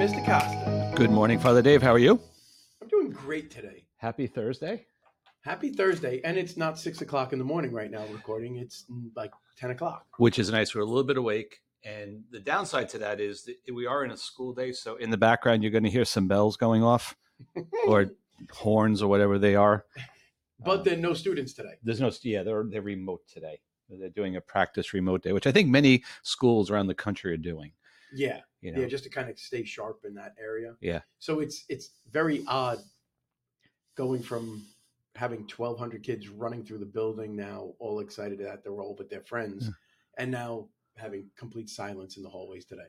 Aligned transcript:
Mr. 0.00 0.24
Costa. 0.24 0.92
Good 0.96 1.10
morning, 1.10 1.38
Father 1.38 1.60
Dave. 1.60 1.82
How 1.82 1.92
are 1.92 1.98
you? 1.98 2.18
I'm 2.80 2.88
doing 2.88 3.10
great 3.10 3.50
today. 3.50 3.84
Happy 3.98 4.26
Thursday. 4.26 4.86
Happy 5.42 5.68
Thursday, 5.74 6.22
and 6.24 6.38
it's 6.38 6.56
not 6.56 6.78
six 6.78 7.02
o'clock 7.02 7.34
in 7.34 7.38
the 7.38 7.44
morning 7.44 7.70
right 7.70 7.90
now 7.90 8.06
recording. 8.10 8.56
It's 8.56 8.86
mm, 8.90 9.10
like 9.14 9.30
ten 9.58 9.72
o'clock. 9.72 10.06
Which 10.16 10.38
is 10.38 10.50
nice. 10.50 10.74
We're 10.74 10.80
a 10.80 10.86
little 10.86 11.04
bit 11.04 11.18
awake. 11.18 11.60
And 11.84 12.22
the 12.30 12.40
downside 12.40 12.88
to 12.88 12.98
that 13.00 13.20
is 13.20 13.44
that 13.44 13.56
we 13.74 13.84
are 13.84 14.02
in 14.02 14.10
a 14.10 14.16
school 14.16 14.54
day. 14.54 14.72
So 14.72 14.96
in 14.96 15.10
the 15.10 15.18
background, 15.18 15.62
you're 15.62 15.70
going 15.70 15.84
to 15.84 15.90
hear 15.90 16.06
some 16.06 16.28
bells 16.28 16.56
going 16.56 16.82
off 16.82 17.14
or 17.86 18.06
horns 18.50 19.02
or 19.02 19.08
whatever 19.08 19.38
they 19.38 19.54
are. 19.54 19.84
But 20.64 20.78
Um, 20.78 20.84
there 20.84 20.94
are 20.94 21.02
no 21.02 21.12
students 21.12 21.52
today. 21.52 21.74
There's 21.82 22.00
no, 22.00 22.10
yeah, 22.22 22.42
they're, 22.42 22.64
they're 22.66 22.80
remote 22.80 23.20
today. 23.30 23.60
They're 23.90 24.08
doing 24.08 24.36
a 24.36 24.40
practice 24.40 24.94
remote 24.94 25.22
day, 25.22 25.34
which 25.34 25.46
I 25.46 25.52
think 25.52 25.68
many 25.68 26.04
schools 26.22 26.70
around 26.70 26.86
the 26.86 26.94
country 26.94 27.34
are 27.34 27.36
doing. 27.36 27.72
Yeah, 28.12 28.40
You 28.60 28.72
know, 28.72 28.80
yeah, 28.80 28.86
just 28.86 29.04
to 29.04 29.10
kind 29.10 29.28
of 29.30 29.38
stay 29.38 29.64
sharp 29.64 30.04
in 30.04 30.14
that 30.14 30.34
area. 30.40 30.74
Yeah. 30.80 31.00
So 31.18 31.40
it's 31.40 31.64
it's 31.68 31.90
very 32.10 32.44
odd 32.46 32.78
going 33.96 34.22
from 34.22 34.64
having 35.16 35.40
1,200 35.40 36.02
kids 36.02 36.28
running 36.28 36.64
through 36.64 36.78
the 36.78 36.86
building 36.86 37.36
now, 37.36 37.74
all 37.78 38.00
excited 38.00 38.38
that 38.38 38.62
they're 38.62 38.80
all 38.80 38.94
with 38.96 39.10
their 39.10 39.22
friends, 39.22 39.64
Yeah. 39.66 39.70
and 40.18 40.30
now 40.30 40.68
having 40.96 41.30
complete 41.36 41.68
silence 41.68 42.16
in 42.16 42.22
the 42.22 42.28
hallways 42.28 42.64
today. 42.64 42.86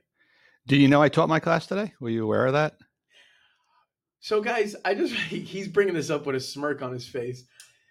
do 0.68 0.76
you 0.78 0.88
know 0.88 1.02
I 1.02 1.10
taught 1.10 1.28
my 1.30 1.40
class 1.40 1.66
today? 1.68 1.94
Were 2.00 2.10
you 2.10 2.24
aware 2.24 2.46
of 2.46 2.54
that? 2.54 2.76
So, 4.20 4.42
guys, 4.42 4.76
I 4.86 4.94
just 4.94 5.14
he's 5.54 5.68
bringing 5.68 5.94
this 5.96 6.10
up 6.10 6.26
with 6.26 6.36
a 6.36 6.40
smirk 6.40 6.82
on 6.82 6.94
his 6.94 7.08
face 7.08 7.46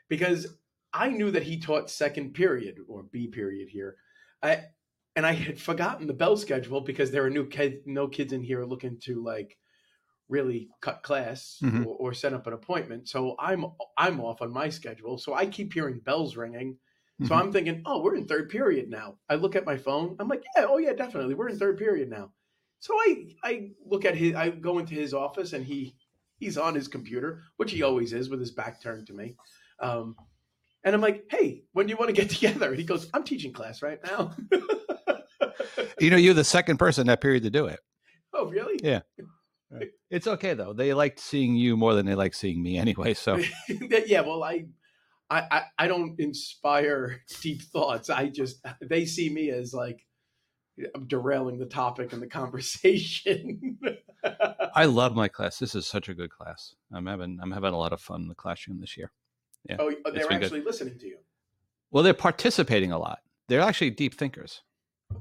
because 0.08 0.46
I 0.92 1.10
knew 1.10 1.30
that 1.32 1.42
he 1.42 1.58
taught 1.58 1.90
second 1.90 2.34
period 2.34 2.78
or 2.88 3.02
B 3.04 3.26
period 3.26 3.68
here, 3.68 3.96
I 4.42 4.64
and 5.20 5.26
I 5.26 5.32
had 5.32 5.60
forgotten 5.60 6.06
the 6.06 6.14
bell 6.14 6.34
schedule 6.34 6.80
because 6.80 7.10
there 7.10 7.22
are 7.26 7.28
new 7.28 7.46
kids, 7.46 7.82
no 7.84 8.08
kids 8.08 8.32
in 8.32 8.42
here 8.42 8.64
looking 8.64 8.98
to 9.00 9.22
like 9.22 9.58
really 10.30 10.70
cut 10.80 11.02
class 11.02 11.58
Mhm. 11.62 11.84
or, 11.84 11.94
or 11.96 12.14
set 12.14 12.32
up 12.32 12.46
an 12.46 12.54
appointment. 12.54 13.06
So 13.06 13.36
I'm 13.38 13.66
I'm 13.98 14.18
off 14.18 14.40
on 14.40 14.50
my 14.50 14.70
schedule. 14.70 15.18
So 15.18 15.34
I 15.34 15.44
keep 15.44 15.74
hearing 15.74 15.98
bells 16.00 16.38
ringing. 16.38 16.78
So 17.24 17.34
Mhm. 17.34 17.38
I'm 17.38 17.52
thinking, 17.52 17.82
oh, 17.84 18.00
we're 18.00 18.14
in 18.14 18.26
third 18.26 18.48
period 18.48 18.88
now. 18.88 19.18
I 19.28 19.34
look 19.34 19.56
at 19.56 19.66
my 19.66 19.76
phone. 19.76 20.16
I'm 20.18 20.26
like, 20.28 20.42
yeah, 20.56 20.64
oh 20.66 20.78
yeah, 20.78 20.94
definitely, 20.94 21.34
we're 21.34 21.50
in 21.50 21.58
third 21.58 21.76
period 21.76 22.08
now. 22.08 22.32
So 22.78 22.94
I 22.94 23.36
I 23.44 23.72
look 23.84 24.06
at 24.06 24.16
his. 24.16 24.34
I 24.34 24.48
go 24.48 24.78
into 24.78 24.94
his 24.94 25.12
office 25.12 25.52
and 25.52 25.66
he 25.66 25.96
he's 26.38 26.56
on 26.56 26.74
his 26.74 26.88
computer, 26.88 27.42
which 27.58 27.72
he 27.72 27.82
always 27.82 28.14
is 28.14 28.30
with 28.30 28.40
his 28.40 28.52
back 28.52 28.80
turned 28.80 29.08
to 29.08 29.12
me. 29.12 29.36
Um, 29.80 30.16
and 30.82 30.94
I'm 30.94 31.02
like, 31.02 31.26
hey, 31.30 31.64
when 31.72 31.86
do 31.86 31.90
you 31.90 31.98
want 31.98 32.08
to 32.08 32.18
get 32.18 32.30
together? 32.36 32.70
And 32.70 32.78
he 32.78 32.84
goes, 32.84 33.10
I'm 33.12 33.22
teaching 33.24 33.52
class 33.52 33.82
right 33.82 34.00
now. 34.02 34.34
You 36.00 36.10
know, 36.10 36.16
you're 36.16 36.34
the 36.34 36.44
second 36.44 36.78
person 36.78 37.06
that 37.08 37.20
period 37.20 37.42
to 37.44 37.50
do 37.50 37.66
it. 37.66 37.80
oh, 38.34 38.46
really? 38.46 38.78
Yeah. 38.82 39.00
It's 40.10 40.26
okay 40.26 40.54
though. 40.54 40.72
They 40.72 40.92
liked 40.94 41.20
seeing 41.20 41.54
you 41.54 41.76
more 41.76 41.94
than 41.94 42.04
they 42.04 42.16
like 42.16 42.34
seeing 42.34 42.60
me 42.60 42.76
anyway. 42.76 43.14
So 43.14 43.38
yeah. 44.06 44.22
Well, 44.22 44.42
I, 44.42 44.64
I, 45.30 45.62
I, 45.78 45.86
don't 45.86 46.18
inspire 46.18 47.22
deep 47.40 47.62
thoughts. 47.62 48.10
I 48.10 48.30
just 48.30 48.66
they 48.82 49.04
see 49.04 49.30
me 49.30 49.50
as 49.50 49.72
like 49.72 50.04
I'm 50.92 51.06
derailing 51.06 51.60
the 51.60 51.66
topic 51.66 52.12
and 52.12 52.20
the 52.20 52.26
conversation. 52.26 53.78
I 54.74 54.86
love 54.86 55.14
my 55.14 55.28
class. 55.28 55.60
This 55.60 55.76
is 55.76 55.86
such 55.86 56.08
a 56.08 56.14
good 56.14 56.30
class. 56.30 56.74
I'm 56.92 57.06
having 57.06 57.38
I'm 57.40 57.52
having 57.52 57.72
a 57.72 57.78
lot 57.78 57.92
of 57.92 58.00
fun 58.00 58.22
in 58.22 58.28
the 58.28 58.34
classroom 58.34 58.80
this 58.80 58.96
year. 58.96 59.12
Yeah. 59.68 59.76
oh, 59.78 59.92
oh 60.04 60.10
they're 60.10 60.26
been 60.26 60.38
good. 60.38 60.46
actually 60.46 60.62
listening 60.62 60.98
to 60.98 61.06
you. 61.06 61.18
Well, 61.92 62.02
they're 62.02 62.14
participating 62.14 62.90
a 62.90 62.98
lot. 62.98 63.20
They're 63.48 63.60
actually 63.60 63.90
deep 63.90 64.14
thinkers. 64.14 64.62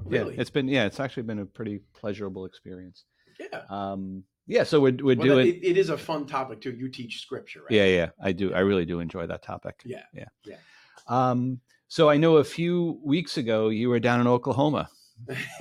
Really? 0.04 0.34
Yeah, 0.34 0.40
it's 0.40 0.50
been 0.50 0.68
yeah, 0.68 0.84
it's 0.86 1.00
actually 1.00 1.24
been 1.24 1.38
a 1.40 1.46
pretty 1.46 1.80
pleasurable 1.94 2.44
experience. 2.44 3.04
yeah. 3.38 3.62
Um, 3.68 4.24
yeah, 4.46 4.64
so 4.64 4.80
we're 4.80 4.96
we're 5.00 5.16
Well, 5.16 5.26
doing 5.26 5.46
it, 5.48 5.62
it 5.64 5.76
is 5.76 5.90
a 5.90 5.98
fun 5.98 6.26
topic 6.26 6.60
too. 6.60 6.72
You 6.72 6.88
teach 6.88 7.20
scripture, 7.22 7.60
right? 7.60 7.70
yeah 7.70 7.86
yeah 7.86 8.08
I 8.22 8.32
do 8.32 8.52
I 8.52 8.60
really 8.60 8.84
do 8.84 9.00
enjoy 9.00 9.26
that 9.26 9.42
topic. 9.42 9.80
Yeah, 9.84 10.02
yeah 10.14 10.24
yeah. 10.44 10.56
Um, 11.06 11.60
so 11.88 12.08
I 12.08 12.16
know 12.16 12.36
a 12.38 12.44
few 12.44 13.00
weeks 13.04 13.36
ago 13.36 13.68
you 13.68 13.88
were 13.88 14.00
down 14.00 14.20
in 14.20 14.26
Oklahoma 14.26 14.88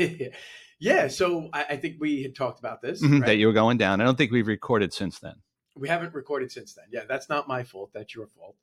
yeah. 0.80 1.08
So 1.08 1.50
I, 1.54 1.66
I 1.72 1.76
think 1.78 1.98
we 2.00 2.24
had 2.24 2.36
talked 2.36 2.60
about 2.60 2.82
this. 2.82 3.04
Mhm, 3.04 3.20
right? 3.22 3.28
that 3.28 3.36
you 3.36 3.48
were 3.48 3.54
going 3.54 3.78
down. 3.78 4.02
I 4.02 4.06
don't 4.06 4.18
think 4.18 4.32
we've 4.32 4.48
recorded 4.48 4.94
since 4.94 5.20
then. 5.20 5.36
we 5.76 5.88
haven't 5.88 6.14
recorded 6.14 6.52
since 6.52 6.74
then. 6.74 6.86
Yeah, 6.92 7.04
that's 7.08 7.30
not 7.30 7.48
my 7.48 7.64
fault. 7.64 7.92
That's 7.94 8.14
your 8.16 8.28
fault, 8.28 8.56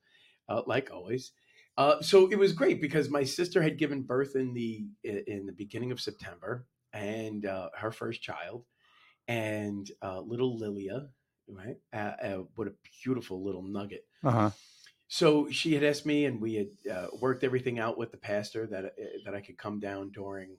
uh, 0.49 0.62
like 0.66 0.91
always. 0.91 1.32
Uh, 1.76 2.00
so 2.00 2.28
it 2.31 2.38
was 2.38 2.53
great 2.53 2.81
because 2.81 3.10
my 3.10 3.22
sister 3.25 3.60
had 3.62 3.78
given 3.78 4.03
birth 4.03 4.34
in 4.34 4.54
the 4.54 4.87
in 5.04 5.44
the 5.47 5.53
beginning 5.53 5.92
of 5.92 6.00
September, 6.00 6.66
and 6.92 7.44
uh, 7.44 7.69
her 7.76 7.92
first 7.92 8.22
child, 8.22 8.64
and 9.28 9.91
uh, 10.03 10.20
little 10.20 10.56
Lilia, 10.59 11.10
right? 11.48 11.76
Uh, 11.92 11.97
uh, 12.22 12.38
what 12.54 12.69
a 12.69 12.75
beautiful 13.04 13.44
little 13.44 13.62
nugget. 13.62 14.06
Uh 14.25 14.31
huh. 14.31 14.50
So 15.09 15.50
she 15.50 15.75
had 15.75 15.84
asked 15.84 16.06
me, 16.06 16.25
and 16.25 16.41
we 16.41 16.54
had 16.54 16.69
uh, 16.91 17.09
worked 17.20 17.44
everything 17.44 17.78
out 17.78 17.98
with 17.98 18.10
the 18.10 18.16
pastor 18.19 18.66
that 18.69 18.84
uh, 18.87 18.91
that 19.25 19.34
I 19.34 19.41
could 19.41 19.58
come 19.58 19.78
down 19.78 20.10
during 20.10 20.58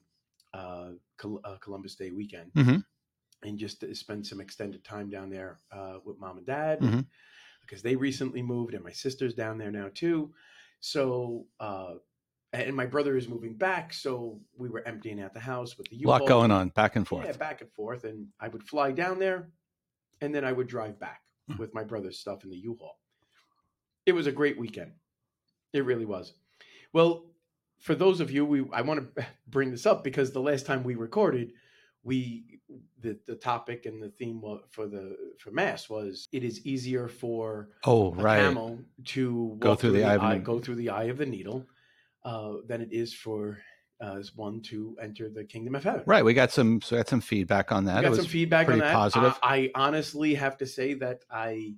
uh, 0.54 0.92
Col- 1.18 1.42
uh, 1.44 1.58
Columbus 1.58 1.96
Day 1.96 2.12
weekend 2.12 2.52
Mhm. 2.56 2.84
and 3.44 3.58
just 3.60 3.84
spend 3.96 4.28
some 4.28 4.42
extended 4.42 4.84
time 4.84 5.10
down 5.10 5.30
there 5.30 5.60
uh, 5.72 6.00
with 6.06 6.20
mom 6.20 6.38
and 6.38 6.48
dad 6.48 6.80
Mhm. 6.82 7.08
because 7.62 7.82
they 7.84 7.96
recently 7.96 8.42
moved, 8.42 8.74
and 8.74 8.84
my 8.84 8.92
sister's 8.94 9.34
down 9.36 9.58
there 9.58 9.72
now 9.72 9.90
too. 9.94 10.34
So, 10.80 11.46
uh, 11.60 11.96
and 12.54 12.76
my 12.76 12.86
brother 12.86 13.18
is 13.18 13.28
moving 13.28 13.54
back, 13.56 13.94
so 13.94 14.40
we 14.58 14.70
were 14.70 14.86
emptying 14.88 15.22
out 15.22 15.34
the 15.34 15.40
house 15.40 15.78
with 15.78 15.90
the 15.90 15.98
U-Haul. 15.98 16.20
Lot 16.20 16.28
going 16.28 16.52
on 16.52 16.70
back 16.70 16.96
and 16.96 17.08
forth. 17.08 17.26
Yeah, 17.26 17.34
back 17.34 17.62
and 17.62 17.72
forth, 17.74 18.04
and 18.04 18.28
I 18.40 18.48
would 18.48 18.64
fly 18.64 18.92
down 18.92 19.20
there, 19.20 19.50
and 20.22 20.34
then 20.34 20.46
I 20.46 20.52
would 20.52 20.68
drive 20.68 21.00
back 21.00 21.22
Mhm. 21.50 21.60
with 21.60 21.74
my 21.74 21.84
brother's 21.84 22.20
stuff 22.20 22.44
in 22.44 22.50
the 22.50 22.58
U-Haul. 22.58 23.00
It 24.06 24.14
was 24.14 24.28
a 24.28 24.32
great 24.32 24.58
weekend. 24.58 24.94
It 25.74 25.84
really 25.84 26.06
was. 26.06 26.34
Well, 26.94 27.26
for 27.80 27.94
those 27.94 28.22
of 28.22 28.32
you, 28.32 28.46
we 28.46 28.66
I 28.72 28.82
want 28.82 29.14
to 29.16 29.26
bring 29.48 29.70
this 29.72 29.86
up 29.86 30.04
because 30.04 30.32
the 30.32 30.42
last 30.42 30.66
time 30.66 30.84
we 30.84 30.96
recorded, 30.96 31.54
we 32.08 32.60
the 33.02 33.20
the 33.26 33.36
topic 33.36 33.86
and 33.86 34.02
the 34.02 34.10
theme 34.20 34.42
for 34.70 34.88
the 34.88 35.06
for 35.40 35.52
mass 35.52 35.90
was 35.90 36.28
it 36.32 36.44
is 36.44 36.66
easier 36.66 37.08
for 37.08 37.70
Oh 37.84 38.12
a 38.14 38.16
right. 38.16 38.40
camel 38.40 38.80
to 39.16 39.58
Go 39.60 39.70
walk 39.70 39.80
through 39.80 39.92
the 39.92 40.06
eye 40.06 40.18
the 40.18 40.24
eye, 40.24 40.38
go 40.40 40.60
through 40.60 40.76
the 40.76 40.90
eye 40.90 41.06
of 41.14 41.18
the 41.18 41.26
needle 41.26 41.66
uh, 42.24 42.54
than 42.66 42.82
it 42.82 42.92
is 42.92 43.14
for 43.14 43.60
uh, 44.00 44.22
one 44.36 44.62
to 44.62 44.96
enter 45.02 45.30
the 45.30 45.44
kingdom 45.44 45.76
of 45.76 45.84
heaven. 45.84 46.04
Right. 46.06 46.24
We 46.24 46.34
got 46.34 46.52
some 46.52 46.82
so 46.82 46.96
we 46.96 47.00
got 47.00 47.10
some 47.10 47.22
feedback 47.22 47.72
on 47.72 47.86
that. 47.86 47.98
We 47.98 48.02
It 48.02 48.04
got 48.04 48.10
was 48.12 48.20
some 48.20 48.28
feedback 48.28 48.68
on 48.70 48.80
that. 48.80 48.94
positive. 48.94 49.38
I, 49.44 49.72
I 49.76 49.86
honestly 49.88 50.34
have 50.36 50.58
to 50.58 50.66
say 50.66 50.94
that 50.96 51.26
I 51.30 51.76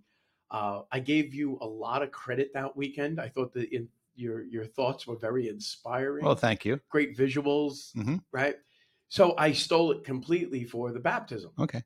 uh, 0.52 0.82
I 0.92 1.00
gave 1.00 1.34
you 1.34 1.58
a 1.62 1.68
lot 1.68 2.04
of 2.04 2.12
credit 2.12 2.52
that 2.54 2.76
weekend. 2.76 3.20
I 3.22 3.30
thought 3.30 3.54
that 3.54 3.74
in, 3.76 3.88
your 4.16 4.44
your 4.44 4.66
thoughts 4.66 5.08
were 5.08 5.16
very 5.16 5.48
inspiring. 5.48 6.26
well, 6.26 6.36
thank 6.36 6.66
you. 6.66 6.80
Great 6.90 7.16
visuals, 7.18 7.96
Mhm. 7.96 8.22
right? 8.32 8.56
So 9.10 9.36
I 9.38 9.52
stole 9.52 9.92
it 9.92 10.04
completely 10.04 10.64
for 10.64 10.92
the 10.92 11.00
baptism. 11.00 11.52
Okay. 11.60 11.84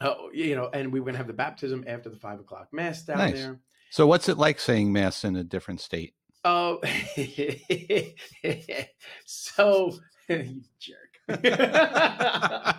Uh, 0.00 0.14
you 0.32 0.56
know, 0.56 0.70
and 0.72 0.92
we 0.92 1.00
were 1.00 1.06
gonna 1.06 1.18
have 1.18 1.26
the 1.26 1.32
baptism 1.32 1.84
after 1.86 2.08
the 2.08 2.16
five 2.16 2.40
o'clock 2.40 2.68
mass 2.72 3.02
down 3.02 3.18
Nice. 3.18 3.34
there. 3.34 3.60
So 3.90 4.06
what's 4.06 4.28
it 4.28 4.38
like 4.38 4.58
saying 4.58 4.92
mass 4.92 5.24
in 5.24 5.36
a 5.36 5.44
different 5.44 5.80
state? 5.80 6.14
Oh, 6.44 6.80
so 9.26 9.92
you 10.28 10.62
jerk. 10.80 11.18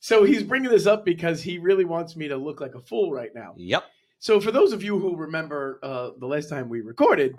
so 0.00 0.24
he's 0.24 0.42
bringing 0.42 0.70
this 0.70 0.86
up 0.86 1.04
because 1.04 1.42
he 1.42 1.58
really 1.58 1.84
wants 1.84 2.16
me 2.16 2.28
to 2.28 2.36
look 2.36 2.60
like 2.60 2.74
a 2.74 2.80
fool 2.80 3.12
right 3.12 3.34
now. 3.34 3.54
Yep. 3.56 3.84
So 4.18 4.40
for 4.40 4.52
those 4.52 4.72
of 4.72 4.84
you 4.84 4.98
who 4.98 5.16
remember 5.16 5.80
uh, 5.82 6.10
the 6.18 6.26
last 6.26 6.48
time 6.48 6.68
we 6.68 6.80
recorded, 6.80 7.34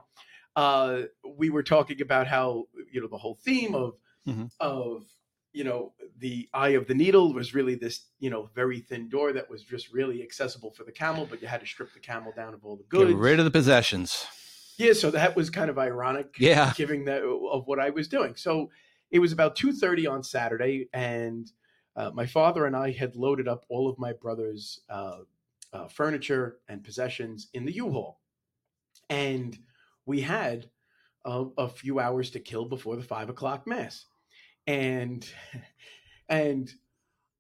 uh, 0.56 1.04
we 1.38 1.50
were 1.50 1.64
talking 1.64 2.02
about 2.02 2.28
how 2.28 2.66
you 2.92 3.02
know 3.02 3.08
the 3.08 3.18
whole 3.18 3.38
theme 3.44 3.76
of 3.76 3.94
Mhm. 4.28 4.52
of 4.60 5.06
you 5.54 5.64
know 5.64 5.94
the 6.18 6.48
eye 6.54 6.70
of 6.70 6.88
the 6.88 6.94
needle 6.94 7.34
was 7.34 7.54
really 7.54 7.76
this 7.76 8.06
you 8.20 8.30
know 8.30 8.50
very 8.56 8.80
thin 8.80 9.10
door 9.10 9.34
that 9.34 9.50
was 9.50 9.64
just 9.64 9.92
really 9.92 10.24
accessible 10.24 10.72
for 10.72 10.84
the 10.84 10.92
camel, 10.92 11.28
but 11.30 11.42
you 11.42 11.48
had 11.48 11.62
to 11.62 11.66
strip 11.66 11.94
the 11.94 12.00
camel 12.00 12.32
down 12.36 12.54
of 12.54 12.64
all 12.64 12.76
the 12.76 12.84
goods. 12.84 13.12
Get 13.12 13.20
rid 13.20 13.40
of 13.40 13.46
the 13.46 13.52
possessions. 13.52 14.26
Yeah, 14.78 14.94
so 14.94 15.12
that 15.12 15.36
was 15.36 15.50
kind 15.50 15.70
of 15.70 15.78
ironic. 15.78 16.36
Yeah. 16.40 16.74
Giving 16.76 17.06
that 17.06 17.24
of 17.24 17.68
what 17.68 17.80
I 17.80 17.92
was 17.92 18.08
doing. 18.08 18.36
So 18.36 18.72
it 19.12 19.20
was 19.20 19.32
about 19.32 19.56
two 19.56 19.74
thirty 19.74 20.08
on 20.08 20.24
Saturday, 20.24 20.90
and 20.94 21.52
uh, 21.96 22.12
my 22.14 22.26
father 22.26 22.66
and 22.66 22.76
I 22.76 22.92
had 22.92 23.16
loaded 23.16 23.48
up 23.48 23.66
all 23.70 23.90
of 23.90 24.00
my 24.00 24.14
brother's 24.14 24.80
uh, 24.90 25.20
uh, 25.74 25.88
furniture 25.88 26.58
and 26.68 26.84
possessions 26.84 27.50
in 27.54 27.66
the 27.66 27.74
U-Haul, 27.74 28.20
and 29.10 29.58
we 30.06 30.22
had 30.22 30.70
a, 31.26 31.46
a 31.58 31.68
few 31.68 32.00
hours 32.00 32.32
to 32.32 32.40
kill 32.40 32.66
before 32.66 32.96
the 32.96 33.04
five 33.04 33.30
o'clock 33.30 33.68
mass, 33.68 34.06
and 34.68 35.28
and. 36.30 36.72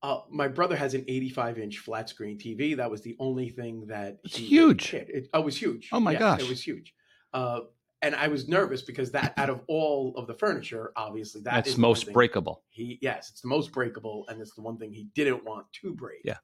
Uh, 0.04 0.22
my 0.32 0.48
brother 0.48 0.76
has 0.76 0.96
an 0.96 1.06
85 1.08 1.60
inch 1.60 1.78
flat 1.78 2.10
screen 2.10 2.36
TV. 2.40 2.76
That 2.76 2.90
was 2.90 3.04
the 3.04 3.16
only 3.20 3.50
thing 3.50 3.86
that 3.86 4.18
It's 4.24 4.36
he- 4.36 4.46
huge. 4.48 4.96
It, 4.96 5.10
it, 5.14 5.30
oh, 5.32 5.42
it 5.42 5.46
was 5.46 5.56
huge. 5.56 5.90
Oh, 5.92 6.00
my 6.00 6.14
Yeah, 6.14 6.18
gosh. 6.18 6.42
it 6.42 6.50
was 6.50 6.60
huge. 6.66 6.96
Uh, 7.34 7.60
and 8.02 8.16
I 8.16 8.28
was 8.28 8.48
nervous 8.48 8.82
because 8.82 9.12
that 9.12 9.36
out 9.38 9.52
of 9.52 9.62
all 9.68 10.16
of 10.18 10.26
the 10.26 10.34
furniture, 10.34 10.92
obviously 10.96 11.42
that 11.44 11.54
That's 11.66 11.78
most 11.78 12.12
breakable. 12.14 12.64
He 12.72 12.98
yes, 13.00 13.30
it's 13.30 13.42
the 13.42 13.48
most 13.48 13.72
breakable, 13.72 14.26
and 14.28 14.42
it's 14.42 14.56
the 14.56 14.64
one 14.64 14.80
thing 14.80 14.92
he 14.92 15.08
didn't 15.14 15.46
want 15.46 15.68
to 15.84 15.94
break. 15.94 16.22
Yeah. 16.26 16.38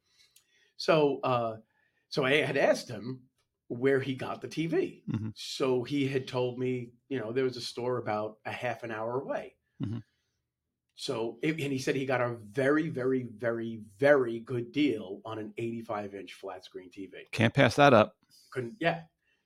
So, 0.75 1.19
uh, 1.24 1.56
so 2.09 2.25
I 2.25 2.35
had 2.44 2.57
asked 2.57 2.88
him 2.88 3.21
where 3.69 4.00
he 4.00 4.13
got 4.13 4.39
the 4.39 4.47
TV. 4.47 5.01
Mhm. 5.09 5.31
So 5.35 5.81
he 5.83 6.07
had 6.07 6.27
told 6.27 6.59
me, 6.59 6.91
you 7.09 7.18
know, 7.18 7.31
there 7.31 7.44
was 7.44 7.57
a 7.57 7.62
store 7.62 7.97
about 7.97 8.38
a 8.45 8.51
half 8.51 8.83
an 8.83 8.91
hour 8.91 9.19
away. 9.19 9.56
Mhm. 9.83 10.03
So, 10.99 11.38
it, 11.44 11.51
and 11.61 11.71
he 11.71 11.77
said 11.77 11.95
he 11.95 12.07
got 12.07 12.21
a 12.21 12.35
very, 12.51 12.89
very, 12.89 13.27
very, 13.38 13.81
very 13.99 14.39
good 14.39 14.71
deal 14.71 15.21
on 15.25 15.38
an 15.38 15.53
85 15.57 16.15
inch 16.15 16.33
flat 16.33 16.65
screen 16.65 16.89
TV. 16.89 17.11
Can't 17.31 17.53
pass 17.53 17.75
that 17.75 17.94
up. 17.94 18.15
Couldn't, 18.51 18.73
yeah. 18.79 19.01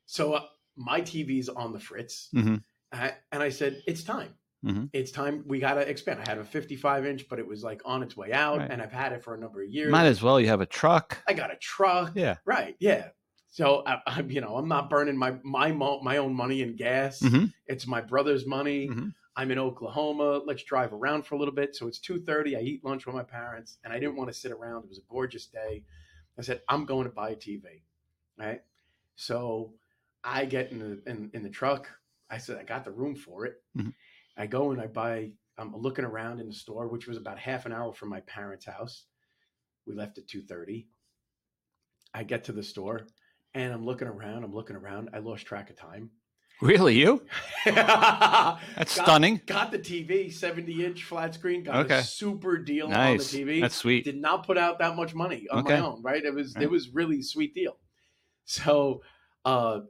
So 0.05 0.33
uh, 0.33 0.43
my 0.77 1.01
TV's 1.01 1.49
on 1.49 1.73
the 1.73 1.79
fritz, 1.79 2.29
Mhm. 2.33 2.63
I, 2.93 3.13
and 3.33 3.43
I 3.43 3.49
said, 3.49 3.83
it's 3.85 4.01
time. 4.03 4.33
Mhm. 4.65 4.89
It's 4.93 5.11
time. 5.11 5.43
We 5.45 5.59
got 5.59 5.73
to 5.73 5.81
expand. 5.81 6.21
I 6.25 6.29
had 6.29 6.37
a 6.37 6.45
55 6.45 7.05
inch, 7.05 7.27
but 7.27 7.37
it 7.37 7.47
was 7.47 7.63
like 7.63 7.81
on 7.83 8.01
its 8.01 8.15
way 8.15 8.31
out, 8.31 8.59
Right. 8.59 8.71
and 8.71 8.81
I've 8.81 8.91
had 8.93 9.11
it 9.11 9.21
for 9.23 9.33
a 9.33 9.37
number 9.39 9.61
of 9.61 9.69
years. 9.69 9.91
Might 9.91 10.05
as 10.05 10.21
well. 10.21 10.39
You 10.39 10.47
have 10.47 10.61
a 10.61 10.65
truck. 10.65 11.21
I 11.27 11.33
got 11.33 11.51
a 11.51 11.57
truck. 11.57 12.13
Yeah. 12.15 12.37
Right. 12.45 12.75
Yeah. 12.79 13.09
So 13.49 13.83
I, 13.85 13.97
I'm, 14.07 14.31
you 14.31 14.39
know, 14.39 14.55
I'm 14.55 14.69
not 14.69 14.89
burning 14.89 15.17
my 15.17 15.35
my 15.43 15.73
mo- 15.73 15.99
my 16.01 16.15
own 16.17 16.33
money 16.33 16.61
in 16.61 16.77
gas. 16.77 17.19
Mhm. 17.19 17.51
It's 17.67 17.85
my 17.87 17.99
brother's 17.99 18.45
money. 18.47 18.87
Mhm. 18.87 19.13
I'm 19.35 19.51
in 19.51 19.59
Oklahoma. 19.59 20.41
Let's 20.45 20.63
drive 20.63 20.93
around 20.93 21.25
for 21.25 21.35
a 21.35 21.39
little 21.39 21.53
bit. 21.53 21.75
So 21.75 21.87
it's 21.87 21.99
2:30. 21.99 22.55
I 22.57 22.61
eat 22.61 22.83
lunch 22.83 23.05
with 23.05 23.15
my 23.15 23.23
parents, 23.23 23.77
and 23.83 23.93
I 23.93 23.99
didn't 23.99 24.15
want 24.17 24.29
to 24.29 24.33
sit 24.33 24.51
around. 24.51 24.83
It 24.83 24.89
was 24.89 24.99
a 24.99 25.09
gorgeous 25.09 25.45
day. 25.47 25.85
I 26.37 26.41
said, 26.41 26.61
I'm 26.69 26.85
going 26.85 27.05
to 27.05 27.13
buy 27.13 27.31
a 27.31 27.35
TV. 27.35 27.83
Right. 28.37 28.61
So 29.15 29.75
I 30.23 30.45
get 30.45 30.71
in 30.71 30.79
the 30.79 31.09
in, 31.09 31.31
in 31.33 31.43
the 31.43 31.49
truck. 31.49 31.89
I 32.29 32.37
said, 32.37 32.57
I 32.57 32.63
got 32.63 32.85
the 32.85 32.91
room 32.91 33.15
for 33.15 33.45
it. 33.45 33.63
Mhm. 33.77 33.93
I 34.37 34.47
go 34.47 34.71
and 34.71 34.81
I 34.81 34.87
buy. 34.87 35.31
I'm 35.57 35.75
looking 35.75 36.05
around 36.05 36.39
in 36.39 36.47
the 36.47 36.53
store, 36.53 36.87
which 36.87 37.07
was 37.07 37.17
about 37.17 37.37
half 37.39 37.65
an 37.65 37.73
hour 37.73 37.93
from 37.93 38.09
my 38.09 38.21
parents' 38.21 38.65
house. 38.65 39.05
We 39.85 39.93
left 39.93 40.17
at 40.17 40.27
2:30. 40.27 40.89
I 42.13 42.23
get 42.23 42.45
to 42.45 42.51
the 42.53 42.63
store 42.63 43.07
and 43.53 43.73
I'm 43.73 43.85
looking 43.85 44.07
around. 44.07 44.43
I'm 44.43 44.53
looking 44.53 44.75
around. 44.75 45.09
I 45.13 45.19
lost 45.19 45.45
track 45.45 45.69
of 45.69 45.75
time. 45.77 46.11
Really, 46.61 46.95
you? 46.95 47.23
That's 47.65 48.61
That's 48.77 48.91
stunning. 48.91 49.41
Got 49.45 49.71
the 49.71 49.79
TV, 49.79 50.31
70 50.31 50.85
inch 50.85 51.03
flat 51.03 51.33
screen. 51.33 51.63
Got 51.63 51.85
Okay. 51.85 51.99
a 51.99 52.03
super 52.03 52.57
deal 52.57 52.87
Nice. 52.87 53.33
on 53.33 53.39
the 53.39 53.45
TV. 53.45 53.61
That's 53.61 53.75
sweet. 53.75 54.03
Did 54.05 54.21
not 54.21 54.45
put 54.45 54.57
out 54.57 54.79
that 54.79 54.95
much 54.95 55.13
money 55.15 55.47
on 55.49 55.59
Okay. 55.65 55.79
my 55.79 55.85
own, 55.85 56.01
right? 56.03 56.23
It 56.23 56.33
was 56.33 56.53
Right. 56.55 56.63
it 56.63 56.69
was 56.71 56.89
really 56.89 57.19
a 57.19 57.23
sweet 57.23 57.53
deal. 57.55 57.77
So 58.45 59.01
uh 59.45 59.81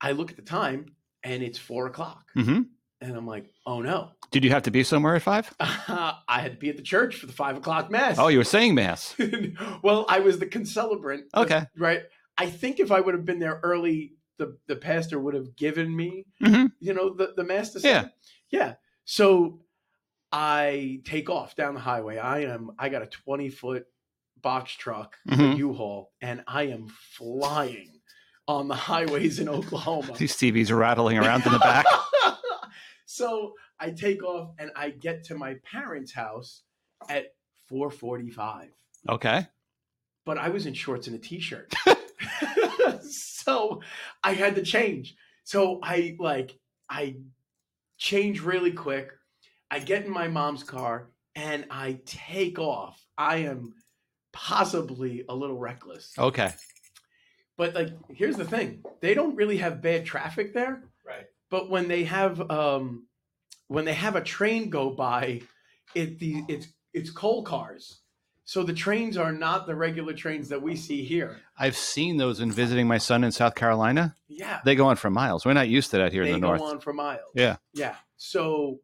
I 0.00 0.12
look 0.12 0.30
at 0.30 0.36
the 0.36 0.42
time 0.42 0.86
and 1.22 1.42
it's 1.42 1.58
four 1.58 1.86
o'clock. 1.86 2.24
Mm-hmm. 2.36 2.62
And 3.00 3.16
I'm 3.16 3.26
like, 3.26 3.50
oh 3.66 3.80
no. 3.80 4.10
Did 4.30 4.44
you 4.44 4.50
have 4.50 4.62
to 4.64 4.70
be 4.70 4.82
somewhere 4.84 5.16
at 5.16 5.22
five? 5.22 5.52
I 5.60 6.18
had 6.28 6.52
to 6.52 6.58
be 6.58 6.68
at 6.70 6.76
the 6.76 6.82
church 6.82 7.16
for 7.16 7.26
the 7.26 7.32
five 7.32 7.56
o'clock 7.56 7.90
mass. 7.90 8.18
Oh, 8.18 8.28
you 8.28 8.38
were 8.38 8.44
saying 8.44 8.74
mass. 8.74 9.14
well, 9.82 10.06
I 10.08 10.20
was 10.20 10.38
the 10.38 10.46
concelebrant. 10.46 11.24
Okay. 11.34 11.64
Right. 11.76 12.02
I 12.38 12.46
think 12.46 12.80
if 12.80 12.90
I 12.90 13.00
would 13.00 13.14
have 13.14 13.24
been 13.26 13.38
there 13.40 13.60
early, 13.62 14.14
the, 14.42 14.56
the 14.66 14.76
pastor 14.76 15.18
would 15.20 15.34
have 15.34 15.54
given 15.56 15.94
me, 15.94 16.26
hmm 16.42 16.66
you 16.80 16.92
know, 16.94 17.14
the, 17.14 17.32
the 17.36 17.64
say. 17.64 17.88
Yeah. 17.88 18.08
Yeah. 18.50 18.74
So 19.04 19.60
I 20.32 21.00
take 21.04 21.30
off 21.30 21.54
down 21.54 21.74
the 21.74 21.80
highway. 21.80 22.18
I 22.18 22.40
am 22.40 22.72
I 22.78 22.88
got 22.88 23.02
a 23.02 23.06
20 23.06 23.50
foot 23.50 23.86
box 24.40 24.72
truck, 24.72 25.16
Mhm. 25.28 25.56
U-Haul, 25.58 26.10
and 26.20 26.42
I 26.48 26.64
am 26.64 26.88
flying 26.88 28.00
on 28.48 28.66
the 28.66 28.74
highways 28.74 29.38
in 29.38 29.48
Oklahoma. 29.48 30.14
These 30.18 30.34
TVs 30.34 30.70
are 30.70 30.76
rattling 30.76 31.18
around 31.22 31.46
in 31.46 31.52
the 31.52 31.60
back. 31.60 31.84
so 33.06 33.54
I 33.78 33.90
take 33.90 34.24
off 34.24 34.50
and 34.58 34.70
I 34.74 34.90
get 34.90 35.24
to 35.24 35.36
my 35.36 35.54
parents' 35.62 36.12
house 36.12 36.62
at 37.08 37.26
445. 37.68 38.70
Okay. 39.08 39.46
But 40.24 40.38
I 40.38 40.48
was 40.48 40.66
in 40.66 40.74
shorts 40.74 41.06
and 41.06 41.14
a 41.16 41.18
t-shirt. 41.20 41.72
so 43.02 43.82
I 44.22 44.34
had 44.34 44.56
to 44.56 44.62
change. 44.62 45.16
So 45.44 45.80
I 45.82 46.16
like 46.18 46.58
I 46.88 47.16
change 47.98 48.40
really 48.40 48.72
quick. 48.72 49.10
I 49.70 49.78
get 49.78 50.04
in 50.04 50.10
my 50.10 50.28
mom's 50.28 50.62
car 50.62 51.10
and 51.34 51.66
I 51.70 52.00
take 52.04 52.58
off. 52.58 53.02
I 53.16 53.38
am 53.38 53.74
possibly 54.32 55.24
a 55.28 55.34
little 55.34 55.58
reckless. 55.58 56.12
Okay. 56.18 56.52
But 57.56 57.74
like 57.74 57.90
here's 58.10 58.36
the 58.36 58.44
thing. 58.44 58.82
They 59.00 59.14
don't 59.14 59.36
really 59.36 59.58
have 59.58 59.82
bad 59.82 60.04
traffic 60.04 60.54
there. 60.54 60.82
Right. 61.06 61.26
But 61.50 61.70
when 61.70 61.88
they 61.88 62.04
have 62.04 62.50
um 62.50 63.06
when 63.68 63.84
they 63.84 63.94
have 63.94 64.16
a 64.16 64.22
train 64.22 64.70
go 64.70 64.90
by, 64.90 65.42
it 65.94 66.18
the 66.18 66.42
it's 66.48 66.68
it's 66.92 67.10
coal 67.10 67.42
cars. 67.42 68.01
So 68.44 68.62
the 68.62 68.72
trains 68.72 69.16
are 69.16 69.32
not 69.32 69.66
the 69.66 69.74
regular 69.74 70.12
trains 70.12 70.48
that 70.48 70.60
we 70.60 70.76
see 70.76 71.04
here. 71.04 71.40
I've 71.56 71.76
seen 71.76 72.16
those 72.16 72.40
in 72.40 72.50
visiting 72.50 72.86
my 72.86 72.98
son 72.98 73.24
in 73.24 73.32
South 73.32 73.54
Carolina. 73.54 74.16
Yeah. 74.28 74.60
They 74.64 74.74
go 74.74 74.86
on 74.86 74.96
for 74.96 75.10
miles. 75.10 75.46
We're 75.46 75.52
not 75.52 75.68
used 75.68 75.90
to 75.92 75.98
that 75.98 76.12
here 76.12 76.24
they 76.24 76.32
in 76.32 76.40
the 76.40 76.46
north. 76.46 76.60
They 76.60 76.66
go 76.66 76.70
on 76.72 76.80
for 76.80 76.92
miles. 76.92 77.30
Yeah. 77.34 77.56
Yeah. 77.72 77.96
So 78.16 78.80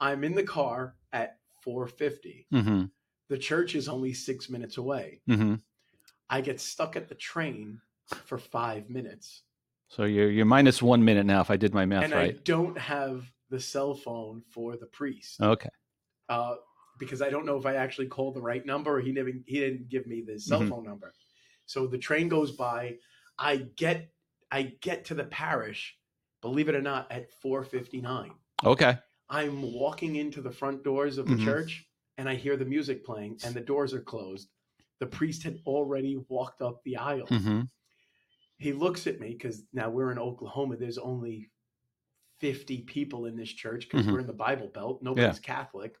I'm 0.00 0.24
in 0.24 0.34
the 0.34 0.44
car 0.44 0.94
at 1.12 1.38
450. 1.62 2.46
hmm 2.50 2.84
The 3.28 3.38
church 3.38 3.74
is 3.74 3.88
only 3.88 4.12
six 4.12 4.48
minutes 4.48 4.76
away. 4.78 5.20
hmm 5.26 5.54
I 6.30 6.40
get 6.40 6.60
stuck 6.60 6.96
at 6.96 7.08
the 7.08 7.14
train 7.14 7.80
for 8.24 8.38
five 8.38 8.88
minutes. 8.88 9.42
So 9.88 10.04
you're 10.04 10.30
you're 10.30 10.46
minus 10.46 10.80
one 10.80 11.04
minute 11.04 11.26
now 11.26 11.42
if 11.42 11.50
I 11.50 11.56
did 11.56 11.74
my 11.74 11.84
math 11.84 12.04
and 12.04 12.14
I 12.14 12.16
right. 12.16 12.44
don't 12.44 12.78
have 12.78 13.30
the 13.50 13.60
cell 13.60 13.94
phone 13.94 14.42
for 14.48 14.76
the 14.78 14.86
priest. 14.86 15.40
Okay. 15.40 15.68
uh, 16.30 16.54
because 16.98 17.22
I 17.22 17.30
don't 17.30 17.46
know 17.46 17.56
if 17.56 17.66
I 17.66 17.74
actually 17.76 18.08
called 18.08 18.34
the 18.34 18.42
right 18.42 18.64
number 18.64 19.00
he 19.00 19.12
never 19.12 19.30
he 19.46 19.60
didn't 19.60 19.88
give 19.88 20.06
me 20.06 20.22
the 20.22 20.38
cell 20.38 20.60
Mhm. 20.62 20.68
phone 20.68 20.84
number. 20.84 21.12
So 21.66 21.86
the 21.86 21.98
train 21.98 22.28
goes 22.28 22.52
by. 22.52 22.98
I 23.38 23.56
get 23.76 24.12
I 24.50 24.62
get 24.80 25.04
to 25.06 25.14
the 25.14 25.24
parish, 25.24 25.98
believe 26.42 26.68
it 26.68 26.74
or 26.74 26.82
not, 26.82 27.10
at 27.10 27.30
four 27.30 27.64
fifty 27.64 28.00
nine. 28.00 28.32
Okay. 28.64 28.98
I'm 29.28 29.62
walking 29.62 30.16
into 30.16 30.42
the 30.42 30.52
front 30.52 30.84
doors 30.84 31.16
of 31.18 31.26
the 31.26 31.36
Mhm. 31.36 31.44
church 31.44 31.88
and 32.18 32.28
I 32.28 32.34
hear 32.34 32.56
the 32.56 32.66
music 32.66 33.04
playing 33.04 33.38
and 33.44 33.54
the 33.54 33.60
doors 33.62 33.94
are 33.94 34.02
closed. 34.02 34.50
The 34.98 35.06
priest 35.06 35.42
had 35.42 35.60
already 35.66 36.16
walked 36.28 36.60
up 36.62 36.82
the 36.84 36.96
aisle. 36.98 37.26
hmm 37.26 37.62
He 38.58 38.72
looks 38.72 39.06
at 39.06 39.18
me 39.18 39.30
because 39.32 39.64
now 39.72 39.90
we're 39.90 40.12
in 40.12 40.18
Oklahoma. 40.18 40.76
There's 40.76 40.98
only 40.98 41.50
50 42.38 42.82
people 42.82 43.26
in 43.26 43.36
this 43.36 43.50
church 43.52 43.88
because 43.88 44.06
Mhm. 44.06 44.12
we're 44.12 44.20
in 44.20 44.26
the 44.26 44.32
Bible 44.32 44.68
Belt. 44.68 45.02
Nobody's 45.02 45.40
Catholic. 45.40 45.96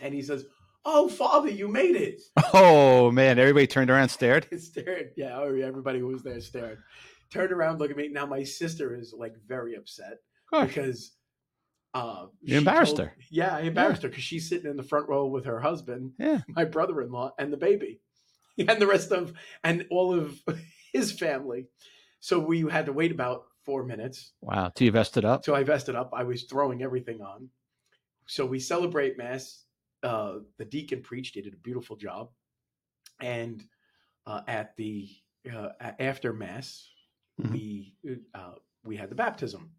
And 0.00 0.14
he 0.14 0.22
says, 0.22 0.44
Oh, 0.84 1.08
Father, 1.08 1.50
you 1.50 1.68
made 1.68 1.96
it. 1.96 2.20
Oh 2.54 3.10
man, 3.10 3.38
everybody 3.38 3.66
turned 3.66 3.90
around, 3.90 4.08
stared. 4.08 4.46
stared. 4.60 5.10
Yeah, 5.16 5.36
oh, 5.38 5.54
everybody 5.54 5.98
who 5.98 6.06
was 6.06 6.22
there 6.22 6.40
stared. 6.40 6.78
Turned 7.30 7.52
around, 7.52 7.78
looked 7.78 7.90
at 7.90 7.96
me. 7.96 8.08
Now, 8.08 8.24
my 8.26 8.42
sister 8.44 8.94
is 8.94 9.12
like 9.16 9.34
very 9.46 9.74
upset 9.74 10.18
because 10.50 11.12
uh, 11.92 12.26
You 12.40 12.58
embarrassed 12.58 12.96
told- 12.96 13.08
her. 13.08 13.16
Yeah, 13.30 13.54
I 13.56 13.60
embarrassed 13.62 14.02
her 14.02 14.08
because 14.08 14.24
she's 14.24 14.48
sitting 14.48 14.70
in 14.70 14.76
the 14.76 14.82
front 14.82 15.08
row 15.08 15.26
with 15.26 15.44
her 15.44 15.60
husband, 15.60 16.12
Yeah. 16.18 16.40
my 16.48 16.64
brother 16.64 17.02
in 17.02 17.10
law, 17.10 17.32
and 17.38 17.52
the 17.52 17.56
baby, 17.58 18.00
and 18.58 18.80
the 18.80 18.86
rest 18.86 19.10
of, 19.12 19.34
and 19.64 19.84
all 19.90 20.14
of 20.14 20.38
his 20.92 21.12
family. 21.12 21.66
So 22.20 22.38
we 22.38 22.60
had 22.70 22.86
to 22.86 22.92
wait 22.92 23.10
about 23.12 23.44
four 23.66 23.84
minutes. 23.84 24.32
Wow. 24.40 24.72
Till 24.74 24.86
you 24.86 24.92
vested 24.92 25.24
up. 25.26 25.44
So 25.44 25.54
I 25.54 25.64
vested 25.64 25.96
up. 25.96 26.12
I 26.14 26.22
was 26.24 26.44
throwing 26.44 26.82
everything 26.82 27.20
on. 27.20 27.50
So 28.26 28.46
we 28.46 28.58
celebrate 28.58 29.18
Mass. 29.18 29.64
Uh, 30.02 30.34
the 30.58 30.64
deacon 30.64 31.02
preached. 31.02 31.34
He 31.34 31.42
did 31.42 31.54
a 31.54 31.58
beautiful 31.58 31.96
job. 31.96 32.30
And 33.20 33.62
uh, 34.26 34.42
at 34.46 34.76
the 34.76 35.08
uh, 35.52 35.68
after 35.98 36.32
Mass, 36.32 36.88
Mhm. 37.40 37.52
we 37.52 37.94
uh, 38.34 38.54
we 38.84 38.96
had 38.96 39.10
the 39.10 39.14
baptism. 39.14 39.70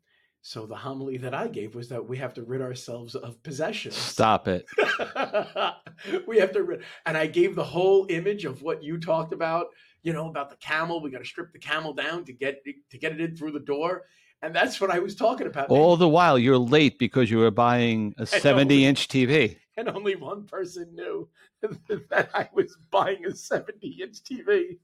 So 0.41 0.65
the 0.65 0.75
homily 0.75 1.17
that 1.17 1.33
I 1.33 1.47
gave 1.49 1.75
was 1.75 1.89
that 1.89 2.07
we 2.07 2.17
have 2.17 2.33
to 2.35 2.43
rid 2.43 2.61
ourselves 2.61 3.13
of 3.15 3.43
possessions. 3.43 3.95
Stop 3.95 4.47
it. 4.47 4.65
we 6.27 6.37
have 6.39 6.53
to 6.53 6.63
rid, 6.63 6.83
and 7.05 7.17
I 7.17 7.27
gave 7.27 7.55
the 7.55 7.63
whole 7.63 8.05
image 8.09 8.45
of 8.45 8.61
what 8.61 8.81
you 8.81 8.97
talked 8.97 9.33
about. 9.33 9.67
You 10.01 10.13
know 10.13 10.29
about 10.29 10.49
the 10.49 10.55
camel. 10.57 11.01
We 11.01 11.11
got 11.11 11.19
to 11.19 11.25
strip 11.25 11.51
the 11.51 11.59
camel 11.59 11.93
down 11.93 12.23
to 12.25 12.33
get 12.33 12.63
to 12.89 12.97
get 12.97 13.11
it 13.11 13.19
in 13.21 13.35
through 13.35 13.51
the 13.51 13.59
door, 13.59 14.05
and 14.41 14.55
that's 14.55 14.79
what 14.79 14.89
I 14.89 14.99
was 14.99 15.15
talking 15.15 15.47
about. 15.47 15.69
All 15.69 15.97
the 15.97 16.07
while 16.07 16.39
you're 16.39 16.57
late 16.57 16.97
because 16.99 17.29
you 17.29 17.39
were 17.39 17.51
buying 17.51 18.13
a 18.17 18.25
70 18.25 18.85
inch 18.85 19.07
TV. 19.09 19.57
And 19.79 19.89
only 19.89 20.15
one 20.15 20.45
person 20.45 20.93
knew 20.93 21.27
that 21.61 22.29
I 22.33 22.49
was 22.53 22.77
buying 22.91 23.25
a 23.25 23.35
70 23.35 23.87
inch 24.01 24.17
TV. 24.23 24.77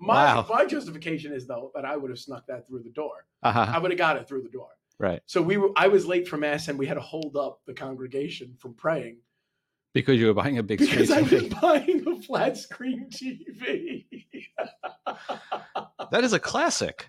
My 0.00 0.34
Wow. 0.34 0.46
my 0.50 0.64
justification 0.66 1.32
is 1.32 1.46
though 1.46 1.70
that 1.74 1.84
I 1.84 1.96
would 1.96 2.10
have 2.10 2.18
snuck 2.18 2.46
that 2.48 2.66
through 2.66 2.82
the 2.82 2.90
door. 2.90 3.26
Uh-huh. 3.42 3.66
I 3.68 3.78
would 3.78 3.90
have 3.90 3.98
got 3.98 4.16
it 4.16 4.26
through 4.28 4.42
the 4.42 4.48
door. 4.48 4.68
Right. 4.98 5.20
So 5.26 5.40
we 5.40 5.56
were 5.56 5.70
I 5.76 5.88
was 5.88 6.06
late 6.06 6.26
for 6.28 6.36
mass 6.36 6.68
and 6.68 6.78
we 6.78 6.86
had 6.86 6.94
to 6.94 7.00
hold 7.00 7.36
up 7.36 7.60
the 7.66 7.74
congregation 7.74 8.54
from 8.58 8.74
praying 8.74 9.18
Because 9.92 10.18
you 10.18 10.26
were 10.26 10.34
buying 10.34 10.58
a 10.58 10.62
big 10.62 10.80
screen 10.82 11.06
because 11.06 11.10
I 11.10 11.22
was 11.22 11.44
buying 11.60 12.04
a 12.06 12.20
flat 12.22 12.56
screen 12.56 13.08
TV. 13.10 14.06
That 16.10 16.22
is 16.22 16.32
a 16.32 16.38
classic. 16.38 17.08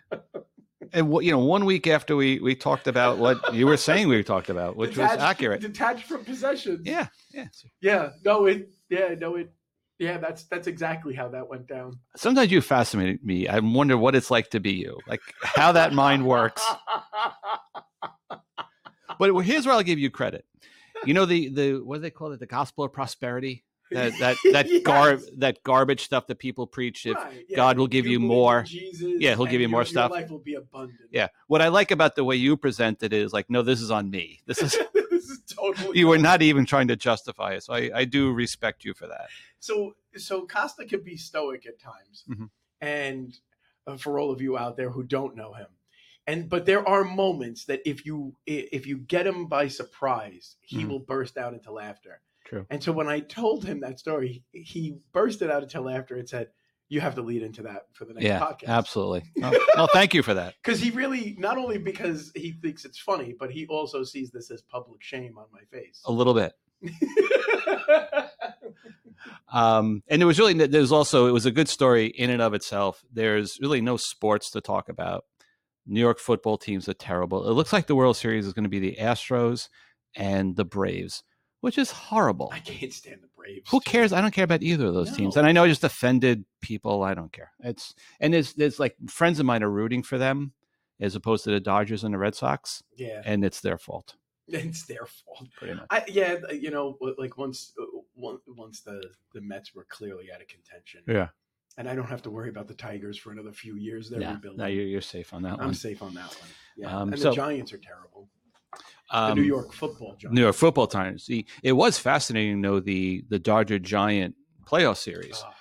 And 0.95 1.13
you 1.23 1.31
know, 1.31 1.39
one 1.39 1.65
week 1.65 1.85
after 1.87 2.15
we 2.15 2.39
we 2.39 2.55
talked 2.55 2.87
about 2.87 3.17
what 3.19 3.53
you 3.53 3.67
were 3.67 3.77
saying 3.77 4.07
we 4.07 4.23
talked 4.23 4.49
about, 4.49 4.75
which 4.75 4.91
Detached- 4.95 5.15
was 5.15 5.23
accurate. 5.23 5.61
Detached 5.61 6.05
from 6.05 6.23
possessions. 6.25 6.81
Yeah, 6.85 7.07
yeah. 7.33 7.47
Yeah. 7.81 8.09
No, 8.23 8.45
it. 8.45 8.69
Yeah. 8.89 9.13
No, 9.19 9.35
it. 9.35 9.53
Yeah. 9.99 10.17
That's 10.17 10.45
that's 10.45 10.67
exactly 10.67 11.13
how 11.13 11.27
that 11.29 11.47
went 11.49 11.67
down. 11.67 11.99
Sometimes 12.15 12.51
you 12.51 12.61
fascinate 12.61 13.23
me. 13.23 13.47
I 13.47 13.59
wonder 13.59 13.97
what 13.97 14.15
it's 14.15 14.31
like 14.31 14.49
to 14.51 14.59
be 14.59 14.71
you, 14.73 14.97
like 15.07 15.21
how 15.43 15.73
that 15.73 15.93
mind 15.93 16.25
works. 16.25 16.63
But 19.17 19.33
here's 19.43 19.65
where 19.65 19.75
I'll 19.75 19.83
give 19.83 19.99
you 19.99 20.09
credit. 20.09 20.45
You 21.05 21.13
know 21.13 21.25
the 21.25 21.49
the 21.49 21.73
what 21.75 21.97
do 21.97 22.01
they 22.01 22.09
call 22.09 22.31
it? 22.33 22.39
The 22.39 22.45
gospel 22.47 22.83
of 22.83 22.91
prosperity. 22.93 23.63
That 23.91 24.11
that 24.19 24.35
that 24.51 24.67
Yes. 24.69 24.81
gar 24.83 25.17
that 25.37 25.63
garbage 25.63 26.03
stuff 26.03 26.27
that 26.27 26.39
people 26.39 26.67
preach. 26.67 27.05
If 27.05 27.15
Right, 27.15 27.45
yeah. 27.47 27.55
God 27.55 27.77
will 27.77 27.87
give 27.87 28.05
you 28.07 28.19
more. 28.19 28.63
Jesus, 28.63 29.13
Yeah, 29.19 29.35
he'll 29.35 29.45
give 29.45 29.61
you 29.61 29.69
more 29.69 29.81
your- 29.81 29.85
stuff. 29.85 30.09
Your 30.11 30.19
life 30.19 30.29
will 30.31 30.39
be 30.39 30.54
abundant. 30.75 31.09
yeah, 31.11 31.27
what 31.47 31.61
I 31.61 31.67
like 31.69 31.91
about 31.91 32.15
the 32.15 32.23
way 32.23 32.35
you 32.35 32.57
present 32.57 33.01
it 33.03 33.13
is 33.13 33.33
like, 33.33 33.49
no, 33.49 33.61
this 33.61 33.81
is 33.81 33.91
on 33.91 34.09
me. 34.09 34.39
This 34.45 34.61
is 34.61 34.77
this 34.93 35.29
is 35.29 35.39
totally. 35.49 35.97
you 35.97 36.07
were 36.07 36.17
not 36.17 36.41
even 36.41 36.65
trying 36.65 36.87
to 36.89 36.95
justify 36.95 37.53
it. 37.53 37.63
So 37.63 37.73
I, 37.73 37.91
I 37.93 38.05
do 38.05 38.31
respect 38.31 38.83
you 38.85 38.93
for 38.93 39.07
that. 39.07 39.27
So 39.59 39.95
so 40.15 40.45
Costa 40.45 40.85
can 40.85 41.01
be 41.01 41.17
stoic 41.17 41.65
at 41.65 41.79
times, 41.79 42.23
Mhm. 42.29 42.49
and 42.81 43.37
uh, 43.87 43.97
for 43.97 44.19
all 44.19 44.31
of 44.31 44.41
you 44.41 44.57
out 44.57 44.77
there 44.77 44.89
who 44.89 45.03
don't 45.03 45.35
know 45.35 45.53
him, 45.53 45.67
and 46.27 46.49
but 46.49 46.65
there 46.65 46.87
are 46.87 47.03
moments 47.03 47.65
that 47.65 47.81
if 47.85 48.05
you 48.05 48.35
if 48.45 48.85
you 48.87 48.97
get 48.97 49.25
him 49.27 49.47
by 49.47 49.67
surprise, 49.67 50.55
he 50.61 50.83
Mhm. 50.83 50.89
will 50.89 50.99
burst 50.99 51.37
out 51.37 51.53
into 51.53 51.71
laughter. 51.71 52.21
True. 52.45 52.65
And 52.69 52.83
so 52.83 52.91
when 52.91 53.07
I 53.07 53.21
told 53.21 53.65
him 53.65 53.79
that 53.79 53.97
story, 53.99 54.43
he 54.51 54.97
bursted 55.13 55.49
out 55.49 55.63
into 55.63 55.81
laughter 55.81 56.15
and 56.15 56.29
said, 56.29 56.49
"You 56.89 57.01
have 57.01 57.15
to 57.15 57.21
lead 57.21 57.41
into 57.43 57.63
that 57.63 57.87
for 57.93 58.05
the 58.05 58.13
next 58.13 58.25
Yeah, 58.25 58.39
podcast." 58.39 58.67
absolutely. 58.67 59.23
Well, 59.41 59.53
well, 59.75 59.87
thank 59.91 60.13
you 60.13 60.23
for 60.23 60.33
that. 60.33 60.55
Because 60.63 60.79
he 60.79 60.91
really, 60.91 61.35
not 61.37 61.57
only 61.57 61.77
because 61.77 62.31
he 62.35 62.51
thinks 62.53 62.85
it's 62.85 62.99
funny, 62.99 63.35
but 63.37 63.51
he 63.51 63.65
also 63.67 64.03
sees 64.03 64.31
this 64.31 64.49
as 64.51 64.61
public 64.61 65.01
shame 65.01 65.37
on 65.37 65.45
my 65.51 65.61
face. 65.71 66.01
A 66.05 66.11
little 66.11 66.33
bit. 66.33 66.53
Um, 69.51 70.03
and 70.07 70.21
it 70.21 70.25
was 70.25 70.37
really 70.39 70.53
there's 70.53 70.91
also 70.91 71.27
it 71.27 71.31
was 71.31 71.45
a 71.45 71.51
good 71.51 71.69
story 71.69 72.07
in 72.07 72.29
and 72.29 72.41
of 72.41 72.53
itself. 72.53 73.03
There's 73.11 73.57
really 73.61 73.81
no 73.81 73.97
sports 73.97 74.51
to 74.51 74.61
talk 74.61 74.89
about. 74.89 75.23
New 75.87 75.99
York 75.99 76.19
football 76.19 76.57
teams 76.57 76.89
are 76.89 76.93
terrible. 76.93 77.47
It 77.47 77.53
looks 77.53 77.71
like 77.71 77.87
the 77.87 77.95
World 77.95 78.17
Series 78.17 78.45
is 78.45 78.53
going 78.53 78.63
to 78.63 78.69
be 78.69 78.79
the 78.79 78.97
Astros 78.99 79.69
and 80.15 80.55
the 80.55 80.65
Braves, 80.65 81.23
which 81.65 81.77
is 81.79 81.89
horrible. 81.91 82.49
I 82.53 82.59
can't 82.59 82.93
stand 82.93 83.21
the 83.23 83.27
Braves. 83.35 83.67
Who 83.71 83.79
cares? 83.79 84.13
I 84.13 84.21
don't 84.21 84.31
care 84.33 84.43
about 84.45 84.61
either 84.63 84.85
of 84.85 84.93
those 84.93 85.15
teams. 85.17 85.35
And 85.35 85.47
I 85.47 85.51
know 85.51 85.63
I 85.63 85.67
just 85.67 85.83
offended 85.83 86.45
people. 86.61 87.03
I 87.03 87.13
don't 87.15 87.31
care. 87.33 87.51
It's 87.63 87.93
and 88.19 88.33
there's 88.33 88.53
there's 88.53 88.79
like 88.79 88.95
friends 89.09 89.39
of 89.39 89.45
mine 89.45 89.63
are 89.63 89.69
rooting 89.71 90.03
for 90.03 90.17
them 90.17 90.53
as 90.99 91.15
opposed 91.15 91.43
to 91.45 91.51
the 91.51 91.59
Dodgers 91.59 92.03
and 92.03 92.13
the 92.13 92.17
Red 92.17 92.35
Sox, 92.35 92.81
Yeah, 92.95 93.21
and 93.25 93.43
it's 93.43 93.59
their 93.61 93.77
fault 93.77 94.15
it's 94.47 94.85
their 94.85 95.05
fault. 95.07 95.47
pretty 95.57 95.73
much. 95.73 95.87
I, 95.89 96.03
yeah, 96.07 96.37
you 96.53 96.69
know, 96.71 96.97
like 97.17 97.37
once 97.37 97.73
uh, 97.81 97.85
once 98.15 98.81
the 98.81 99.01
the 99.33 99.41
Mets 99.41 99.73
were 99.75 99.85
clearly 99.89 100.25
out 100.33 100.41
of 100.41 100.47
contention, 100.47 101.01
Yeah. 101.07 101.29
and 101.77 101.89
I 101.89 101.95
don't 101.95 102.07
have 102.09 102.21
to 102.23 102.29
worry 102.29 102.49
about 102.49 102.67
the 102.67 102.75
Tigers 102.75 103.17
for 103.17 103.31
another 103.31 103.51
few 103.51 103.75
years. 103.75 104.09
They're 104.09 104.21
Yeah, 104.21 104.33
rebuilding. 104.35 104.59
no, 104.59 104.67
you're, 104.67 104.85
you're 104.85 105.01
safe 105.01 105.33
on 105.33 105.41
that 105.43 105.57
one. 105.57 105.67
I'm 105.67 105.73
safe 105.73 106.01
on 106.03 106.13
that 106.13 106.29
one. 106.41 106.49
Yeah, 106.77 106.95
Um, 106.95 107.11
and 107.13 107.21
so- 107.21 107.31
the 107.31 107.35
Giants 107.35 107.73
are 107.73 107.79
terrible. 107.79 108.29
The 109.11 109.17
Um, 109.17 109.35
New 109.37 109.43
York 109.43 109.71
Football 109.73 110.15
Giants. 110.17 110.35
New 110.35 110.41
York 110.41 110.55
football 110.55 110.87
times. 110.87 111.23
See, 111.23 111.45
it 111.63 111.73
was 111.73 111.97
fascinating 111.97 112.61
though 112.61 112.79
the 112.79 113.23
the 113.29 113.39
Dodger 113.39 113.79
Giant 113.79 114.35
playoff 114.65 114.97
series. 114.97 115.41
Ah, 115.45 115.53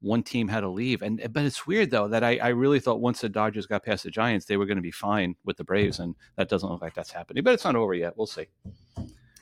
One 0.00 0.22
team 0.22 0.48
had 0.48 0.60
to 0.60 0.68
leave, 0.68 1.02
and 1.02 1.20
but 1.32 1.44
it's 1.44 1.66
weird 1.66 1.90
though 1.90 2.08
that 2.08 2.22
I, 2.22 2.36
I 2.38 2.48
really 2.48 2.78
thought 2.80 3.00
once 3.00 3.20
the 3.22 3.28
Dodgers 3.28 3.66
got 3.66 3.84
past 3.84 4.04
the 4.04 4.10
Giants, 4.10 4.46
they 4.46 4.56
were 4.58 4.66
going 4.66 4.76
to 4.76 4.82
be 4.82 4.90
fine 4.90 5.34
with 5.44 5.56
the 5.56 5.64
Braves, 5.64 5.98
and 5.98 6.14
that 6.36 6.48
doesn't 6.48 6.68
look 6.70 6.82
like 6.82 6.94
that's 6.94 7.10
happening. 7.10 7.42
But 7.42 7.54
it's 7.54 7.64
not 7.64 7.74
over 7.76 7.94
yet. 7.94 8.16
We'll 8.16 8.26
see. 8.26 8.46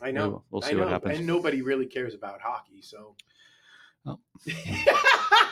I 0.00 0.12
know. 0.12 0.28
We'll, 0.28 0.44
we'll 0.50 0.64
I 0.64 0.68
see 0.68 0.74
know. 0.74 0.82
what 0.82 0.88
happens. 0.90 1.18
And 1.18 1.26
nobody 1.26 1.60
really 1.62 1.86
cares 1.86 2.14
about 2.14 2.40
hockey, 2.40 2.80
so. 2.80 3.16
Oh. 4.06 4.20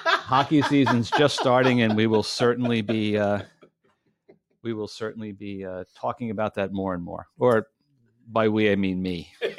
Hockey 0.07 0.63
season's 0.63 1.11
just 1.11 1.39
starting, 1.39 1.83
and 1.83 1.97
we 1.97 2.07
will 2.07 2.23
certainly 2.23 2.81
be 2.81 3.19
uh, 3.19 3.43
we 4.63 4.73
will 4.73 4.89
certainly 4.89 5.33
be 5.33 5.65
uh, 5.65 5.85
talking 5.95 6.31
about 6.31 6.55
that 6.55 6.73
more 6.73 6.95
and 6.95 7.03
more. 7.03 7.27
Or 7.39 7.69
by 8.27 8.49
we, 8.49 8.71
I 8.71 8.77
mean 8.77 9.01
me. 9.03 9.33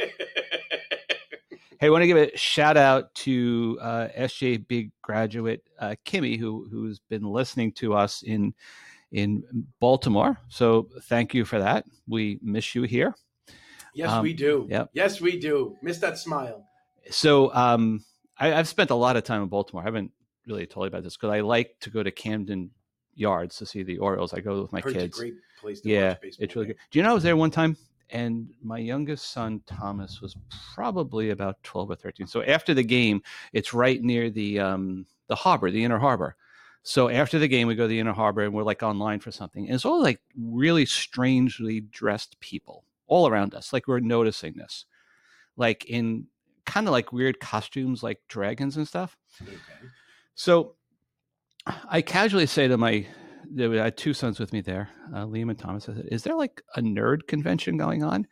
Hey, 1.79 1.88
I 1.88 1.89
want 1.91 2.01
to 2.01 2.07
give 2.07 2.17
a 2.17 2.36
shout 2.36 2.75
out 2.75 3.13
to 3.15 3.77
uh, 3.79 4.07
SJ 4.17 4.67
Big 4.67 4.91
graduate 5.03 5.63
uh, 5.77 5.93
Kimmy, 6.07 6.39
who 6.39 6.67
who's 6.71 6.97
been 7.07 7.21
listening 7.21 7.71
to 7.74 7.93
us 7.93 8.24
in 8.24 8.55
in 9.12 9.43
Baltimore. 9.79 10.39
So 10.47 10.89
thank 11.03 11.36
you 11.36 11.45
for 11.45 11.59
that. 11.59 11.86
We 12.07 12.39
miss 12.41 12.74
you 12.74 12.81
here. 12.81 13.13
yes, 13.93 14.09
Um, 14.09 14.24
we 14.24 14.33
do. 14.33 14.65
yep. 14.67 14.89
Yes, 14.93 15.21
we 15.21 15.39
do. 15.39 15.77
Miss 15.83 16.00
that 16.00 16.17
smile. 16.17 16.65
So 17.12 17.53
um, 17.53 18.03
I, 18.39 18.53
I've 18.55 18.67
spent 18.67 18.89
a 18.89 18.95
lot 18.95 19.15
of 19.15 19.24
time 19.24 19.43
in 19.43 19.47
Baltimore. 19.47 19.83
I 19.83 19.86
haven't 19.86 20.12
really 20.47 20.65
told 20.65 20.86
you 20.86 20.88
about 20.88 21.03
this 21.03 21.15
because 21.15 21.29
I 21.29 21.41
like 21.41 21.75
to 21.81 21.91
go 21.91 22.01
to 22.01 22.09
Camden 22.09 22.71
Yards 23.13 23.55
to 23.57 23.67
see 23.67 23.83
the 23.83 24.00
Orioles. 24.00 24.33
I 24.33 24.39
go 24.39 24.63
with 24.63 24.74
my 24.74 24.81
kids. 24.81 24.95
It's 24.95 25.17
a 25.17 25.21
great 25.21 25.36
place 25.62 25.81
to 25.81 25.89
yeah, 25.89 26.09
watch 26.09 26.21
baseball. 26.21 26.43
it's 26.43 26.55
really 26.55 26.67
good. 26.67 26.77
Do 26.89 26.97
you 26.97 27.03
know 27.03 27.12
I 27.12 27.13
was 27.13 27.24
there 27.24 27.38
one 27.38 27.51
time? 27.51 27.77
And 28.09 28.49
my 28.63 28.77
youngest 28.77 29.31
son 29.31 29.61
Thomas 29.65 30.21
was 30.21 30.37
probably 30.73 31.31
about 31.31 31.61
twelve 31.63 31.91
or 31.91 31.95
thirteen. 31.95 32.27
So 32.27 32.41
after 32.41 32.73
the 32.73 32.83
game, 32.83 33.21
it's 33.51 33.73
right 33.73 34.01
near 34.01 34.29
the 34.29 34.59
um, 34.59 35.05
the 35.27 35.35
harbor, 35.35 35.69
the 35.71 35.83
inner 35.83 35.99
harbor. 35.99 36.35
So 36.83 37.09
after 37.09 37.37
the 37.37 37.49
game, 37.49 37.67
we 37.67 37.75
go 37.75 37.83
to 37.83 37.89
the 37.89 37.99
inner 37.99 38.13
harbor 38.13 38.43
and 38.43 38.53
we're 38.53 38.63
like 38.63 38.81
online 38.81 39.19
for 39.19 39.29
something. 39.29 39.65
And 39.65 39.75
it's 39.75 39.83
all 39.83 40.01
like 40.01 40.21
really 40.39 40.85
strangely 40.85 41.81
dressed 41.81 42.39
people 42.39 42.85
all 43.07 43.27
around 43.27 43.53
us. 43.53 43.73
Like 43.73 43.89
we're 43.89 43.99
noticing 43.99 44.53
this, 44.53 44.85
like 45.57 45.83
in 45.85 46.27
kind 46.65 46.87
of 46.87 46.93
like 46.93 47.11
weird 47.11 47.41
costumes, 47.41 48.03
like 48.03 48.21
dragons 48.29 48.77
and 48.77 48.87
stuff. 48.87 49.17
Okay. 49.41 49.57
So 50.35 50.75
I 51.89 52.01
casually 52.01 52.45
say 52.45 52.69
to 52.69 52.77
my, 52.77 53.05
I 53.60 53.86
had 53.86 53.98
two 53.98 54.13
sons 54.13 54.39
with 54.39 54.54
me 54.54 54.62
there, 54.62 54.89
uh, 55.13 55.25
Liam 55.25 55.50
and 55.50 55.58
Thomas. 55.58 55.88
I 55.89 55.94
said, 55.94 56.08
"Is 56.12 56.24
there 56.24 56.36
like 56.36 56.62
a 56.75 56.82
nerd 56.82 57.27
convention 57.27 57.77
going 57.77 58.04
on?" 58.04 58.27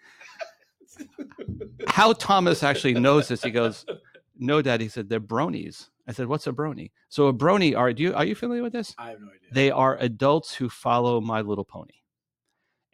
How 1.88 2.14
Thomas 2.14 2.64
actually 2.64 2.94
knows 2.94 3.28
this? 3.28 3.44
He 3.44 3.52
goes, 3.52 3.86
"No, 4.38 4.62
Dad." 4.62 4.82
He 4.82 4.88
said, 4.90 5.10
"They're 5.10 5.20
bronies." 5.20 5.90
I 6.08 6.12
said, 6.12 6.28
"What's 6.28 6.48
a 6.48 6.52
brony?" 6.52 6.92
So 7.10 7.28
a 7.28 7.34
brony 7.34 7.78
are 7.78 7.94
do 7.94 8.04
you 8.04 8.14
are 8.14 8.26
you 8.26 8.36
familiar 8.36 8.64
with 8.64 8.74
this? 8.74 8.94
I 8.98 9.10
have 9.10 9.20
no 9.20 9.28
idea. 9.28 9.50
They 9.52 9.72
are 9.72 9.98
adults 9.98 10.54
who 10.56 10.70
follow 10.70 11.22
My 11.22 11.42
Little 11.42 11.66
Pony. 11.66 11.94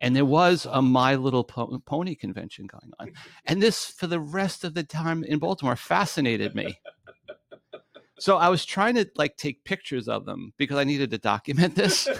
And 0.01 0.15
there 0.15 0.25
was 0.25 0.65
a 0.69 0.81
My 0.81 1.15
Little 1.15 1.43
Po- 1.43 1.79
Pony 1.85 2.15
convention 2.15 2.65
going 2.65 2.91
on. 2.99 3.11
And 3.45 3.61
this, 3.61 3.85
for 3.85 4.07
the 4.07 4.19
rest 4.19 4.63
of 4.63 4.73
the 4.73 4.83
time 4.83 5.23
in 5.23 5.37
Baltimore, 5.37 5.75
fascinated 5.75 6.55
me. 6.55 6.79
So 8.21 8.37
I 8.37 8.49
was 8.49 8.65
trying 8.65 8.93
to 8.95 9.09
like 9.15 9.35
take 9.35 9.63
pictures 9.63 10.07
of 10.07 10.25
them 10.25 10.53
because 10.57 10.77
I 10.77 10.83
needed 10.83 11.09
to 11.09 11.17
document 11.17 11.73
this. 11.75 12.07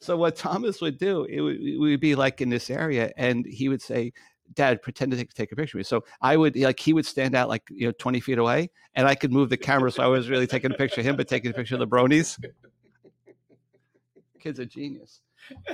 So 0.00 0.16
what 0.16 0.36
Thomas 0.36 0.80
would 0.80 0.96
do, 0.96 1.24
it 1.24 1.40
would, 1.40 1.58
we 1.60 1.76
would 1.76 2.00
be 2.00 2.14
like 2.14 2.40
in 2.40 2.48
this 2.48 2.70
area, 2.70 3.12
and 3.16 3.44
he 3.44 3.68
would 3.68 3.82
say, 3.82 4.12
"Dad, 4.54 4.80
pretend 4.80 5.10
to 5.10 5.18
take, 5.18 5.34
take 5.34 5.52
a 5.52 5.56
picture 5.56 5.76
of 5.76 5.80
me." 5.80 5.84
So 5.84 6.04
I 6.22 6.36
would 6.36 6.56
like 6.56 6.78
he 6.78 6.92
would 6.92 7.04
stand 7.04 7.34
out 7.34 7.48
like 7.48 7.64
you 7.68 7.86
know 7.86 7.92
twenty 7.98 8.20
feet 8.20 8.38
away, 8.38 8.70
and 8.94 9.06
I 9.06 9.14
could 9.16 9.32
move 9.32 9.50
the 9.50 9.56
camera, 9.56 9.90
so 9.90 10.02
I 10.02 10.06
was 10.06 10.30
really 10.30 10.46
taking 10.46 10.70
a 10.70 10.74
picture 10.74 11.00
of 11.00 11.06
him, 11.06 11.16
but 11.16 11.28
taking 11.28 11.50
a 11.50 11.54
picture 11.54 11.74
of 11.74 11.80
the 11.80 11.86
bronies. 11.88 12.42
Kid's 14.40 14.60
a 14.60 14.66
genius. 14.66 15.20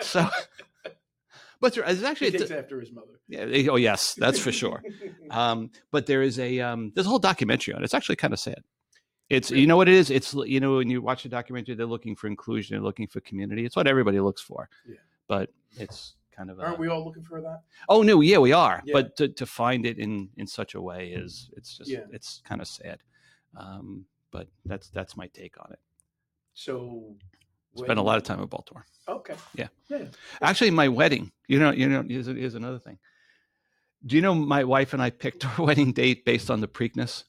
So, 0.00 0.28
but 1.60 1.74
there 1.74 1.84
is 1.84 2.02
actually 2.02 2.30
he 2.30 2.38
takes 2.38 2.50
after 2.50 2.80
his 2.80 2.92
mother. 2.92 3.20
yeah, 3.28 3.70
oh 3.70 3.76
yes, 3.76 4.14
that's 4.14 4.38
for 4.38 4.52
sure. 4.52 4.82
Um, 5.30 5.70
but 5.90 6.06
there 6.06 6.22
is 6.22 6.38
a 6.38 6.60
um, 6.60 6.90
there's 6.94 7.06
a 7.06 7.10
whole 7.10 7.18
documentary 7.18 7.74
on 7.74 7.82
it. 7.82 7.84
It's 7.84 7.92
actually 7.94 8.16
kind 8.16 8.32
of 8.32 8.40
sad. 8.40 8.62
It's 9.28 9.50
you 9.50 9.66
know 9.66 9.76
what 9.76 9.88
it 9.88 9.94
is. 9.94 10.10
It's 10.10 10.32
you 10.34 10.58
know 10.60 10.76
when 10.76 10.88
you 10.88 11.02
watch 11.02 11.24
a 11.26 11.28
documentary, 11.28 11.74
they're 11.74 11.84
looking 11.86 12.16
for 12.16 12.28
inclusion, 12.28 12.74
they're 12.74 12.82
looking 12.82 13.06
for 13.08 13.20
community. 13.20 13.66
It's 13.66 13.76
what 13.76 13.86
everybody 13.86 14.20
looks 14.20 14.40
for. 14.40 14.70
Yeah. 14.88 14.94
But 15.26 15.50
it's 15.78 16.14
kind 16.34 16.50
of 16.50 16.58
a, 16.58 16.62
Aren't 16.62 16.78
we 16.78 16.88
all 16.88 17.04
looking 17.04 17.24
for 17.24 17.42
that? 17.42 17.60
oh 17.90 18.02
no, 18.02 18.22
yeah, 18.22 18.38
we 18.38 18.52
are. 18.52 18.80
Yeah. 18.86 18.92
But 18.94 19.16
to, 19.18 19.28
to 19.28 19.44
find 19.44 19.84
it 19.84 19.98
in 19.98 20.30
in 20.38 20.46
such 20.46 20.74
a 20.74 20.80
way 20.80 21.08
is 21.08 21.50
it's 21.56 21.76
just 21.76 21.90
Yeah. 21.90 22.04
it's 22.10 22.40
kind 22.48 22.62
of 22.62 22.68
sad. 22.68 23.00
Um, 23.54 24.06
but 24.30 24.48
that's 24.64 24.88
that's 24.88 25.14
my 25.14 25.26
take 25.26 25.60
on 25.62 25.72
it. 25.72 25.78
So 26.54 27.14
Spent 27.76 27.98
a 27.98 28.02
lot 28.02 28.16
of 28.16 28.24
time 28.24 28.40
in 28.40 28.46
Baltimore. 28.46 28.84
Okay. 29.08 29.34
Yeah. 29.54 29.68
Yeah. 29.88 30.06
Actually, 30.42 30.70
my 30.70 30.88
wedding. 30.88 31.30
You 31.46 31.58
know, 31.58 31.70
you 31.70 31.88
know, 31.88 32.04
Is 32.08 32.26
here's 32.26 32.54
another 32.54 32.78
thing. 32.78 32.98
Do 34.04 34.16
you 34.16 34.22
know 34.22 34.34
my 34.34 34.64
wife 34.64 34.92
and 34.92 35.02
I 35.02 35.10
picked 35.10 35.44
our 35.58 35.64
wedding 35.64 35.92
date 35.92 36.24
based 36.24 36.50
on 36.50 36.60
the 36.60 36.68
Preakness? 36.68 37.24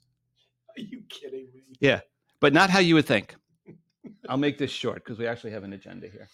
Are 0.77 0.81
you 0.81 1.03
kidding 1.09 1.47
me? 1.53 1.63
Yeah, 1.79 2.01
but 2.39 2.53
not 2.53 2.69
how 2.69 2.79
you 2.79 2.95
would 2.95 3.05
think. 3.05 3.35
I'll 4.27 4.37
make 4.37 4.57
this 4.57 4.71
short 4.71 5.03
because 5.03 5.17
we 5.17 5.27
actually 5.27 5.51
have 5.51 5.63
an 5.63 5.73
agenda 5.73 6.07
here. 6.07 6.27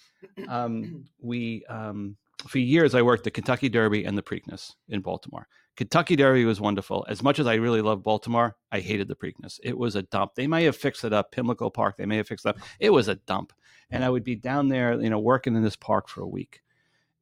Um, 0.49 1.05
we 1.21 1.65
um, 1.65 2.17
for 2.47 2.59
years 2.59 2.95
I 2.95 3.01
worked 3.01 3.23
the 3.23 3.31
Kentucky 3.31 3.69
Derby 3.69 4.05
and 4.05 4.17
the 4.17 4.21
Preakness 4.21 4.73
in 4.89 5.01
Baltimore. 5.01 5.47
Kentucky 5.75 6.15
Derby 6.15 6.45
was 6.45 6.61
wonderful. 6.61 7.05
As 7.09 7.21
much 7.21 7.37
as 7.39 7.47
I 7.47 7.55
really 7.55 7.81
love 7.81 8.01
Baltimore, 8.01 8.55
I 8.71 8.79
hated 8.79 9.07
the 9.07 9.15
Preakness. 9.15 9.59
It 9.63 9.77
was 9.77 9.95
a 9.95 10.03
dump. 10.03 10.35
They 10.35 10.47
may 10.47 10.63
have 10.63 10.75
fixed 10.75 11.03
it 11.03 11.11
up, 11.11 11.31
Pimlico 11.31 11.69
Park. 11.69 11.97
They 11.97 12.05
may 12.05 12.17
have 12.17 12.27
fixed 12.27 12.45
it 12.45 12.49
up. 12.49 12.57
It 12.79 12.91
was 12.91 13.07
a 13.07 13.15
dump. 13.15 13.51
And 13.91 14.03
I 14.03 14.09
would 14.09 14.23
be 14.23 14.35
down 14.35 14.69
there, 14.69 14.99
you 14.99 15.09
know, 15.09 15.19
working 15.19 15.55
in 15.55 15.63
this 15.63 15.75
park 15.75 16.07
for 16.07 16.21
a 16.21 16.27
week. 16.27 16.61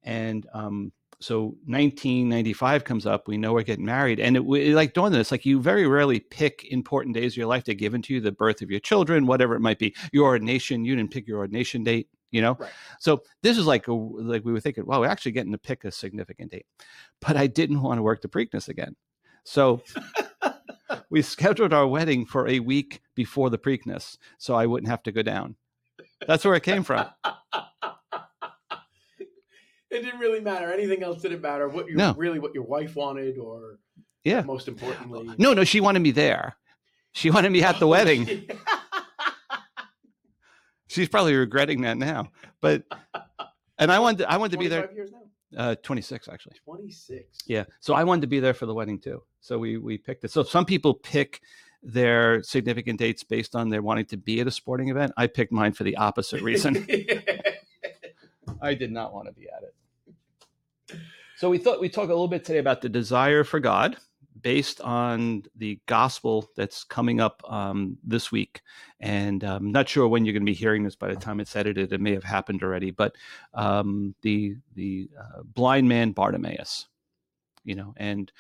And 0.04 0.46
um, 0.54 0.92
so 1.24 1.56
1995 1.66 2.84
comes 2.84 3.06
up. 3.06 3.28
We 3.28 3.38
know 3.38 3.54
we're 3.54 3.64
getting 3.64 3.86
married, 3.86 4.20
and 4.20 4.36
it, 4.36 4.42
it 4.42 4.76
like 4.76 4.98
on 4.98 5.16
us 5.16 5.32
like 5.32 5.46
you 5.46 5.62
very 5.62 5.88
rarely 5.88 6.20
pick 6.20 6.66
important 6.70 7.16
days 7.16 7.34
of 7.34 7.38
your 7.38 7.48
life 7.48 7.64
to 7.66 7.76
give 7.76 7.94
into 7.94 8.14
you, 8.14 8.22
the 8.22 8.32
birth 8.32 8.62
of 8.62 8.70
your 8.70 8.82
children, 8.82 9.26
whatever 9.26 9.56
it 9.56 9.62
might 9.62 9.80
be. 9.80 9.96
Your 10.12 10.26
ordination, 10.26 10.84
you 10.84 10.96
didn't 10.96 11.12
pick 11.12 11.28
your 11.28 11.40
ordination 11.40 11.84
date, 11.84 12.10
you 12.32 12.42
know. 12.42 12.58
Right. 12.60 12.72
So 13.00 13.24
this 13.42 13.58
is 13.58 13.66
like 13.66 13.88
a, 13.88 13.94
like 13.94 14.44
we 14.44 14.52
were 14.52 14.60
thinking, 14.60 14.86
well, 14.86 15.00
we're 15.00 15.08
actually 15.08 15.32
getting 15.32 15.54
to 15.54 15.58
pick 15.58 15.86
a 15.86 15.92
significant 15.92 16.52
date, 16.52 16.66
but 17.22 17.38
I 17.38 17.48
didn't 17.48 17.82
want 17.82 18.00
to 18.00 18.04
work 18.04 18.22
the 18.22 18.28
Preakness 18.28 18.68
again, 18.68 18.96
so. 19.44 19.82
we 21.10 21.22
scheduled 21.22 21.74
our 21.74 21.88
wedding 21.88 22.26
for 22.26 22.48
a 22.48 22.60
week 22.60 23.02
before 23.16 23.50
the 23.50 23.58
Preakness, 23.58 24.18
so 24.38 24.56
I 24.56 24.66
wouldn't 24.66 24.90
have 24.90 25.04
to 25.04 25.12
go 25.12 25.22
down. 25.22 25.56
That's 26.28 26.44
where 26.46 26.56
it 26.56 26.64
came 26.64 26.84
from. 26.84 27.08
it 29.90 30.02
didn't 30.02 30.20
really 30.20 30.40
matter. 30.42 30.72
Anything 30.74 31.04
else 31.04 31.22
didn't 31.22 31.42
matter. 31.42 31.68
What 31.70 31.88
you 31.88 31.96
No. 31.96 32.14
really 32.16 32.40
what 32.40 32.54
your 32.54 32.64
wife 32.64 32.96
wanted, 32.96 33.38
or 33.38 33.80
Yeah. 34.24 34.42
most 34.42 34.68
importantly, 34.68 35.36
No, 35.38 35.54
no, 35.54 35.64
she 35.64 35.80
wanted 35.82 36.00
me 36.02 36.12
there. 36.12 36.58
She 37.14 37.30
wanted 37.30 37.52
me 37.52 37.62
at 37.64 37.80
the 37.80 37.88
wedding. 37.96 38.28
She's 40.88 41.10
probably 41.10 41.36
regretting 41.36 41.82
that 41.82 41.98
now. 41.98 42.32
But 42.62 42.84
and 43.80 43.92
I 43.92 44.00
wanted 44.00 44.26
I 44.28 44.38
wanted 44.38 44.52
to 44.54 44.58
be 44.60 44.68
there 44.68 44.92
years 44.94 45.12
now. 45.12 45.62
uh 45.72 45.76
26 45.82 46.28
actually. 46.28 46.56
Twenty 46.64 46.92
six. 46.92 47.40
Yeah. 47.48 47.66
So 47.80 47.94
I 47.94 48.04
wanted 48.04 48.22
to 48.22 48.28
be 48.28 48.40
there 48.40 48.54
for 48.54 48.66
the 48.68 48.74
wedding 48.74 49.00
too. 49.00 49.24
So 49.42 49.58
we 49.58 49.78
we 49.78 49.98
picked 49.98 50.24
it. 50.24 50.32
So 50.32 50.44
some 50.44 50.66
people 50.66 50.94
pick 50.94 51.42
their 51.84 52.42
significant 52.44 53.00
dates 53.00 53.24
based 53.24 53.56
on 53.56 53.70
their 53.70 53.82
wanting 53.82 54.06
to 54.06 54.18
be 54.18 54.40
at 54.40 54.48
a 54.48 54.52
sporting 54.52 54.90
event. 54.90 55.12
I 55.18 55.28
picked 55.28 55.52
mine 55.52 55.74
for 55.74 55.84
the 55.84 55.98
opposite 55.98 56.42
reason. 56.42 56.88
I 58.62 58.74
did 58.74 58.92
not 58.92 59.14
want 59.14 59.28
to 59.28 59.34
be 59.34 59.48
at 59.50 59.64
it. 59.64 59.76
So 61.38 61.50
we 61.50 61.58
thought 61.58 61.82
we'd 61.82 61.94
talk 61.94 62.06
a 62.06 62.14
little 62.14 62.28
bit 62.28 62.46
today 62.46 62.60
about 62.60 62.82
the 62.82 62.90
desire 62.90 63.44
for 63.44 63.60
God 63.60 63.98
based 64.42 64.82
on 64.82 65.44
the 65.56 65.80
gospel 65.88 66.50
that's 66.56 66.84
coming 66.84 67.20
up 67.20 67.42
um, 67.52 67.98
this 68.04 68.32
week. 68.32 68.62
And 69.00 69.44
I'm 69.44 69.72
not 69.72 69.90
sure 69.90 70.08
when 70.08 70.26
you're 70.26 70.34
going 70.34 70.46
to 70.46 70.52
be 70.52 70.54
hearing 70.54 70.84
this 70.84 70.96
by 70.96 71.10
the 71.10 71.16
time 71.16 71.40
it's 71.40 71.56
edited. 71.56 71.92
It 71.92 72.02
may 72.02 72.14
have 72.14 72.24
happened 72.24 72.64
already, 72.64 72.92
but 72.92 73.16
um, 73.54 74.16
the 74.22 74.56
the 74.76 75.10
uh, 75.20 75.44
blind 75.44 75.90
man 75.90 76.12
Bartimaeus, 76.12 76.88
you 77.64 77.76
know, 77.76 77.94
and 77.98 78.32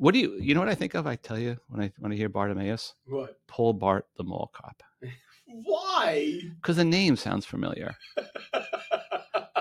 what 0.00 0.14
do 0.14 0.20
you 0.20 0.38
you 0.40 0.54
know 0.54 0.60
what 0.60 0.68
I 0.68 0.74
think 0.74 0.94
of? 0.94 1.06
I 1.06 1.16
tell 1.16 1.38
you 1.38 1.58
when 1.68 1.82
I 1.82 1.92
when 1.98 2.10
I 2.10 2.16
hear 2.16 2.28
Bartimaeus, 2.28 2.94
what? 3.06 3.38
Paul 3.46 3.78
Blart 3.78 4.02
the 4.16 4.24
mall 4.24 4.50
cop, 4.54 4.82
Why? 5.46 6.40
because 6.56 6.76
the 6.76 6.84
name 6.84 7.16
sounds 7.16 7.44
familiar. 7.46 7.96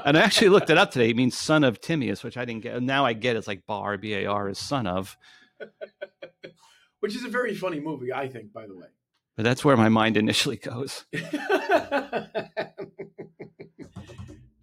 And 0.05 0.17
I 0.17 0.21
actually 0.21 0.47
looked 0.49 0.69
it 0.69 0.77
up 0.77 0.91
today. 0.91 1.09
It 1.09 1.17
means 1.17 1.37
son 1.37 1.65
of 1.65 1.81
Timaeus, 1.81 2.23
which 2.23 2.37
I 2.37 2.45
didn't 2.45 2.63
get. 2.63 2.81
Now 2.81 3.05
I 3.05 3.11
get 3.11 3.35
it's 3.35 3.47
like 3.47 3.65
Bar, 3.65 3.97
B 3.97 4.13
A 4.13 4.25
R 4.27 4.47
is 4.49 4.57
son 4.57 4.87
of. 4.87 5.17
Which 7.01 7.15
is 7.15 7.23
a 7.25 7.29
very 7.29 7.53
funny 7.53 7.79
movie, 7.79 8.11
I 8.11 8.27
think. 8.27 8.51
By 8.51 8.65
the 8.65 8.75
way. 8.75 8.87
But 9.35 9.43
that's 9.43 9.63
where 9.63 9.77
my 9.77 9.89
mind 9.89 10.17
initially 10.17 10.55
goes. 10.55 11.05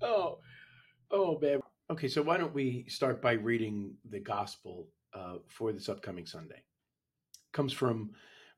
oh, 0.03 0.39
oh, 1.11 1.39
man. 1.41 1.61
Okay, 1.91 2.09
so 2.09 2.23
why 2.23 2.37
don't 2.37 2.53
we 2.55 2.85
start 2.89 3.23
by 3.23 3.33
reading 3.33 3.95
the 4.11 4.19
gospel 4.19 4.89
uh, 5.17 5.39
for 5.49 5.73
this 5.73 5.89
upcoming 5.89 6.27
Sunday? 6.27 6.63
Comes 7.53 7.73
from 7.73 8.11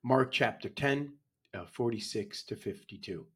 Mark 0.02 0.32
chapter 0.32 0.68
10, 0.68 1.12
uh, 1.54 1.64
46 1.66 2.42
to 2.44 2.56
52. 2.56 3.26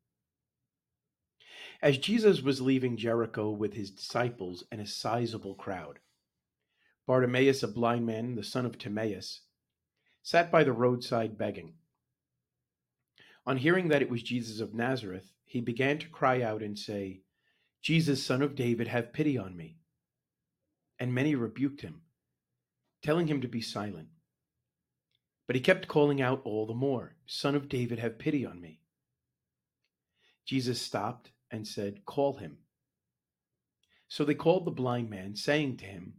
As 1.80 1.98
Jesus 1.98 2.42
was 2.42 2.60
leaving 2.60 2.96
Jericho 2.96 3.50
with 3.50 3.74
his 3.74 3.90
disciples 3.90 4.64
and 4.70 4.80
a 4.80 4.86
sizable 4.86 5.54
crowd, 5.54 5.98
Bartimaeus, 7.06 7.62
a 7.62 7.68
blind 7.68 8.06
man, 8.06 8.36
the 8.36 8.44
son 8.44 8.64
of 8.64 8.78
Timaeus, 8.78 9.42
sat 10.22 10.50
by 10.50 10.62
the 10.62 10.72
roadside 10.72 11.36
begging. 11.36 11.74
On 13.44 13.56
hearing 13.56 13.88
that 13.88 14.02
it 14.02 14.10
was 14.10 14.22
Jesus 14.22 14.60
of 14.60 14.74
Nazareth, 14.74 15.32
he 15.44 15.60
began 15.60 15.98
to 15.98 16.08
cry 16.08 16.42
out 16.42 16.62
and 16.62 16.78
say, 16.78 17.22
Jesus, 17.80 18.24
son 18.24 18.40
of 18.40 18.54
David, 18.54 18.86
have 18.86 19.12
pity 19.12 19.36
on 19.36 19.56
me. 19.56 19.78
And 21.00 21.12
many 21.12 21.34
rebuked 21.34 21.80
him, 21.80 22.02
telling 23.02 23.26
him 23.26 23.40
to 23.40 23.48
be 23.48 23.60
silent. 23.60 24.08
But 25.46 25.56
he 25.56 25.62
kept 25.62 25.88
calling 25.88 26.22
out 26.22 26.42
all 26.44 26.66
the 26.66 26.74
more, 26.74 27.16
Son 27.26 27.54
of 27.54 27.68
David, 27.68 27.98
have 27.98 28.18
pity 28.18 28.46
on 28.46 28.60
me. 28.60 28.80
Jesus 30.46 30.80
stopped 30.80 31.30
and 31.50 31.66
said, 31.66 32.04
Call 32.06 32.38
him. 32.38 32.58
So 34.08 34.24
they 34.24 34.34
called 34.34 34.64
the 34.64 34.70
blind 34.70 35.10
man, 35.10 35.34
saying 35.36 35.78
to 35.78 35.84
him, 35.84 36.14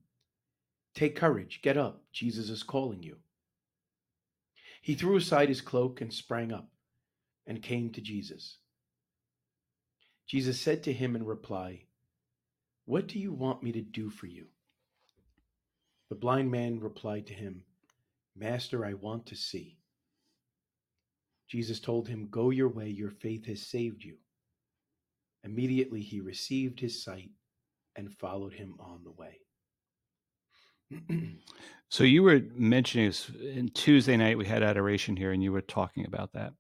Take 0.94 1.16
courage, 1.16 1.62
get 1.64 1.78
up, 1.78 2.04
Jesus 2.12 2.50
is 2.50 2.64
calling 2.64 3.02
you. 3.02 3.18
He 4.82 4.96
threw 4.96 5.16
aside 5.16 5.50
his 5.50 5.62
cloak 5.62 6.02
and 6.02 6.14
sprang 6.14 6.52
up 6.52 6.68
and 7.48 7.62
came 7.62 7.90
to 7.92 8.02
Jesus. 8.02 8.58
Jesus 10.28 10.60
said 10.60 10.84
to 10.84 10.94
him 10.94 11.16
in 11.16 11.26
reply, 11.26 11.86
What 12.86 13.08
do 13.08 13.20
you 13.20 13.32
want 13.32 13.64
me 13.64 13.72
to 13.72 13.82
do 13.82 14.10
for 14.10 14.28
you? 14.28 14.48
The 16.10 16.16
blind 16.16 16.52
man 16.52 16.80
replied 16.80 17.28
to 17.28 17.34
him, 17.34 17.64
Master, 18.36 18.86
I 18.86 18.94
want 18.94 19.26
to 19.28 19.36
see. 19.36 19.78
Jesus 21.48 21.80
told 21.80 22.08
him, 22.08 22.28
Go 22.30 22.50
your 22.50 22.70
way, 22.70 22.90
your 22.90 23.12
faith 23.12 23.46
has 23.46 23.62
saved 23.62 24.04
you. 24.04 24.16
Immediately 25.44 26.02
he 26.02 26.22
received 26.22 26.80
his 26.80 27.04
sight 27.04 27.32
and 27.96 28.14
followed 28.14 28.54
him 28.54 28.76
on 28.80 29.04
the 29.04 29.12
way. 29.12 29.40
So 31.90 32.04
you 32.04 32.24
were 32.24 32.42
mentioning 32.56 33.06
this 33.06 33.30
in 33.40 33.70
Tuesday 33.70 34.18
night 34.18 34.36
we 34.36 34.48
had 34.48 34.64
adoration 34.64 35.16
here, 35.16 35.32
and 35.32 35.44
you 35.44 35.52
were 35.52 35.62
talking 35.62 36.08
about 36.08 36.34
that. 36.34 36.54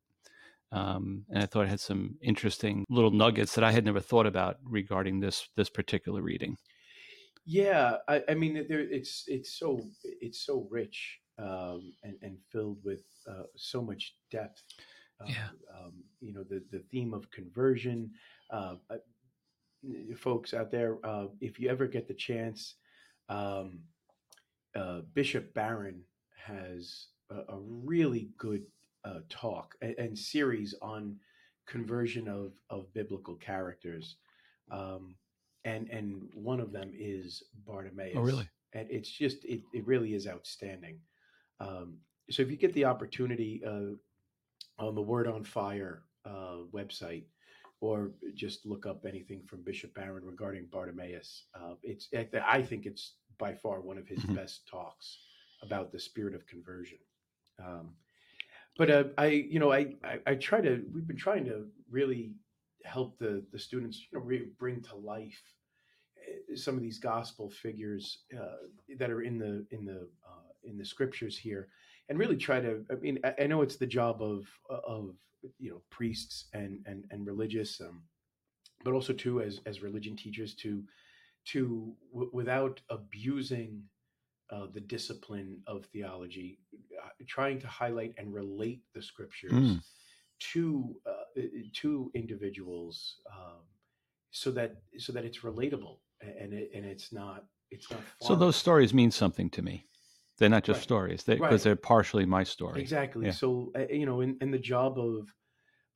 Um, 0.71 1.25
and 1.31 1.41
I 1.41 1.47
thought 1.47 1.63
it 1.65 1.69
had 1.69 1.79
some 1.79 2.17
interesting 2.21 2.85
little 2.87 3.09
nuggets 3.09 3.55
that 3.55 3.63
I 3.63 3.71
had 3.71 3.83
never 3.83 3.99
thought 3.99 4.27
about 4.27 4.57
regarding 4.63 5.19
this 5.19 5.49
this 5.55 5.71
particular 5.71 6.21
reading. 6.21 6.55
Yeah, 7.45 7.97
I, 8.07 8.23
I 8.29 8.33
mean, 8.35 8.65
there, 8.69 8.79
it's 8.79 9.25
it's 9.27 9.53
so 9.59 9.81
it's 10.03 10.45
so 10.45 10.67
rich 10.71 11.19
um, 11.37 11.93
and 12.03 12.15
and 12.21 12.37
filled 12.51 12.79
with 12.83 13.03
uh, 13.29 13.43
so 13.55 13.81
much 13.81 14.15
depth. 14.31 14.63
Uh, 15.19 15.25
Yeah. 15.27 15.49
Um, 15.73 16.03
you 16.21 16.33
know, 16.33 16.43
the 16.43 16.63
the 16.71 16.79
theme 16.91 17.13
of 17.13 17.29
conversion. 17.31 18.11
Uh, 18.49 18.75
uh, 18.89 18.97
folks 20.15 20.53
out 20.53 20.71
there, 20.71 20.97
uh, 21.03 21.27
if 21.41 21.59
you 21.59 21.69
ever 21.69 21.87
get 21.87 22.07
the 22.07 22.13
chance, 22.13 22.75
um, 23.29 23.79
uh, 24.75 25.01
Bishop 25.13 25.53
Barron 25.53 26.01
has 26.37 27.07
a, 27.29 27.35
a 27.53 27.59
really 27.59 28.29
good 28.37 28.63
uh, 29.05 29.19
talk 29.29 29.75
and, 29.81 29.95
and 29.97 30.17
series 30.17 30.73
on 30.81 31.17
conversion 31.67 32.27
of 32.27 32.53
of 32.69 32.93
biblical 32.93 33.35
characters. 33.35 34.17
Um, 34.71 35.15
and 35.65 35.89
and 35.89 36.29
one 36.33 36.59
of 36.59 36.71
them 36.71 36.91
is 36.93 37.43
Bartimaeus. 37.65 38.15
Oh, 38.17 38.21
really? 38.21 38.47
And 38.73 38.87
it's 38.89 39.09
just 39.09 39.45
it, 39.45 39.61
it 39.73 39.85
really 39.85 40.13
is 40.13 40.27
outstanding. 40.27 40.99
Um, 41.59 41.97
so 42.29 42.41
if 42.41 42.49
you 42.49 42.57
get 42.57 42.73
the 42.73 42.85
opportunity 42.85 43.61
uh, 43.65 43.93
on 44.79 44.95
the 44.95 45.01
Word 45.01 45.27
on 45.27 45.43
Fire 45.43 46.03
uh, 46.25 46.57
website, 46.73 47.25
or 47.81 48.11
just 48.33 48.65
look 48.65 48.85
up 48.85 49.05
anything 49.05 49.43
from 49.45 49.61
Bishop 49.61 49.93
Barron 49.93 50.25
regarding 50.25 50.65
Bartimaeus, 50.71 51.45
uh, 51.53 51.75
it's 51.83 52.09
I 52.47 52.61
think 52.61 52.85
it's 52.85 53.15
by 53.37 53.53
far 53.53 53.81
one 53.81 53.97
of 53.97 54.07
his 54.07 54.19
Mhm. 54.19 54.35
best 54.35 54.67
talks 54.67 55.17
about 55.61 55.91
the 55.91 55.99
spirit 55.99 56.33
of 56.35 56.45
conversion. 56.45 56.99
Um, 57.59 57.95
but 58.77 58.89
uh, 58.89 59.03
I, 59.17 59.27
you 59.27 59.59
know, 59.59 59.71
I, 59.71 59.95
I 60.03 60.19
I 60.25 60.35
try 60.35 60.61
to. 60.61 60.83
We've 60.93 61.07
been 61.07 61.17
trying 61.17 61.45
to 61.45 61.67
really 61.89 62.33
help 62.83 63.17
the 63.19 63.43
the 63.51 63.59
students, 63.59 64.05
you 64.11 64.17
know, 64.19 64.25
re- 64.25 64.49
bring 64.59 64.81
to 64.81 64.95
life 64.95 65.41
eh, 66.27 66.55
some 66.55 66.75
of 66.75 66.81
these 66.81 66.99
gospel 66.99 67.49
figures 67.49 68.19
uh, 68.39 68.57
that 68.97 69.09
are 69.09 69.21
in 69.21 69.37
the 69.37 69.65
in 69.71 69.85
the 69.85 70.07
uh, 70.27 70.49
in 70.63 70.77
the 70.77 70.85
scriptures 70.85 71.37
here, 71.37 71.67
and 72.09 72.17
really 72.19 72.37
try 72.37 72.59
to. 72.59 72.85
I 72.91 72.95
mean, 72.95 73.19
I, 73.23 73.33
I 73.43 73.47
know 73.47 73.61
it's 73.61 73.77
the 73.77 73.87
job 73.87 74.21
of 74.21 74.45
of 74.69 75.15
you 75.59 75.71
know 75.71 75.81
priests 75.89 76.45
and 76.53 76.79
and 76.85 77.05
and 77.11 77.25
religious, 77.25 77.81
um, 77.81 78.03
but 78.83 78.93
also 78.93 79.13
too 79.13 79.41
as 79.41 79.61
as 79.65 79.81
religion 79.81 80.15
teachers 80.15 80.55
to 80.55 80.83
to 81.45 81.93
w- 82.13 82.29
without 82.33 82.79
abusing 82.89 83.81
uh, 84.49 84.67
the 84.73 84.79
discipline 84.79 85.61
of 85.67 85.85
theology, 85.87 86.59
uh, 87.03 87.09
trying 87.27 87.59
to 87.59 87.67
highlight 87.67 88.13
and 88.17 88.33
relate 88.33 88.81
the 88.93 89.01
scriptures 89.01 89.51
Mm. 89.51 89.81
to 90.53 90.95
uh, 91.05 91.22
to 91.81 92.11
individuals, 92.13 93.17
um, 93.31 93.61
so 94.31 94.51
that 94.51 94.81
so 94.97 95.13
that 95.13 95.25
it's 95.25 95.39
relatable 95.39 95.97
and 96.21 96.53
it, 96.53 96.71
and 96.73 96.85
it's 96.85 97.11
not 97.13 97.45
it's 97.71 97.89
not. 97.91 98.01
So 98.21 98.35
those 98.35 98.55
stories 98.55 98.93
mean 98.93 99.11
something 99.11 99.49
to 99.51 99.61
me. 99.61 99.87
They're 100.37 100.49
not 100.49 100.63
just 100.63 100.77
Right. 100.79 100.83
stories 100.83 101.23
because 101.23 101.41
Right. 101.41 101.61
they're 101.61 101.75
partially 101.75 102.25
my 102.25 102.43
story. 102.43 102.81
exactly. 102.81 103.25
Yeah. 103.27 103.31
So 103.31 103.71
uh, 103.75 103.85
you 103.89 104.05
know, 104.05 104.21
in, 104.21 104.37
in 104.41 104.51
the 104.51 104.59
job 104.59 104.97
of 104.99 105.33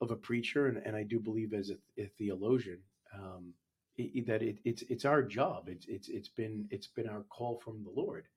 of 0.02 0.12
a 0.12 0.15
preacher, 0.15 0.67
and, 0.67 0.78
and 0.86 0.95
I 0.95 1.04
do 1.04 1.19
believe 1.19 1.54
as 1.54 1.71
a, 1.71 1.78
a 2.02 2.08
theologian, 2.19 2.80
um, 3.15 3.54
i- 4.00 4.12
i- 4.15 4.23
that 4.28 4.43
it, 4.43 4.60
it's 4.63 4.84
it's 4.84 5.06
our 5.06 5.23
job. 5.23 5.69
It's 5.69 5.88
it's 5.88 6.08
it's 6.10 6.30
been 6.30 6.67
it's 6.69 6.88
been 6.88 7.10
our 7.10 7.23
call 7.30 7.60
from 7.60 7.84
the 7.84 7.89
Lord 7.89 8.28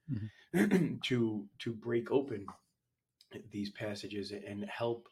to 1.04 1.46
to 1.58 1.72
break 1.72 2.10
open 2.10 2.46
these 3.52 3.70
passages 3.70 4.32
and 4.32 4.64
help 4.64 5.06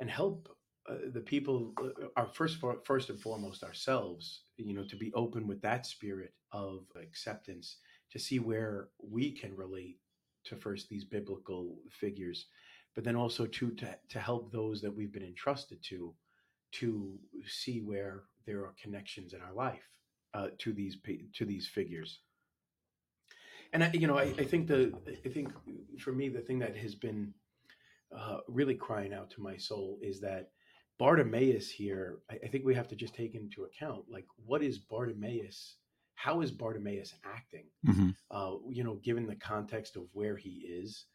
and 0.00 0.10
help 0.10 0.48
uh, 0.88 0.96
the 1.12 1.20
people 1.20 1.72
are 2.16 2.26
first 2.26 2.58
for- 2.58 2.80
first 2.84 3.10
and 3.10 3.20
foremost 3.20 3.62
ourselves 3.62 4.42
you 4.56 4.74
know 4.74 4.84
to 4.84 4.96
be 4.96 5.12
open 5.14 5.46
with 5.46 5.60
that 5.62 5.86
spirit 5.86 6.34
of 6.52 6.84
acceptance 7.00 7.76
to 8.10 8.18
see 8.18 8.38
where 8.38 8.88
we 8.98 9.30
can 9.30 9.54
relate 9.56 9.98
to 10.44 10.56
first 10.56 10.88
these 10.88 11.04
biblical 11.04 11.76
figures 11.90 12.46
but 12.94 13.04
then 13.04 13.16
also 13.16 13.46
to 13.46 13.70
to, 13.72 13.96
to 14.08 14.18
help 14.18 14.52
those 14.52 14.80
that 14.80 14.94
we've 14.94 15.12
been 15.12 15.24
entrusted 15.24 15.82
to 15.82 16.14
to 16.72 17.18
see 17.46 17.80
where 17.80 18.24
there 18.46 18.60
are 18.60 18.74
connections 18.80 19.32
in 19.32 19.40
our 19.40 19.52
life 19.54 19.88
uh, 20.34 20.48
to 20.58 20.72
these 20.72 20.96
to 21.34 21.44
these 21.44 21.66
figures. 21.66 22.20
And 23.72 23.84
I, 23.84 23.90
you 23.92 24.06
know 24.06 24.18
I, 24.18 24.34
I 24.38 24.44
think 24.44 24.66
the 24.68 24.92
i 25.08 25.28
think 25.28 25.48
for 25.98 26.12
me 26.12 26.28
the 26.28 26.40
thing 26.40 26.58
that 26.60 26.76
has 26.76 26.94
been 26.94 27.32
uh, 28.16 28.38
really 28.48 28.74
crying 28.74 29.12
out 29.12 29.30
to 29.30 29.40
my 29.40 29.56
soul 29.56 29.98
is 30.00 30.20
that 30.20 30.50
Bartimaeus 30.98 31.70
here, 31.70 32.18
I, 32.30 32.38
I 32.44 32.48
think 32.48 32.64
we 32.64 32.74
have 32.74 32.88
to 32.88 32.96
just 32.96 33.14
take 33.14 33.34
into 33.34 33.64
account 33.64 34.04
like 34.08 34.26
what 34.46 34.62
is 34.62 34.78
Bartimaeus? 34.78 35.76
How 36.14 36.40
is 36.40 36.50
Bartimaeus 36.50 37.14
acting? 37.24 37.66
hmm 37.84 38.10
Uh, 38.30 38.56
you 38.68 38.84
know, 38.84 38.96
given 39.04 39.26
the 39.26 39.36
context 39.36 39.96
of 39.96 40.04
where 40.12 40.36
he 40.36 40.66
is, 40.68 41.06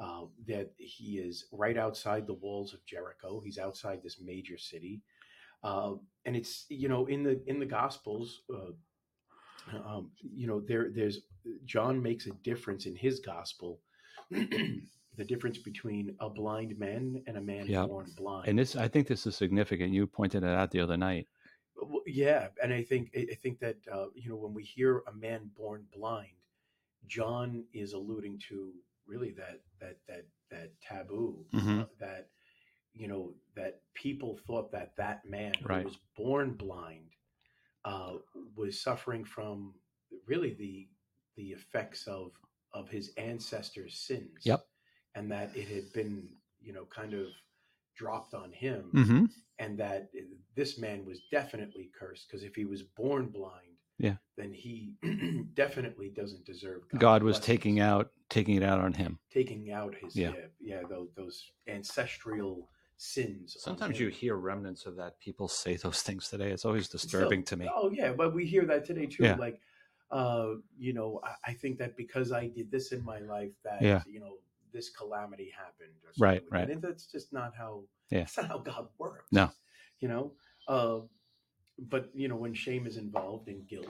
uh, 0.00 0.26
that 0.46 0.72
he 0.76 1.18
is 1.18 1.46
right 1.52 1.76
outside 1.76 2.26
the 2.26 2.34
walls 2.34 2.72
of 2.72 2.84
Jericho. 2.86 3.40
He's 3.44 3.58
outside 3.58 4.00
this 4.02 4.20
major 4.20 4.58
city, 4.58 5.02
uh, 5.64 5.94
and 6.24 6.36
it's 6.36 6.66
you 6.68 6.88
know 6.88 7.06
in 7.06 7.22
the 7.22 7.42
in 7.46 7.58
the 7.58 7.66
Gospels. 7.66 8.42
Uh, 8.52 8.72
um, 9.84 10.10
you 10.20 10.46
know, 10.46 10.60
there 10.60 10.90
there's 10.94 11.20
John 11.64 12.02
makes 12.02 12.26
a 12.26 12.32
difference 12.42 12.86
in 12.86 12.96
his 12.96 13.20
gospel. 13.20 13.80
the 15.18 15.24
difference 15.24 15.58
between 15.58 16.14
a 16.20 16.30
blind 16.30 16.78
man 16.78 17.20
and 17.26 17.36
a 17.36 17.40
man 17.40 17.66
Yeah. 17.66 17.86
born 17.86 18.06
blind. 18.16 18.46
And 18.48 18.56
this, 18.58 18.76
I 18.76 18.86
think 18.86 19.08
this 19.08 19.26
is 19.26 19.36
significant. 19.36 19.92
You 19.92 20.06
pointed 20.06 20.44
it 20.44 20.48
out 20.48 20.70
the 20.70 20.80
other 20.80 20.96
night. 20.96 21.26
Well, 21.74 22.02
yeah, 22.06 22.48
and 22.62 22.72
I 22.72 22.82
think 22.82 23.10
I 23.16 23.34
think 23.42 23.58
that 23.60 23.76
uh, 23.92 24.06
you 24.14 24.30
know 24.30 24.36
when 24.36 24.54
we 24.54 24.62
hear 24.64 25.02
a 25.06 25.12
man 25.12 25.50
born 25.56 25.86
blind, 25.92 26.36
John 27.06 27.64
is 27.72 27.92
alluding 27.92 28.38
to 28.48 28.72
really 29.06 29.32
that 29.32 29.60
that 29.80 29.98
that 30.08 30.26
that 30.50 30.80
taboo 30.80 31.44
Mhm. 31.52 31.82
uh, 31.82 31.86
that 31.98 32.30
you 32.94 33.06
know 33.08 33.34
that 33.54 33.82
people 33.94 34.36
thought 34.46 34.70
that 34.72 34.96
that 34.96 35.24
man 35.24 35.52
Right. 35.62 35.82
who 35.82 35.88
was 35.88 35.98
born 36.16 36.54
blind 36.54 37.10
uh, 37.84 38.18
was 38.56 38.80
suffering 38.80 39.24
from 39.24 39.74
really 40.26 40.54
the 40.54 40.88
the 41.36 41.52
effects 41.52 42.06
of 42.06 42.32
of 42.72 42.88
his 42.88 43.14
ancestors' 43.16 43.98
sins. 43.98 44.44
Yep. 44.44 44.66
And 45.14 45.30
that 45.30 45.50
it 45.56 45.68
had 45.68 45.92
been 45.92 46.28
you 46.60 46.72
know 46.72 46.84
kind 46.86 47.14
of 47.14 47.26
dropped 47.96 48.34
on 48.34 48.52
him 48.52 48.82
hmm 48.92 49.24
and 49.60 49.76
that 49.76 50.08
this 50.54 50.78
man 50.78 51.04
was 51.04 51.22
definitely 51.32 51.90
cursed 51.98 52.28
because 52.28 52.44
if 52.44 52.54
he 52.54 52.64
was 52.64 52.82
born 52.84 53.26
blind, 53.26 53.74
Yeah. 53.98 54.14
then 54.36 54.52
he 54.52 54.94
definitely 55.54 56.10
doesn't 56.10 56.44
deserve. 56.44 56.82
God's 56.90 57.00
God 57.00 57.22
was 57.24 57.38
blessings. 57.38 57.46
taking 57.46 57.80
out, 57.80 58.12
taking 58.30 58.54
it 58.54 58.62
out 58.62 58.80
on 58.80 58.92
him. 58.92 59.18
taking 59.32 59.72
out 59.72 59.96
his 60.00 60.14
Yeah. 60.14 60.30
yeah 60.30 60.46
yeah, 60.60 60.82
those, 60.88 61.08
those 61.16 61.50
ancestral 61.66 62.68
sins. 62.98 63.56
Sometimes 63.58 63.98
you 63.98 64.08
hear 64.10 64.36
remnants 64.36 64.86
of 64.86 64.94
that. 64.96 65.18
People 65.18 65.48
say 65.48 65.74
those 65.76 66.02
things 66.02 66.28
today. 66.28 66.50
It's 66.52 66.64
always 66.64 66.86
Still- 66.86 66.98
disturbing 67.00 67.42
to 67.44 67.56
me. 67.56 67.68
Oh 67.74 67.90
yeah, 67.90 68.12
but 68.12 68.32
we 68.34 68.46
hear 68.46 68.64
that 68.66 68.84
today 68.84 69.06
too. 69.06 69.24
Yeah. 69.24 69.34
Like, 69.36 69.60
uh, 70.12 70.50
you 70.78 70.92
know, 70.92 71.20
I, 71.24 71.50
I 71.50 71.52
think 71.54 71.78
that 71.78 71.96
because 71.96 72.30
I 72.30 72.46
did 72.46 72.70
this 72.70 72.92
in 72.92 73.04
my 73.04 73.18
life, 73.18 73.50
that 73.64 73.82
Yeah. 73.82 74.02
you 74.06 74.20
know, 74.20 74.34
this 74.72 74.90
calamity 74.90 75.50
happened. 75.56 75.94
Or 76.04 76.10
Right, 76.18 76.38
something 76.38 76.44
like 76.44 76.50
that. 76.50 76.56
right. 76.56 76.70
And 76.70 76.82
that's 76.82 77.06
just 77.06 77.32
not 77.32 77.52
how. 77.56 77.84
Yeah. 78.10 78.20
That's 78.20 78.36
not 78.36 78.48
how 78.48 78.58
God 78.58 78.88
works. 78.98 79.26
No. 79.32 79.50
You 80.00 80.08
know, 80.08 80.32
uh, 80.68 81.00
but 81.88 82.10
you 82.14 82.28
know, 82.28 82.36
when 82.36 82.54
shame 82.54 82.86
is 82.86 82.96
involved 82.96 83.48
and 83.48 83.66
guilt, 83.66 83.86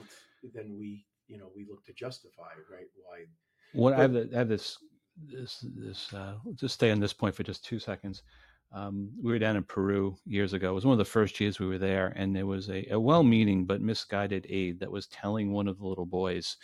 then 0.53 0.75
we, 0.77 1.05
you 1.27 1.37
know, 1.37 1.51
we 1.55 1.65
look 1.69 1.85
to 1.85 1.93
justify 1.93 2.49
right 2.71 2.87
why. 2.95 3.25
What 3.73 3.93
I 3.93 4.01
have, 4.01 4.13
the, 4.13 4.29
I 4.33 4.39
have 4.39 4.49
this, 4.49 4.77
this, 5.25 5.63
this. 5.75 6.11
Uh, 6.13 6.35
just 6.55 6.73
stay 6.73 6.89
on 6.91 6.99
this 6.99 7.13
point 7.13 7.35
for 7.35 7.43
just 7.43 7.63
two 7.63 7.77
seconds. 7.79 8.23
Um, 8.71 9.09
we 9.21 9.31
were 9.31 9.39
down 9.39 9.55
in 9.55 9.63
Peru 9.63 10.15
years 10.25 10.53
ago. 10.53 10.69
It 10.71 10.75
was 10.75 10.85
one 10.85 10.93
of 10.93 10.99
the 10.99 11.05
first 11.05 11.39
years 11.39 11.59
we 11.59 11.65
were 11.67 11.79
there, 11.79 12.13
and 12.15 12.35
there 12.35 12.45
was 12.45 12.69
a, 12.69 12.85
a 12.91 12.99
well-meaning 12.99 13.65
but 13.65 13.81
misguided 13.81 14.45
aide 14.49 14.79
that 14.79 14.91
was 14.91 15.07
telling 15.07 15.51
one 15.51 15.67
of 15.67 15.79
the 15.79 15.87
little 15.87 16.05
boys 16.05 16.57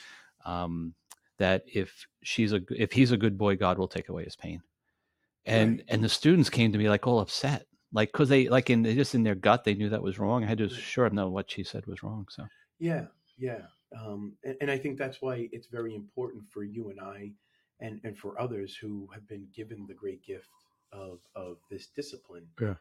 um, 0.45 0.93
that 1.37 1.63
if 1.67 2.07
she's 2.23 2.53
a 2.53 2.61
if 2.69 2.91
he's 2.91 3.11
a 3.11 3.17
good 3.17 3.37
boy, 3.37 3.55
God 3.55 3.77
will 3.77 3.87
take 3.87 4.09
away 4.09 4.23
his 4.23 4.35
pain. 4.35 4.61
And 5.45 5.77
Right. 5.77 5.85
and 5.89 6.03
the 6.03 6.09
students 6.09 6.49
came 6.49 6.71
to 6.71 6.77
me 6.77 6.89
like 6.89 7.05
all 7.07 7.19
upset, 7.19 7.67
like 7.93 8.11
because 8.11 8.29
they 8.29 8.47
like 8.49 8.69
in 8.69 8.81
they 8.83 8.95
just 8.95 9.15
in 9.15 9.23
their 9.23 9.35
gut 9.35 9.63
they 9.63 9.75
knew 9.75 9.89
that 9.89 10.01
was 10.01 10.19
wrong. 10.19 10.43
I 10.43 10.47
had 10.47 10.57
to 10.59 10.65
assure 10.65 11.07
them 11.07 11.15
no, 11.15 11.29
what 11.29 11.51
she 11.51 11.63
said 11.63 11.85
was 11.85 12.03
wrong. 12.03 12.27
So 12.29 12.45
Yeah, 12.79 13.05
yeah, 13.37 13.61
um, 13.97 14.33
and, 14.43 14.57
and 14.61 14.71
I 14.71 14.77
think 14.77 14.97
that's 14.97 15.21
why 15.21 15.49
it's 15.51 15.67
very 15.67 15.93
important 15.95 16.49
for 16.49 16.63
you 16.63 16.89
and 16.89 16.99
I, 16.99 17.31
and 17.79 18.01
and 18.03 18.17
for 18.17 18.39
others 18.39 18.75
who 18.75 19.07
have 19.13 19.27
been 19.27 19.47
given 19.53 19.85
the 19.87 19.93
great 19.93 20.23
gift 20.23 20.49
of 20.91 21.19
of 21.35 21.57
this 21.69 21.87
discipline, 21.87 22.47
Yeah. 22.59 22.75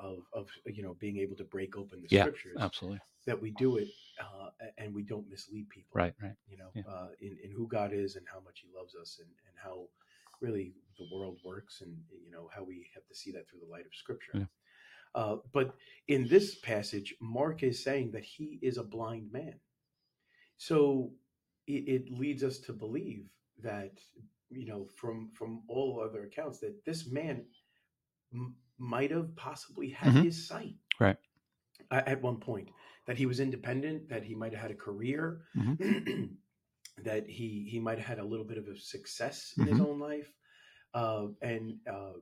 Of 0.00 0.18
of 0.32 0.48
you 0.66 0.82
know 0.82 0.94
being 1.00 1.18
able 1.18 1.36
to 1.36 1.44
break 1.44 1.76
open 1.76 2.02
the 2.02 2.08
Yeah, 2.10 2.22
scriptures, 2.22 2.56
absolutely 2.60 3.00
that 3.26 3.40
we 3.40 3.50
do 3.52 3.76
it 3.76 3.88
uh, 4.20 4.50
and 4.78 4.94
we 4.94 5.02
don't 5.02 5.28
mislead 5.28 5.68
people, 5.68 5.98
right, 5.98 6.14
right. 6.22 6.34
You 6.48 6.58
know, 6.58 6.70
Yeah. 6.74 6.82
uh, 6.88 7.08
in 7.20 7.38
in 7.44 7.50
who 7.50 7.66
God 7.68 7.92
is 7.92 8.16
and 8.16 8.26
how 8.32 8.40
much 8.40 8.60
He 8.60 8.68
loves 8.76 8.94
us, 8.94 9.18
and 9.20 9.28
and 9.46 9.56
how 9.62 9.88
really 10.40 10.74
the 10.98 11.06
world 11.12 11.38
works, 11.44 11.80
and 11.82 11.96
you 12.24 12.30
know 12.30 12.48
how 12.54 12.62
we 12.62 12.88
have 12.94 13.06
to 13.06 13.14
see 13.14 13.32
that 13.32 13.48
through 13.48 13.60
the 13.60 13.66
light 13.70 13.86
of 13.86 13.94
Scripture. 13.94 14.32
Yeah. 14.34 14.44
Uh, 15.14 15.36
but 15.52 15.74
in 16.08 16.28
this 16.28 16.56
passage, 16.56 17.14
Mark 17.20 17.62
is 17.62 17.82
saying 17.82 18.12
that 18.12 18.24
he 18.24 18.58
is 18.62 18.78
a 18.78 18.84
blind 18.84 19.32
man. 19.32 19.54
So 20.56 21.12
it, 21.66 21.88
it 21.88 22.12
leads 22.12 22.44
us 22.44 22.58
to 22.60 22.72
believe 22.72 23.26
that, 23.62 23.92
you 24.50 24.66
know, 24.66 24.88
from 24.96 25.30
from 25.34 25.62
all 25.68 26.00
other 26.00 26.24
accounts, 26.24 26.60
that 26.60 26.84
this 26.84 27.06
man 27.10 27.44
m- 28.32 28.54
might 28.80 29.10
have 29.10 29.36
possibly 29.36 29.90
had 29.90 30.14
Mhm. 30.14 30.24
his 30.24 30.46
sight 30.48 30.76
Right. 30.98 31.18
at 31.90 32.20
one 32.22 32.40
point. 32.40 32.68
That 33.06 33.16
he 33.18 33.26
was 33.26 33.40
independent. 33.40 34.08
That 34.08 34.22
he 34.24 34.34
might 34.34 34.52
have 34.52 34.62
had 34.62 34.70
a 34.70 34.74
career. 34.74 35.44
Mm-hmm. 35.56 36.34
that 37.04 37.28
he 37.28 37.64
he 37.70 37.78
might 37.80 37.98
have 37.98 38.06
had 38.06 38.18
a 38.18 38.24
little 38.24 38.44
bit 38.44 38.58
of 38.58 38.68
a 38.68 38.76
success 38.76 39.54
in 39.58 39.66
his 39.66 39.78
Mhm. 39.78 39.86
own 39.88 39.98
life, 40.00 40.32
uh, 40.94 41.28
and 41.42 41.80
uh, 41.86 42.14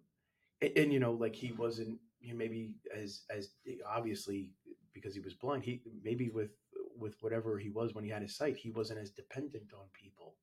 and, 0.61 0.77
and, 0.79 0.93
you 0.93 1.01
know, 1.01 1.13
like 1.13 1.35
he 1.35 1.53
wasn't 1.53 2.01
you 2.21 2.33
know, 2.33 2.39
maybe 2.39 2.75
as 2.95 3.25
as 3.31 3.55
obviously 3.87 4.53
because 4.93 5.15
he 5.15 5.21
was 5.21 5.35
blind, 5.35 5.65
he 5.65 5.83
maybe 6.03 6.31
with 6.31 6.53
with 6.97 7.17
whatever 7.23 7.59
he 7.59 7.71
was 7.71 7.95
when 7.95 8.05
he 8.05 8.11
had 8.11 8.23
his 8.23 8.37
sight, 8.37 8.57
he 8.57 8.71
wasn't 8.71 8.99
as 8.99 9.11
dependent 9.11 9.73
on 9.73 9.87
people. 9.93 10.37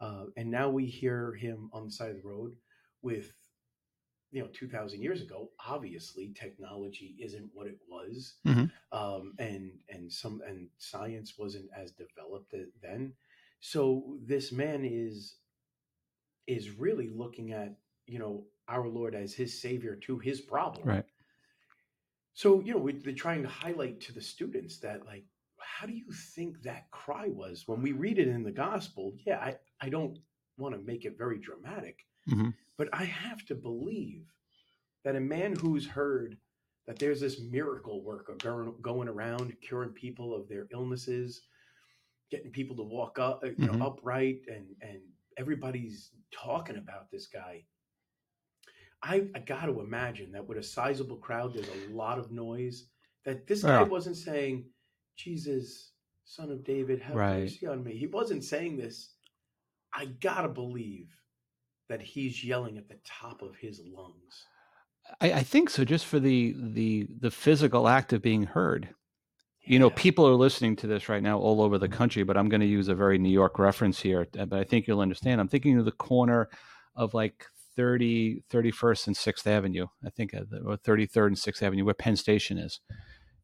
Uh, 0.00 0.26
and 0.36 0.50
now 0.50 0.68
we 0.70 0.86
hear 0.86 1.34
him 1.34 1.68
on 1.72 1.84
the 1.86 1.90
side 1.90 2.10
of 2.10 2.16
the 2.16 2.22
road 2.28 2.56
with, 3.02 3.32
you 4.32 4.40
know, 4.42 4.48
two 4.52 4.68
thousand 4.68 5.02
years 5.02 5.22
ago. 5.22 5.50
Obviously, 5.66 6.32
technology 6.34 7.16
isn't 7.20 7.50
what 7.52 7.66
it 7.66 7.78
was, 7.88 8.34
Mhm. 8.46 8.70
um, 8.92 9.34
and 9.38 9.80
and 9.88 10.12
some 10.12 10.40
and 10.46 10.68
science 10.78 11.36
wasn't 11.38 11.68
as 11.76 11.92
developed 11.92 12.54
then. 12.82 13.14
So 13.60 14.18
this 14.22 14.52
man 14.52 14.84
is 14.84 15.36
is 16.46 16.70
really 16.70 17.08
looking 17.08 17.52
at 17.52 17.76
you 18.06 18.18
know 18.18 18.46
our 18.68 18.88
Lord 18.88 19.14
as 19.14 19.34
his 19.34 19.60
savior 19.60 19.96
to 19.96 20.18
his 20.18 20.40
problem. 20.40 20.86
Right. 20.88 21.04
So 22.34 22.60
you 22.60 22.72
know 22.74 22.78
we, 22.80 22.92
they're 22.92 23.12
trying 23.12 23.42
to 23.42 23.48
highlight 23.48 24.00
to 24.02 24.12
the 24.12 24.20
students 24.22 24.78
that 24.80 25.04
like, 25.06 25.24
how 25.58 25.86
do 25.86 25.92
you 25.92 26.10
think 26.34 26.62
that 26.62 26.90
cry 26.90 27.28
was 27.28 27.66
when 27.66 27.82
we 27.82 27.92
read 27.92 28.18
it 28.18 28.28
in 28.28 28.42
the 28.42 28.52
gospel? 28.52 29.16
Yeah, 29.26 29.38
I 29.38 29.58
I 29.80 29.88
don't 29.88 30.18
want 30.56 30.74
to 30.74 30.80
make 30.80 31.04
it 31.04 31.16
very 31.18 31.38
dramatic, 31.38 32.06
Mhm. 32.28 32.54
But 32.80 32.88
I 32.94 33.04
have 33.04 33.44
to 33.44 33.54
believe 33.54 34.24
that 35.04 35.14
a 35.14 35.20
man 35.20 35.54
who's 35.54 35.86
heard 35.86 36.38
that 36.86 36.98
there's 36.98 37.20
this 37.20 37.38
miracle 37.38 38.02
worker 38.02 38.36
going, 38.38 38.74
going 38.80 39.06
around 39.06 39.54
curing 39.60 39.90
people 39.90 40.34
of 40.34 40.48
their 40.48 40.66
illnesses, 40.72 41.42
getting 42.30 42.50
people 42.50 42.74
to 42.76 42.82
walk 42.82 43.18
up, 43.18 43.42
uh, 43.44 43.48
you 43.48 43.68
Mhm. 43.68 43.82
upright, 43.86 44.40
and 44.48 44.74
and 44.80 45.02
everybody's 45.36 46.14
talking 46.30 46.78
about 46.78 47.10
this 47.10 47.26
guy. 47.26 47.66
I, 49.02 49.28
I 49.34 49.40
got 49.40 49.66
to 49.66 49.80
imagine 49.80 50.32
that 50.32 50.46
with 50.48 50.56
a 50.56 50.62
sizable 50.62 51.18
crowd, 51.18 51.52
there's 51.52 51.68
a 51.68 51.92
lot 51.92 52.18
of 52.18 52.32
noise. 52.32 52.88
That 53.26 53.46
this 53.46 53.62
guy 53.62 53.82
wasn't 53.82 54.16
saying, 54.16 54.72
"Jesus, 55.16 55.92
Son 56.24 56.50
of 56.50 56.64
David, 56.64 57.02
have 57.02 57.16
Right. 57.16 57.40
mercy 57.42 57.66
on 57.66 57.84
me." 57.84 57.98
He 57.98 58.06
wasn't 58.06 58.42
saying 58.42 58.78
this. 58.78 59.16
I 59.92 60.06
gotta 60.06 60.48
believe 60.48 61.19
that 61.90 62.00
he's 62.00 62.42
yelling 62.42 62.78
at 62.78 62.88
the 62.88 62.98
top 63.04 63.42
of 63.42 63.56
his 63.56 63.82
lungs. 63.92 64.46
I, 65.20 65.32
I 65.32 65.42
think 65.42 65.68
so. 65.68 65.84
Just 65.84 66.06
for 66.06 66.18
the 66.18 66.54
the 66.56 67.06
the 67.20 67.30
physical 67.30 67.86
act 67.86 68.14
of 68.14 68.22
being 68.22 68.44
heard. 68.44 68.88
You 69.62 69.78
know, 69.78 69.90
people 69.90 70.26
are 70.26 70.34
listening 70.34 70.74
to 70.76 70.86
this 70.86 71.08
right 71.08 71.22
now 71.22 71.38
all 71.38 71.60
over 71.60 71.78
the 71.78 71.88
country, 71.88 72.22
but 72.22 72.36
I'm 72.36 72.48
going 72.48 72.62
to 72.62 72.66
use 72.66 72.88
a 72.88 72.94
very 72.94 73.18
New 73.18 73.30
York 73.30 73.58
reference 73.58 74.00
here, 74.00 74.26
uh, 74.38 74.46
but 74.46 74.58
I 74.58 74.64
think 74.64 74.86
you'll 74.86 75.00
understand. 75.00 75.38
I'm 75.38 75.48
thinking 75.48 75.78
of 75.78 75.84
the 75.84 75.92
corner 75.92 76.48
of 76.96 77.12
like 77.12 77.44
30, 77.76 78.42
31st 78.50 79.06
and 79.08 79.16
6th 79.16 79.46
Avenue, 79.46 79.86
I 80.04 80.10
think, 80.10 80.32
or 80.32 80.78
33rd 80.78 81.26
and 81.26 81.36
6th 81.36 81.62
Avenue, 81.62 81.84
where 81.84 81.94
Penn 81.94 82.16
Station 82.16 82.56
is. 82.56 82.80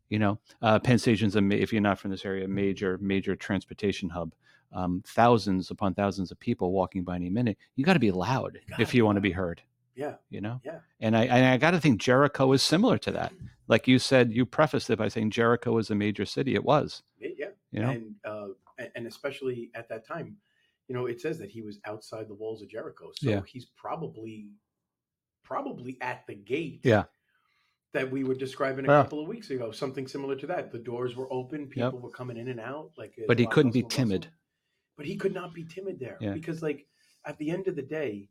You 0.09 0.19
know, 0.19 0.39
uh, 0.63 0.79
Penn 0.79 0.99
Station's 0.99 1.37
a 1.37 1.45
if 1.51 1.73
you're 1.73 1.83
not 1.83 1.99
from 1.99 2.13
this 2.13 2.25
area, 2.25 2.47
a 2.47 2.49
major 2.49 2.99
major 2.99 3.37
transportation 3.37 4.09
hub. 4.09 4.33
Um, 4.73 5.03
thousands 5.07 5.71
upon 5.71 5.95
thousands 5.95 6.31
of 6.31 6.39
people 6.41 6.73
walking 6.73 7.03
by 7.05 7.17
any 7.17 7.31
minute. 7.31 7.57
You 7.77 7.85
got 7.85 7.95
to 7.95 7.99
be 7.99 8.11
loud 8.11 8.59
gotta 8.69 8.83
if 8.83 8.95
you 8.95 9.05
want 9.05 9.17
to 9.17 9.21
be 9.23 9.31
heard. 9.33 9.63
Yeah. 9.95 10.15
You 10.29 10.41
know. 10.43 10.61
Yeah. 10.65 10.81
And 11.01 11.17
I 11.17 11.25
and 11.25 11.47
I 11.47 11.57
got 11.57 11.71
to 11.71 11.81
think 11.81 12.01
Jericho 12.01 12.53
is 12.53 12.63
similar 12.63 12.99
to 12.99 13.11
that. 13.13 13.33
Like 13.69 13.89
you 13.89 13.99
said, 13.99 14.31
you 14.33 14.47
prefaced 14.47 14.91
it 14.91 14.99
by 14.99 15.09
saying 15.09 15.31
Jericho 15.33 15.73
was 15.73 15.91
a 15.91 15.95
major 15.97 16.25
city. 16.25 16.55
It 16.55 16.63
was. 16.65 17.03
Yeah. 17.19 17.47
You 17.73 17.81
know. 17.81 17.91
And 17.91 18.15
uh, 18.25 18.47
and- 18.95 19.09
especially 19.09 19.73
at 19.75 19.89
that 19.89 20.07
time, 20.07 20.37
you 20.87 20.95
know, 20.95 21.07
it 21.07 21.21
says 21.21 21.37
that 21.41 21.51
he 21.51 21.63
was 21.63 21.81
outside 21.85 22.29
the 22.29 22.35
walls 22.35 22.63
of 22.63 22.69
Jericho. 22.69 23.11
So 23.17 23.29
Yeah. 23.29 23.41
he's 23.45 23.67
probably 23.77 24.47
probably 25.43 25.97
at 26.01 26.27
the 26.27 26.35
gate. 26.35 26.81
Yeah. 26.85 27.05
That 27.93 28.11
we 28.11 28.25
were 28.25 28.35
describing 28.35 28.85
a 28.87 28.89
Yeah. 28.89 29.03
couple 29.03 29.21
of 29.21 29.27
weeks 29.29 29.51
ago, 29.51 29.71
something 29.73 30.07
similar 30.07 30.37
to 30.37 30.47
that. 30.49 30.71
The 30.71 30.79
doors 30.79 31.17
were 31.17 31.33
open, 31.33 31.67
people 31.67 31.99
were 31.99 32.11
coming 32.11 32.37
in 32.37 32.49
and 32.49 32.61
out, 32.61 32.91
like. 32.97 33.15
But 33.27 33.39
he 33.39 33.45
a 33.45 33.47
lot 33.47 33.51
of 33.51 33.55
couldn't 33.55 33.73
be 33.73 33.83
timid. 33.83 34.29
But 34.97 35.07
he 35.07 35.17
could 35.17 35.35
not 35.35 35.53
be 35.55 35.65
timid 35.65 35.99
there 35.99 36.19
Yeah. 36.21 36.33
because, 36.33 36.63
like, 36.63 36.87
at 37.25 37.37
the 37.39 37.51
end 37.51 37.69
of 37.69 37.77
the 37.77 37.83
day, 37.83 38.31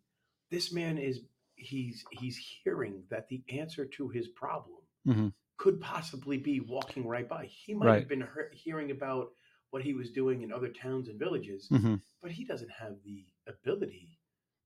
this 0.49 0.71
man 0.73 0.97
is 0.97 1.21
he's 1.57 2.03
he's 2.11 2.37
hearing 2.37 3.03
that 3.09 3.27
the 3.29 3.43
answer 3.49 3.85
to 3.85 4.09
his 4.09 4.27
problem 4.29 4.79
Mhm. 5.07 5.33
could 5.57 5.79
possibly 5.79 6.37
be 6.37 6.59
walking 6.59 7.07
right 7.07 7.29
by. 7.29 7.45
He 7.45 7.73
might 7.73 7.85
Right. 7.87 7.99
have 7.99 8.09
been 8.09 8.21
hear- 8.21 8.51
hearing 8.53 8.91
about 8.91 9.33
what 9.69 9.83
he 9.83 9.93
was 9.93 10.11
doing 10.11 10.41
in 10.41 10.51
other 10.51 10.69
towns 10.71 11.07
and 11.07 11.17
villages, 11.19 11.67
hmm 11.69 11.95
but 12.21 12.31
he 12.31 12.43
doesn't 12.43 12.71
have 12.71 13.01
the 13.03 13.25
ability 13.45 14.19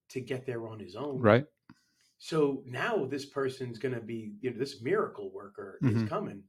to 0.07 0.21
get 0.21 0.45
there 0.45 0.65
on 0.67 0.79
his 0.79 0.95
own. 0.95 1.19
Right. 1.21 1.45
So 2.17 2.63
now 2.65 3.05
this 3.05 3.25
person's 3.25 3.77
going 3.79 3.93
to 3.95 4.01
be, 4.01 4.35
you 4.41 4.51
know, 4.51 4.57
this 4.57 4.81
miracle 4.81 5.31
worker 5.31 5.77
Mhm. 5.81 6.03
is 6.03 6.09
coming. 6.09 6.43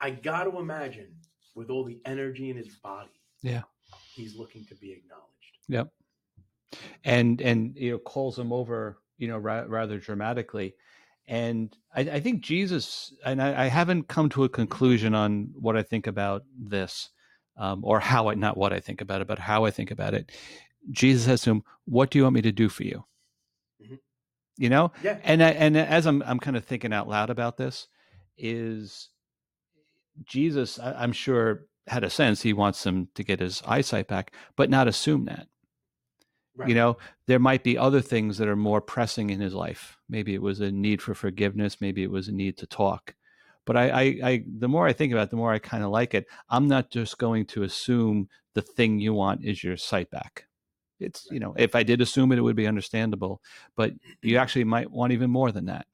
I 0.00 0.10
got 0.10 0.44
to 0.44 0.58
imagine 0.58 1.20
with 1.54 1.70
all 1.70 1.84
the 1.84 2.00
energy 2.04 2.50
in 2.50 2.56
his 2.56 2.76
body, 2.78 3.12
Yeah. 3.42 3.64
He's 4.20 4.36
looking 4.36 4.64
to 4.66 4.74
be 4.74 4.92
acknowledged. 4.92 5.58
Yep. 5.68 5.88
And 7.04 7.40
and 7.40 7.76
you 7.76 7.92
know 7.92 7.98
calls 7.98 8.38
him 8.38 8.52
over 8.52 8.98
you 9.18 9.28
know 9.28 9.38
ra- 9.38 9.64
rather 9.66 9.98
dramatically, 9.98 10.74
and 11.26 11.76
I, 11.94 12.02
I 12.02 12.20
think 12.20 12.42
Jesus 12.42 13.12
and 13.24 13.42
I, 13.42 13.64
I 13.64 13.66
haven't 13.66 14.08
come 14.08 14.28
to 14.30 14.44
a 14.44 14.48
conclusion 14.48 15.14
on 15.14 15.50
what 15.54 15.76
I 15.76 15.82
think 15.82 16.06
about 16.06 16.44
this, 16.56 17.10
um, 17.56 17.84
or 17.84 17.98
how 18.00 18.28
I 18.28 18.34
not 18.34 18.56
what 18.56 18.72
I 18.72 18.80
think 18.80 19.00
about 19.00 19.20
it, 19.20 19.26
but 19.26 19.38
how 19.40 19.64
I 19.64 19.70
think 19.70 19.90
about 19.90 20.14
it. 20.14 20.30
Jesus 20.90 21.24
says 21.24 21.42
to 21.42 21.50
him, 21.50 21.62
"What 21.86 22.10
do 22.10 22.18
you 22.18 22.24
want 22.24 22.34
me 22.36 22.42
to 22.42 22.52
do 22.52 22.68
for 22.68 22.84
you?" 22.84 23.04
Mhm. 23.82 23.98
You 24.56 24.68
know, 24.68 24.92
Yeah. 25.02 25.18
and 25.24 25.42
I, 25.42 25.50
and 25.50 25.76
as 25.76 26.06
I'm 26.06 26.22
I'm 26.22 26.38
kind 26.38 26.56
of 26.56 26.64
thinking 26.64 26.92
out 26.92 27.08
loud 27.08 27.30
about 27.30 27.56
this, 27.56 27.88
is 28.38 29.08
Jesus? 30.24 30.78
I, 30.78 30.92
I'm 30.92 31.12
sure 31.12 31.66
had 31.90 32.04
a 32.04 32.10
sense 32.10 32.40
he 32.40 32.52
wants 32.52 32.86
him 32.86 33.08
to 33.16 33.24
get 33.24 33.40
his 33.40 33.62
eyesight 33.66 34.06
back, 34.06 34.32
but 34.54 34.70
not 34.70 34.86
assume 34.86 35.24
that. 35.24 35.48
Right. 36.56 36.68
You 36.68 36.74
know, 36.76 36.98
there 37.26 37.40
might 37.40 37.64
be 37.64 37.76
other 37.76 38.00
things 38.00 38.38
that 38.38 38.46
are 38.46 38.56
more 38.56 38.80
pressing 38.80 39.30
in 39.30 39.40
his 39.40 39.54
life. 39.54 39.98
Maybe 40.08 40.34
it 40.34 40.42
was 40.42 40.60
a 40.60 40.70
need 40.70 41.02
for 41.02 41.14
forgiveness. 41.14 41.80
Maybe 41.80 42.04
it 42.04 42.10
was 42.10 42.28
a 42.28 42.32
need 42.32 42.56
to 42.58 42.66
talk. 42.66 43.14
But 43.66 43.76
I, 43.76 43.88
I, 43.88 44.02
I 44.22 44.44
the 44.46 44.68
more 44.68 44.86
I 44.86 44.92
think 44.92 45.12
about 45.12 45.24
it, 45.24 45.30
the 45.30 45.36
more 45.36 45.52
I 45.52 45.58
kind 45.58 45.82
of 45.82 45.90
like 45.90 46.14
it. 46.14 46.26
I'm 46.48 46.68
not 46.68 46.90
just 46.90 47.18
going 47.18 47.46
to 47.46 47.64
assume 47.64 48.28
the 48.54 48.62
thing 48.62 49.00
you 49.00 49.12
want 49.12 49.44
is 49.44 49.64
your 49.64 49.76
sight 49.76 50.10
back. 50.10 50.46
It's 51.00 51.26
you 51.30 51.40
know, 51.40 51.54
if 51.56 51.74
I 51.74 51.82
did 51.82 52.00
assume 52.00 52.30
it, 52.30 52.38
it 52.38 52.42
would 52.42 52.56
be 52.56 52.68
understandable. 52.68 53.42
But 53.74 53.94
you 54.22 54.34
mm-hmm. 54.34 54.42
actually 54.42 54.64
might 54.64 54.90
want 54.90 55.12
even 55.12 55.30
more 55.30 55.50
than 55.50 55.66
that. 55.66 55.86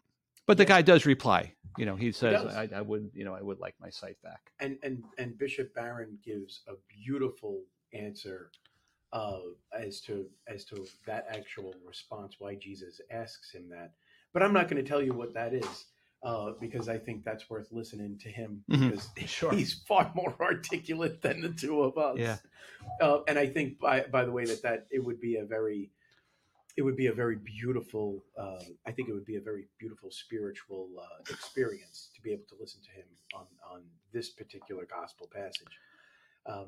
But 0.46 0.58
the 0.58 0.64
guy 0.66 0.82
does 0.82 1.06
reply. 1.06 1.54
You 1.78 1.86
know, 1.86 1.96
he 1.96 2.12
says, 2.12 2.42
does. 2.42 2.54
I, 2.54 2.68
"I 2.74 2.80
would, 2.80 3.10
you 3.14 3.24
know, 3.24 3.34
I 3.34 3.42
would 3.42 3.58
like 3.60 3.74
my 3.80 3.90
sight 3.90 4.16
back." 4.22 4.52
and 4.60 4.78
and 4.82 5.02
and 5.18 5.36
Bishop 5.38 5.74
Barron 5.74 6.18
gives 6.24 6.62
a 6.68 6.72
beautiful 6.88 7.62
answer 7.92 8.50
uh, 9.12 9.38
as 9.72 10.00
to 10.02 10.26
as 10.48 10.64
to 10.66 10.86
that 11.06 11.26
actual 11.30 11.74
response 11.86 12.36
why 12.38 12.54
Jesus 12.54 13.00
asks 13.10 13.52
him 13.52 13.68
that. 13.70 13.92
But 14.32 14.42
I'm 14.42 14.52
not 14.52 14.68
going 14.68 14.82
to 14.82 14.88
tell 14.88 15.02
you 15.02 15.12
what 15.14 15.32
that 15.34 15.54
is 15.54 15.86
uh, 16.22 16.52
because 16.60 16.88
I 16.88 16.98
think 16.98 17.24
that's 17.24 17.48
worth 17.48 17.68
listening 17.72 18.18
to 18.18 18.28
him 18.28 18.64
Mhm. 18.70 18.90
because 18.90 19.08
Sure. 19.30 19.52
he's 19.52 19.72
far 19.72 20.10
more 20.14 20.34
articulate 20.40 21.22
than 21.22 21.40
the 21.40 21.50
two 21.50 21.82
of 21.82 21.96
us. 21.96 22.18
Yeah. 22.18 22.36
Uh, 23.00 23.20
and 23.28 23.38
I 23.38 23.46
think 23.46 23.78
by 23.78 24.02
by 24.02 24.24
the 24.24 24.32
way 24.32 24.44
that 24.46 24.62
that 24.62 24.86
it 24.90 25.02
would 25.04 25.20
be 25.20 25.36
a 25.36 25.44
very 25.44 25.90
it 26.76 26.82
would 26.82 26.96
be 26.96 27.06
a 27.06 27.12
very 27.12 27.36
beautiful 27.36 28.24
uh, 28.38 28.62
I 28.86 28.92
think 28.92 29.08
it 29.08 29.12
would 29.12 29.24
be 29.24 29.36
a 29.36 29.40
very 29.40 29.66
beautiful 29.78 30.10
spiritual 30.10 30.88
uh, 31.00 31.22
experience 31.30 32.10
to 32.14 32.20
be 32.20 32.32
able 32.32 32.44
to 32.48 32.56
listen 32.60 32.80
to 32.82 32.90
him 32.90 33.06
on 33.34 33.46
on 33.70 33.82
this 34.12 34.30
particular 34.30 34.86
gospel 34.86 35.28
passage. 35.32 35.78
Um, 36.46 36.66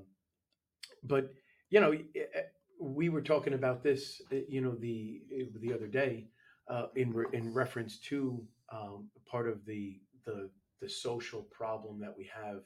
but 1.03 1.33
you 1.71 1.81
know, 1.81 1.92
eh, 1.92 2.40
we 2.81 3.09
were 3.09 3.21
talking 3.21 3.55
about 3.55 3.83
this, 3.83 4.21
eh, 4.33 4.42
you 4.49 4.61
know, 4.61 4.75
the 4.75 5.23
the 5.61 5.73
other 5.73 5.87
day 5.87 6.29
uh, 6.68 6.87
in 6.97 7.12
re- 7.12 7.27
in 7.33 7.53
reference 7.53 7.99
to 7.99 8.42
um, 8.73 9.09
part 9.31 9.49
of 9.49 9.64
the 9.66 10.01
the 10.25 10.51
the 10.81 10.88
social 10.88 11.42
problem 11.42 12.01
that 12.01 12.14
we 12.16 12.31
have, 12.33 12.62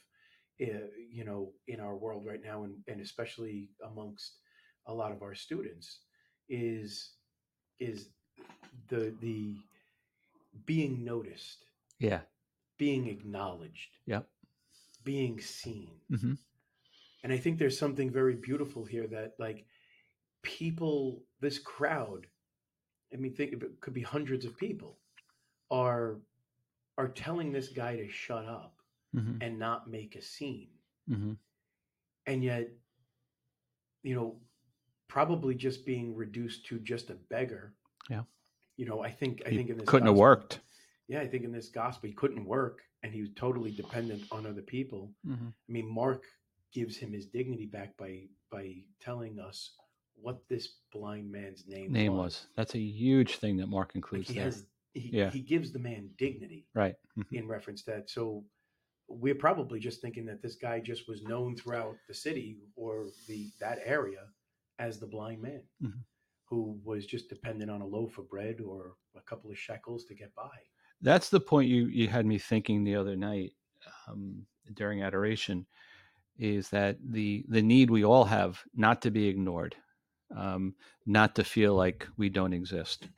you 0.59 1.25
know, 1.25 1.53
in 1.67 1.81
our 1.81 1.97
world 1.97 2.27
right 2.27 2.43
now, 2.45 2.65
and, 2.65 2.75
and 2.87 3.01
especially 3.01 3.71
amongst 3.87 4.37
a 4.87 4.93
lot 4.93 5.13
of 5.13 5.23
our 5.23 5.35
students, 5.35 6.01
is 6.49 7.13
is 7.83 8.09
the 8.89 9.15
the 9.21 9.57
being 10.67 11.05
noticed, 11.05 11.67
Yeah. 11.99 12.23
being 12.79 13.09
acknowledged, 13.09 13.99
Yep. 14.07 14.29
being 15.05 15.41
seen. 15.41 16.01
hmm 16.11 16.35
And 17.25 17.33
I 17.33 17.39
think 17.39 17.59
there's 17.59 17.79
something 17.79 18.11
very 18.11 18.35
beautiful 18.35 18.85
here 18.85 19.07
that 19.09 19.35
like 19.39 19.67
people, 20.43 21.23
this 21.41 21.59
crowd, 21.59 22.27
I 23.13 23.17
mean, 23.17 23.35
think 23.35 23.53
it 23.53 23.81
could 23.81 23.95
be 23.95 24.03
hundreds 24.03 24.45
of 24.45 24.57
people, 24.57 24.99
are 25.71 26.21
are 26.99 27.09
telling 27.09 27.53
this 27.53 27.69
guy 27.69 27.97
to 27.97 28.09
shut 28.09 28.45
up 28.47 28.75
hmm 29.13 29.39
and 29.41 29.59
not 29.59 29.91
make 29.91 30.17
a 30.17 30.23
scene. 30.23 30.71
hmm 31.09 31.33
And 32.27 32.45
yet, 32.45 32.69
you 34.03 34.15
know, 34.15 34.37
probably 35.17 35.55
just 35.55 35.85
being 35.85 36.15
reduced 36.17 36.65
to 36.65 36.79
just 36.79 37.11
a 37.11 37.15
beggar. 37.29 37.75
Yeah. 38.09 38.23
You 38.79 38.87
know, 38.87 39.03
I 39.03 39.11
think 39.11 39.43
I 39.47 39.51
He 39.51 39.59
think 39.59 39.69
in 39.69 39.77
this 39.77 39.87
couldn't 39.87 40.07
have 40.09 40.17
worked. 40.17 40.61
Yeah, 41.07 41.21
I 41.21 41.29
think 41.29 41.45
in 41.45 41.53
this 41.53 41.69
gospel 41.69 42.09
he 42.09 42.15
couldn't 42.15 42.47
work 42.47 42.81
and 43.03 43.13
he 43.13 43.21
was 43.21 43.29
totally 43.37 43.71
dependent 43.73 44.23
on 44.33 44.47
other 44.47 44.63
people. 44.63 45.13
hmm 45.27 45.49
I 45.69 45.71
mean, 45.73 45.87
Mark 45.87 46.23
gives 46.73 46.97
him 46.97 47.13
his 47.13 47.27
dignity 47.27 47.67
back 47.67 47.95
by 47.99 48.23
by 48.51 48.75
telling 49.01 49.39
us 49.39 49.75
what 50.15 50.39
this 50.49 50.67
blind 50.93 51.31
man's 51.31 51.67
name, 51.69 51.93
Name 51.93 52.15
was. 52.17 52.47
That's 52.57 52.75
a 52.75 52.79
huge 52.81 53.37
thing 53.37 53.59
that 53.59 53.67
Mark 53.67 53.89
Like 53.91 53.97
includes 53.97 54.29
he 54.29 54.35
there. 54.37 54.45
has 54.45 54.65
he, 54.95 55.11
Yeah. 55.19 55.31
he 55.31 55.41
gives 55.41 55.73
the 55.73 55.79
man 55.79 56.09
dignity 56.17 56.67
Right. 56.75 56.97
Mhm. 57.19 57.33
in 57.33 57.47
reference 57.49 57.83
to 57.85 57.91
that. 57.93 58.09
So 58.09 58.45
we're 59.09 59.35
probably 59.49 59.79
just 59.79 60.01
thinking 60.01 60.25
that 60.27 60.41
this 60.41 60.57
guy 60.57 60.81
just 60.81 61.07
was 61.07 61.23
known 61.23 61.55
throughout 61.57 61.97
the 62.09 62.15
city 62.15 62.57
or 62.77 63.09
the 63.29 63.51
that 63.61 63.79
area 63.85 64.25
as 64.79 64.99
the 64.99 65.07
blind 65.07 65.41
man 65.43 65.63
Mhm. 65.83 66.05
who 66.45 66.81
was 66.85 67.07
just 67.07 67.29
dependent 67.29 67.71
on 67.71 67.81
a 67.81 67.87
loaf 67.87 68.19
of 68.19 68.29
bread 68.29 68.61
or 68.61 68.97
a 69.15 69.21
couple 69.23 69.51
of 69.51 69.59
shekels 69.59 70.05
to 70.07 70.15
get 70.15 70.35
by. 70.35 70.51
That's 71.01 71.29
the 71.31 71.41
point 71.41 71.69
you 71.69 71.87
you 71.87 72.09
had 72.09 72.27
me 72.27 72.39
thinking 72.39 72.85
the 72.85 72.97
other 72.97 73.17
night 73.17 73.53
um, 74.07 74.47
during 74.75 75.03
adoration. 75.03 75.67
Is 76.39 76.71
that 76.71 76.97
the 77.03 77.45
the 77.49 77.63
need 77.63 77.91
we 77.91 78.05
all 78.05 78.25
have 78.25 78.63
not 78.75 79.03
to 79.03 79.11
be 79.11 79.29
ignored, 79.29 79.77
um, 80.35 80.75
not 81.07 81.35
to 81.37 81.45
feel 81.45 81.75
like 81.75 82.09
we 82.17 82.29
don't 82.31 82.55
exist, 82.55 83.09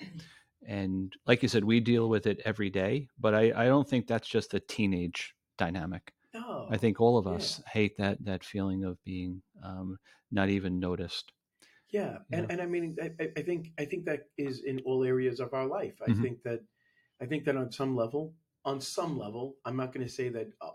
and 0.66 1.12
like 1.26 1.42
you 1.42 1.48
said, 1.48 1.64
we 1.64 1.80
deal 1.80 2.08
with 2.08 2.26
it 2.26 2.40
every 2.44 2.70
day. 2.70 3.08
But 3.18 3.34
I, 3.34 3.52
I 3.54 3.66
don't 3.66 3.88
think 3.88 4.06
that's 4.06 4.28
just 4.28 4.54
a 4.54 4.60
teenage 4.60 5.34
dynamic. 5.58 6.12
No, 6.34 6.66
I 6.70 6.76
think 6.76 7.00
all 7.00 7.16
of 7.16 7.26
yeah. 7.26 7.34
us 7.34 7.62
hate 7.72 7.96
that 7.98 8.24
that 8.24 8.44
feeling 8.44 8.84
of 8.84 9.02
being 9.04 9.42
um, 9.62 9.98
not 10.32 10.48
even 10.48 10.80
noticed. 10.80 11.32
Yeah, 11.94 12.18
and 12.32 12.42
Yeah. 12.44 12.52
and 12.52 12.58
I 12.64 12.66
mean, 12.66 12.96
I, 13.06 13.08
I- 13.38 13.42
think 13.48 13.62
I 13.82 13.84
think 13.90 14.02
that 14.10 14.22
is 14.36 14.54
in 14.70 14.76
all 14.88 15.00
areas 15.04 15.38
of 15.44 15.50
our 15.58 15.66
life. 15.78 15.96
I 16.02 16.10
Mhm. 16.10 16.22
think 16.22 16.36
that 16.48 16.60
I 17.22 17.26
think 17.30 17.44
that 17.46 17.56
on 17.56 17.70
some 17.80 17.92
level, 18.02 18.34
on 18.64 18.80
some 18.80 19.12
level, 19.24 19.44
I'm 19.64 19.76
not 19.82 19.92
going 19.94 20.06
to 20.06 20.12
say 20.20 20.28
that. 20.36 20.48
Uh, 20.60 20.74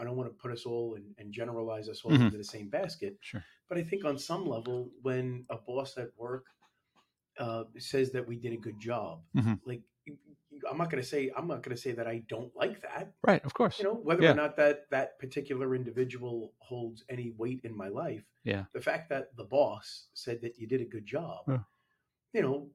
I 0.00 0.04
don't 0.04 0.18
want 0.20 0.28
to 0.30 0.36
put 0.42 0.52
us 0.52 0.64
all 0.70 0.86
and, 0.96 1.06
and 1.18 1.32
generalize 1.32 1.88
us 1.88 2.00
all 2.04 2.12
Mhm. 2.12 2.26
into 2.26 2.36
the 2.36 2.44
same 2.56 2.68
basket. 2.68 3.16
Sure. 3.22 3.42
But 3.68 3.78
I 3.80 3.84
think 3.88 4.04
on 4.04 4.18
some 4.18 4.44
level, 4.56 4.78
when 5.06 5.46
a 5.48 5.56
boss 5.68 5.96
at 5.96 6.10
work 6.24 6.44
uh, 7.38 7.64
says 7.78 8.10
that 8.12 8.26
we 8.26 8.36
did 8.44 8.52
a 8.52 8.56
good 8.66 8.78
job, 8.90 9.22
Mhm. 9.34 9.60
like 9.64 9.82
I'm 10.70 10.78
not 10.78 10.90
going 10.90 11.02
to 11.02 11.08
say 11.08 11.30
I'm 11.36 11.46
not 11.46 11.62
going 11.62 11.74
to 11.76 11.80
say 11.80 11.92
that 11.92 12.06
I 12.06 12.22
don't 12.28 12.54
like 12.56 12.80
that. 12.82 13.12
Right, 13.26 13.44
of 13.44 13.54
course. 13.54 13.78
You 13.78 13.84
know, 13.84 13.94
whether 13.94 14.22
Yeah. 14.22 14.32
or 14.32 14.34
not 14.34 14.56
that 14.56 14.88
that 14.90 15.18
particular 15.18 15.74
individual 15.74 16.52
holds 16.58 17.04
any 17.08 17.32
weight 17.36 17.60
in 17.64 17.76
my 17.76 17.88
life. 17.88 18.24
Yeah. 18.44 18.64
The 18.72 18.80
fact 18.80 19.08
that 19.10 19.36
the 19.36 19.44
boss 19.44 20.08
said 20.14 20.40
that 20.42 20.58
you 20.58 20.66
did 20.66 20.80
a 20.80 20.84
good 20.84 21.06
job, 21.06 21.44
Yeah. 21.48 21.58
you 22.32 22.42
know, 22.42 22.70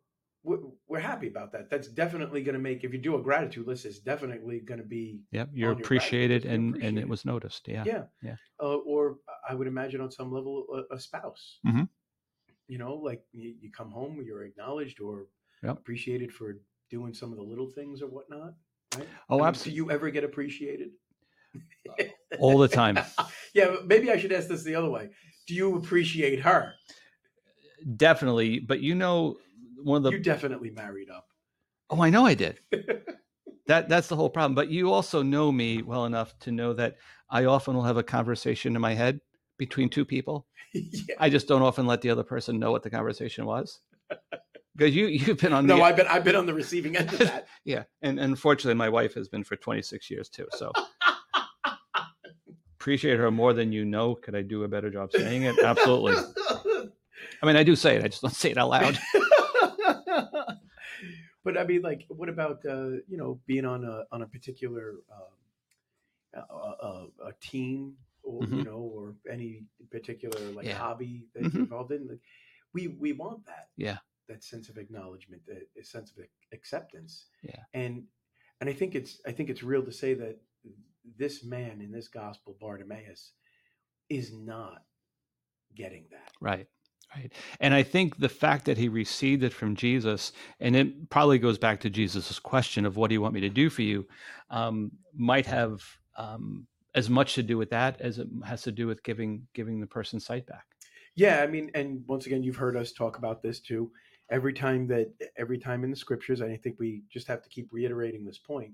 we're, 0.45 0.59
we're 0.89 0.99
happy 0.99 1.27
about 1.29 1.53
that. 1.53 1.69
That's 1.69 1.87
definitely 1.87 2.43
going 2.43 2.53
to 2.53 2.59
make 2.59 2.83
if 2.83 2.91
you 2.91 2.99
do 2.99 3.15
a 3.15 3.21
gratitude 3.21 3.65
list, 3.65 3.85
it's 3.85 3.99
definitely 3.99 4.59
going 4.59 4.79
to 4.81 4.85
be 4.85 5.21
Yep, 5.31 5.49
you're 5.53 5.71
appreciated, 5.71 6.43
and 6.45 6.75
and 6.83 6.99
it 6.99 7.07
was 7.07 7.23
noticed. 7.23 7.67
Yeah, 7.67 7.83
yeah, 7.85 8.03
Yeah. 8.21 8.35
Uh, 8.61 8.75
or 8.75 9.17
I 9.47 9.53
would 9.55 9.67
imagine 9.67 10.01
on 10.01 10.11
some 10.11 10.31
level 10.33 10.65
a, 10.91 10.95
a 10.95 10.99
spouse. 10.99 11.59
Mhm. 11.65 11.87
You 12.67 12.77
know, 12.77 12.95
like 12.95 13.23
you, 13.31 13.55
you 13.61 13.71
come 13.71 13.89
home, 13.91 14.21
you're 14.25 14.43
acknowledged 14.43 14.99
or 15.01 15.27
Yep. 15.63 15.77
appreciated 15.79 16.33
for 16.33 16.57
doing 16.93 17.11
some 17.11 17.31
of 17.31 17.37
the 17.37 17.43
little 17.43 17.67
things 17.67 18.03
or 18.03 18.07
whatnot. 18.07 18.53
Right? 18.95 19.07
Oh, 19.27 19.37
I 19.37 19.39
mean, 19.39 19.47
absolutely. 19.47 19.71
Do 19.71 19.75
you 19.77 19.91
ever 19.91 20.09
get 20.11 20.23
appreciated? 20.23 20.91
Uh, 21.99 22.03
all 22.37 22.59
the 22.59 22.67
time. 22.67 22.99
yeah, 23.55 23.77
maybe 23.83 24.11
I 24.11 24.17
should 24.17 24.31
ask 24.31 24.47
this 24.47 24.63
the 24.63 24.75
other 24.75 24.91
way. 24.91 25.09
Do 25.47 25.55
you 25.55 25.75
appreciate 25.75 26.39
her? 26.41 26.73
Definitely, 27.97 28.59
but 28.59 28.79
you 28.79 28.93
know, 28.93 29.37
one 29.81 29.97
of 29.97 30.03
the 30.03 30.11
you 30.11 30.19
definitely 30.19 30.69
married 30.69 31.09
up. 31.09 31.25
oh, 31.89 32.01
I 32.01 32.11
know 32.11 32.27
I 32.27 32.35
did. 32.35 32.59
that 33.67 33.89
that's 33.89 34.07
the 34.07 34.15
whole 34.15 34.29
problem. 34.29 34.53
But 34.53 34.69
you 34.69 34.93
also 34.93 35.23
know 35.23 35.51
me 35.51 35.81
well 35.81 36.05
enough 36.05 36.37
to 36.41 36.51
know 36.51 36.73
that 36.73 36.97
I 37.27 37.45
often 37.45 37.73
will 37.73 37.83
have 37.83 37.97
a 37.97 38.03
conversation 38.03 38.75
in 38.75 38.81
my 38.81 38.93
head 38.93 39.19
between 39.57 39.89
two 39.89 40.05
people. 40.05 40.45
yeah. 40.73 41.15
I 41.19 41.29
just 41.29 41.47
don't 41.47 41.63
often 41.63 41.87
let 41.87 42.01
the 42.01 42.11
other 42.11 42.23
person 42.23 42.59
know 42.59 42.71
what 42.71 42.83
the 42.83 42.91
conversation 42.91 43.45
was. 43.45 43.79
Because 44.75 44.95
you 44.95 45.07
you've 45.07 45.37
been 45.37 45.53
on 45.53 45.67
No, 45.67 45.77
the 45.77 45.83
I've 45.83 45.95
been 45.95 46.07
I've 46.07 46.23
been 46.23 46.35
on 46.35 46.45
the 46.45 46.53
receiving 46.53 46.95
end 46.97 47.13
of 47.13 47.19
that. 47.27 47.47
yeah, 47.63 47.83
and 48.01 48.19
unfortunately, 48.19 48.73
my 48.75 48.89
wife 48.89 49.13
has 49.13 49.27
been 49.27 49.43
for 49.43 49.55
26 49.55 50.09
years 50.09 50.29
too. 50.29 50.47
So 50.51 50.71
appreciate 52.79 53.17
her 53.19 53.29
more 53.31 53.53
than 53.53 53.71
you 53.71 53.85
know. 53.85 54.15
Could 54.15 54.35
I 54.35 54.41
do 54.41 54.63
a 54.63 54.67
better 54.67 54.89
job 54.89 55.11
saying 55.13 55.43
it? 55.43 55.55
Absolutely. 55.61 56.15
I 57.41 57.45
mean, 57.45 57.55
I 57.55 57.63
do 57.63 57.75
say 57.75 57.95
it. 57.97 58.03
I 58.03 58.07
just 58.07 58.21
don't 58.21 58.33
say 58.33 58.51
it 58.51 58.57
out 58.57 58.69
loud. 58.69 58.99
but 61.43 61.57
I 61.57 61.63
mean, 61.65 61.81
like, 61.81 62.05
what 62.07 62.29
about 62.29 62.65
uh, 62.65 62.97
you 63.07 63.17
know 63.17 63.39
being 63.45 63.65
on 63.65 63.83
a 63.85 64.03
on 64.11 64.21
a 64.23 64.27
particular 64.27 64.95
um, 65.11 66.41
uh, 66.49 66.85
uh, 66.85 67.05
a 67.27 67.33
team, 67.41 67.93
or 68.23 68.43
you 68.43 68.49
Mhm. 68.49 68.65
know, 68.65 68.77
or 68.79 69.15
any 69.31 69.65
particular 69.91 70.39
like 70.51 70.65
Yeah. 70.65 70.77
hobby 70.79 71.27
that 71.33 71.43
Mhm. 71.43 71.53
you're 71.53 71.63
involved 71.63 71.91
in? 71.91 72.07
Like, 72.07 72.21
we 72.73 72.87
we 72.87 73.13
want 73.13 73.45
that. 73.45 73.69
Yeah. 73.77 73.99
That 74.29 74.43
sense 74.43 74.69
of 74.69 74.77
acknowledgement, 74.77 75.41
that 75.47 75.67
a 75.79 75.83
sense 75.83 76.11
of 76.11 76.23
acceptance. 76.53 77.25
Yeah. 77.43 77.59
And 77.73 78.03
and 78.61 78.69
I 78.69 78.73
think 78.73 78.95
it's 78.95 79.19
I 79.27 79.31
think 79.31 79.49
it's 79.49 79.63
real 79.63 79.83
to 79.83 79.91
say 79.91 80.13
that 80.13 80.39
this 81.17 81.43
man 81.43 81.81
in 81.81 81.91
this 81.91 82.07
gospel, 82.07 82.55
Bartimaeus, 82.59 83.31
is 84.09 84.33
not 84.33 84.83
getting 85.75 86.05
that. 86.11 86.31
Right. 86.39 86.67
Right. 87.15 87.31
And 87.59 87.75
I 87.75 87.83
think 87.83 88.17
the 88.17 88.29
fact 88.29 88.65
that 88.65 88.77
he 88.77 88.89
received 88.89 89.43
it 89.43 89.53
from 89.53 89.75
Jesus, 89.75 90.31
and 90.59 90.75
it 90.75 91.09
probably 91.11 91.37
goes 91.37 91.59
back 91.59 91.79
to 91.81 91.89
Jesus' 91.89 92.39
question 92.39 92.85
of 92.85 92.97
what 92.97 93.09
do 93.09 93.13
you 93.13 93.21
want 93.21 93.35
me 93.35 93.41
to 93.41 93.49
do 93.49 93.69
for 93.69 93.83
you, 93.83 94.07
um, 94.49 94.91
might 95.13 95.45
have 95.45 95.83
um, 96.17 96.65
as 96.95 97.09
much 97.09 97.35
to 97.35 97.43
do 97.43 97.57
with 97.57 97.69
that 97.69 98.01
as 98.01 98.19
it 98.19 98.27
has 98.45 98.63
to 98.63 98.71
do 98.71 98.87
with 98.87 99.03
giving 99.03 99.47
giving 99.53 99.79
the 99.79 99.87
person 99.87 100.19
sight 100.19 100.47
back. 100.47 100.65
Yeah, 101.15 101.41
I 101.41 101.47
mean, 101.47 101.69
and 101.75 102.03
once 102.07 102.25
again, 102.25 102.41
you've 102.41 102.55
heard 102.55 102.75
us 102.75 102.91
talk 102.91 103.17
about 103.17 103.43
this 103.43 103.59
too. 103.59 103.91
Every 104.33 104.53
time 104.53 104.87
that, 104.87 105.13
every 105.37 105.59
time 105.59 105.83
in 105.83 105.91
the 105.91 105.95
scriptures, 105.95 106.41
and 106.41 106.51
I 106.51 106.57
think 106.57 106.79
we 106.79 107.03
just 107.07 107.27
have 107.27 107.43
to 107.43 107.49
keep 107.49 107.69
reiterating 107.71 108.25
this 108.25 108.39
point 108.39 108.73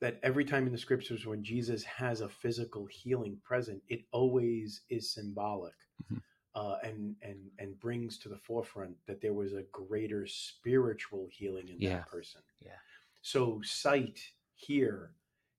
that 0.00 0.18
every 0.24 0.44
time 0.44 0.66
in 0.66 0.72
the 0.72 0.78
scriptures 0.78 1.26
when 1.26 1.44
Jesus 1.44 1.84
has 1.84 2.22
a 2.22 2.28
physical 2.28 2.86
healing 2.86 3.38
present, 3.44 3.80
it 3.88 4.00
always 4.10 4.82
is 4.90 5.12
symbolic, 5.14 5.76
Mhm. 6.10 6.20
uh, 6.56 6.78
and 6.82 7.14
and 7.22 7.52
and 7.60 7.78
brings 7.78 8.18
to 8.18 8.28
the 8.28 8.36
forefront 8.36 8.96
that 9.06 9.20
there 9.20 9.32
was 9.34 9.52
a 9.52 9.62
greater 9.70 10.26
spiritual 10.26 11.28
healing 11.30 11.68
in 11.68 11.78
Yeah. 11.78 11.98
that 11.98 12.08
person. 12.08 12.42
Yeah. 12.60 12.80
So 13.22 13.60
sight 13.62 14.18
here 14.54 15.14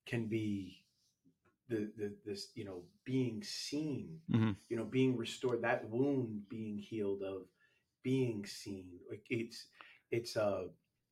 can 0.05 0.27
be 0.27 0.83
the 1.69 1.89
the 1.95 2.13
this 2.25 2.51
you 2.55 2.65
know 2.65 2.83
being 3.05 3.41
seen 3.43 4.21
Mhm. 4.29 4.57
you 4.67 4.75
know 4.75 4.83
being 4.83 5.15
restored 5.15 5.61
that 5.61 5.89
wound 5.89 6.49
being 6.49 6.77
healed 6.77 7.23
of 7.23 7.47
being 8.03 8.45
seen 8.45 8.85
like 9.09 9.23
it's 9.29 9.67
it's 10.11 10.35
uh 10.37 10.63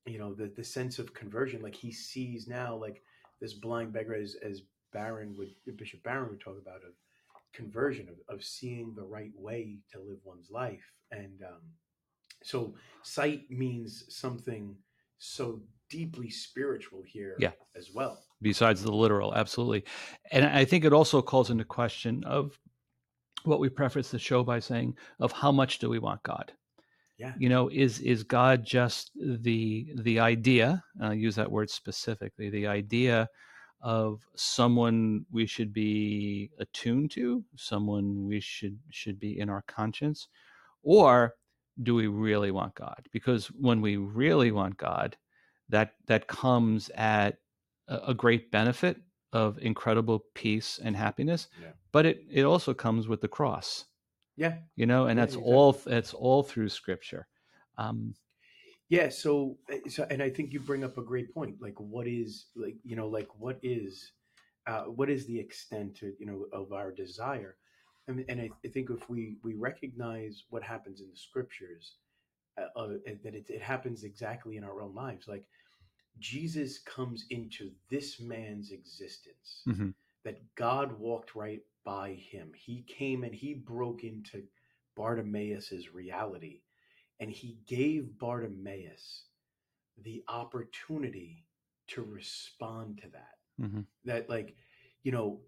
you 0.06 0.18
know 0.18 0.34
the 0.34 0.52
the 0.56 0.64
sense 0.64 1.00
of 1.00 1.14
conversion 1.14 1.62
like 1.62 1.76
he 1.76 1.92
sees 1.92 2.48
now 2.48 2.76
like 2.76 3.02
this 3.42 3.54
blind 3.54 3.94
beggar 3.94 4.16
as 4.16 4.36
as 4.44 4.62
Barron 4.92 5.36
would 5.38 5.54
bishop 5.78 6.02
barron 6.04 6.30
would 6.32 6.42
talk 6.42 6.58
about 6.60 6.78
of 6.78 6.94
conversion 7.54 8.08
of, 8.10 8.36
of 8.36 8.44
seeing 8.44 8.94
the 8.96 9.04
right 9.04 9.32
way 9.36 9.78
to 9.92 10.00
live 10.00 10.20
one's 10.24 10.50
life. 10.50 10.84
And 11.12 11.42
um 11.44 11.62
so 12.44 12.74
sight 13.04 13.50
means 13.50 14.06
something 14.10 14.76
so 15.18 15.62
deeply 15.90 16.30
spiritual 16.30 17.02
here 17.06 17.36
Yeah. 17.40 17.52
as 17.76 17.92
well. 17.94 18.24
Besides 18.42 18.84
the 18.84 18.92
literal 18.92 19.34
absolutely. 19.36 19.84
And 20.32 20.46
i 20.46 20.66
think 20.66 20.86
it 20.86 20.94
also 20.94 21.22
calls 21.22 21.50
into 21.50 21.66
question 21.66 22.24
of 22.24 22.58
what 23.44 23.60
we 23.60 23.70
preface 23.70 24.12
the 24.12 24.20
show 24.20 24.44
by 24.44 24.60
saying 24.60 24.96
of 25.20 25.32
how 25.32 25.52
much 25.52 25.80
do 25.80 25.90
we 25.90 26.00
want 26.00 26.22
god 26.24 26.52
Yeah. 27.20 27.34
you 27.38 27.50
know 27.50 27.70
is 27.70 28.00
is 28.00 28.24
god 28.24 28.64
just 28.66 29.12
the 29.16 29.92
the 29.98 30.20
idea 30.20 30.84
and 30.96 31.06
i'll 31.08 31.14
use 31.14 31.36
that 31.36 31.52
word 31.52 31.70
specifically 31.70 32.50
the 32.50 32.68
idea 32.68 33.30
of 33.82 34.22
someone 34.36 35.26
we 35.32 35.46
should 35.46 35.74
be 35.74 36.50
attuned 36.60 37.12
to 37.12 37.44
someone 37.56 38.26
we 38.26 38.40
should 38.40 38.80
should 38.90 39.20
be 39.20 39.40
in 39.40 39.50
our 39.50 39.64
conscience 39.68 40.28
or 40.84 41.36
do 41.84 41.96
we 41.96 42.08
really 42.08 42.52
want 42.52 42.74
god 42.76 43.08
because 43.12 43.48
when 43.48 43.82
we 43.82 43.98
really 43.98 44.52
want 44.52 44.78
god 44.78 45.18
that 45.70 45.94
that 46.08 46.28
comes 46.28 46.90
at 46.96 47.38
a, 47.88 47.98
a 48.08 48.14
great 48.14 48.52
benefit 48.52 48.98
of 49.34 49.58
incredible 49.60 50.24
peace 50.36 50.80
and 50.84 50.96
happiness 50.96 51.48
Yeah. 51.62 51.72
but 51.92 52.06
it 52.06 52.24
it 52.32 52.44
also 52.44 52.74
comes 52.74 53.08
with 53.08 53.22
the 53.22 53.28
cross 53.28 53.86
yeah 54.40 54.56
you 54.76 54.86
know 54.88 55.08
and 55.08 55.18
Yeah, 55.18 55.24
that's 55.24 55.36
exactly. 55.36 55.44
all 55.44 55.74
that's 55.74 56.14
all 56.14 56.44
through 56.44 56.70
scripture 56.70 57.28
um 57.78 58.16
Yeah, 58.90 59.10
so 59.10 59.58
uh, 59.72 59.90
so 59.90 60.08
and 60.10 60.22
I 60.22 60.30
think 60.30 60.54
you 60.54 60.60
bring 60.60 60.84
up 60.84 60.98
a 60.98 61.04
great 61.04 61.34
point. 61.34 61.62
Like 61.62 61.80
what 61.80 62.08
is 62.08 62.48
like 62.56 62.76
you 62.84 62.96
know 62.96 63.08
like 63.08 63.30
what 63.38 63.60
is 63.64 64.14
uh 64.68 64.84
what 64.86 65.10
is 65.10 65.28
the 65.28 65.40
extent 65.40 65.96
to, 65.98 66.14
you 66.20 66.26
know 66.26 66.46
of 66.54 66.74
our 66.74 66.92
desire? 66.92 67.58
And 68.08 68.26
and 68.30 68.42
I, 68.42 68.52
I 68.66 68.70
think 68.70 68.90
if 68.90 69.10
we 69.10 69.38
we 69.44 69.56
recognize 69.56 70.46
what 70.50 70.64
happens 70.64 71.02
in 71.02 71.10
the 71.12 71.18
scriptures 71.18 71.98
uh, 72.58 72.80
uh, 72.80 72.88
that 73.24 73.36
it, 73.36 73.50
it 73.50 73.62
happens 73.62 74.04
exactly 74.06 74.58
in 74.58 74.66
our 74.66 74.82
own 74.82 74.96
lives. 74.96 75.28
Like 75.28 75.46
Jesus 76.20 76.80
comes 76.80 77.26
into 77.32 77.72
this 77.90 78.20
man's 78.20 78.72
existence. 78.72 79.68
mhm. 79.68 79.94
That 80.26 80.42
God 80.56 81.00
walked 81.00 81.36
right 81.36 81.62
by 81.90 82.14
him. 82.14 82.52
He 82.56 82.84
came 82.88 83.24
and 83.24 83.34
he 83.34 83.56
broke 83.56 84.04
into 84.04 84.44
Bartimaeus's 84.96 85.92
reality 85.92 86.62
and 87.20 87.32
he 87.32 87.58
gave 87.66 88.16
Bartimaeus 88.20 89.24
the 90.04 90.24
opportunity 90.28 91.48
to 91.88 92.04
respond 92.04 93.00
to 93.02 93.10
that. 93.10 93.38
Mhm. 93.60 93.88
That 94.06 94.30
like, 94.30 94.56
you 95.02 95.12
know, 95.12 95.42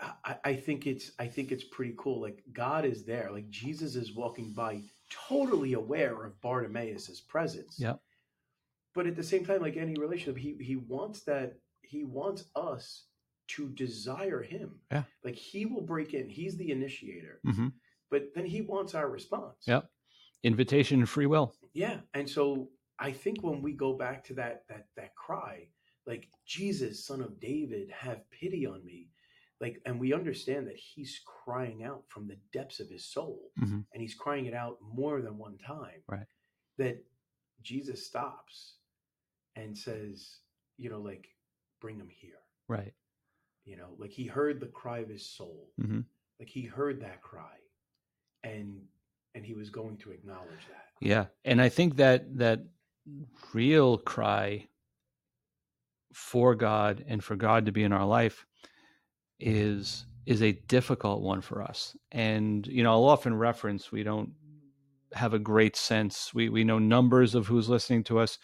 I, 0.00 0.36
I 0.44 0.54
think 0.56 0.88
it's 0.88 1.12
I 1.20 1.28
think 1.28 1.52
it's 1.52 1.62
pretty 1.62 1.94
cool. 1.96 2.20
Like 2.20 2.42
God 2.52 2.84
is 2.84 3.04
there. 3.04 3.30
Like 3.30 3.48
Jesus 3.48 3.94
is 3.94 4.16
walking 4.16 4.52
by, 4.52 4.82
totally 5.28 5.74
aware 5.74 6.24
of 6.24 6.40
Bartimaeus's 6.40 7.20
presence. 7.20 7.78
Yep. 7.78 8.00
But 8.94 9.06
at 9.06 9.14
the 9.14 9.22
same 9.22 9.44
time, 9.44 9.62
like 9.62 9.76
any 9.76 9.94
relationship, 9.94 10.38
he 10.42 10.56
he 10.60 10.74
wants 10.74 11.20
that 11.22 11.60
he 11.82 12.02
wants 12.02 12.46
us 12.56 13.04
to 13.48 13.68
desire 13.70 14.42
him. 14.42 14.80
Yeah. 14.90 15.04
Like 15.22 15.34
he 15.36 15.66
will 15.66 15.82
break 15.82 16.14
in. 16.14 16.28
He's 16.28 16.56
the 16.56 16.70
initiator. 16.70 17.40
Mhm. 17.44 17.72
But 18.10 18.34
then 18.34 18.46
he 18.46 18.60
wants 18.62 18.94
our 18.94 19.08
response. 19.08 19.64
Yeah. 19.66 19.82
invitation 20.42 20.98
and 21.00 21.08
free 21.08 21.24
will 21.26 21.54
Yeah, 21.72 22.02
and 22.12 22.28
so 22.28 22.70
I 22.98 23.12
think 23.12 23.42
when 23.42 23.62
we 23.62 23.72
go 23.72 23.94
back 23.94 24.22
to 24.24 24.34
that 24.34 24.68
that 24.68 24.88
that 24.96 25.14
cry, 25.16 25.68
like 26.06 26.28
Jesus, 26.44 27.06
Son 27.06 27.22
of 27.22 27.40
David, 27.40 27.90
have 27.90 28.28
pity 28.30 28.66
on 28.66 28.84
me, 28.84 29.08
like, 29.60 29.80
and 29.86 29.98
we 29.98 30.12
understand 30.12 30.66
that 30.66 30.76
he's 30.76 31.18
crying 31.24 31.82
out 31.82 32.04
from 32.08 32.28
the 32.28 32.36
depths 32.52 32.78
of 32.78 32.90
his 32.90 33.06
soul, 33.06 33.52
Mhm. 33.58 33.86
and 33.92 34.02
he's 34.02 34.14
crying 34.14 34.44
it 34.46 34.52
out 34.54 34.76
more 34.82 35.22
than 35.22 35.38
one 35.38 35.56
time. 35.58 36.02
Right. 36.06 36.26
That 36.76 37.02
Jesus 37.62 38.06
stops 38.06 38.76
and 39.56 39.76
says, 39.76 40.40
you 40.76 40.90
know, 40.90 41.00
like, 41.00 41.34
bring 41.80 41.96
him 41.98 42.08
here. 42.10 42.38
right 42.68 42.94
You 43.64 43.76
know, 43.76 43.94
like 43.98 44.10
he 44.10 44.26
heard 44.26 44.60
the 44.60 44.66
cry 44.66 44.98
of 44.98 45.08
his 45.08 45.24
soul, 45.26 45.70
Mhm. 45.80 46.04
like 46.38 46.48
he 46.50 46.62
heard 46.64 47.00
that 47.00 47.22
cry, 47.22 47.56
and 48.42 48.86
and 49.34 49.44
he 49.44 49.54
was 49.54 49.70
going 49.70 49.96
to 49.98 50.10
acknowledge 50.12 50.64
that. 50.68 50.90
yeah 51.00 51.26
and 51.44 51.60
i 51.60 51.68
think 51.68 51.96
that 51.96 52.38
that 52.38 52.60
real 53.52 53.98
cry 53.98 54.68
for 56.12 56.54
God 56.54 57.04
and 57.08 57.22
for 57.24 57.34
God 57.34 57.66
to 57.66 57.72
be 57.72 57.82
in 57.82 57.92
our 57.92 58.06
life 58.06 58.46
is 59.40 60.06
is 60.26 60.40
a 60.42 60.52
difficult 60.52 61.20
one 61.20 61.40
for 61.40 61.60
us. 61.60 61.96
And 62.12 62.66
you 62.68 62.82
know, 62.82 62.92
I'll 62.92 63.04
often 63.04 63.34
reference 63.34 63.90
we 63.92 64.02
don't 64.04 64.32
have 65.12 65.34
a 65.34 65.38
great 65.38 65.76
sense. 65.76 66.32
We 66.32 66.48
we 66.48 66.62
know 66.64 66.78
numbers 66.78 67.34
of 67.34 67.46
who's 67.48 67.68
listening 67.68 68.04
to 68.04 68.20
us. 68.20 68.38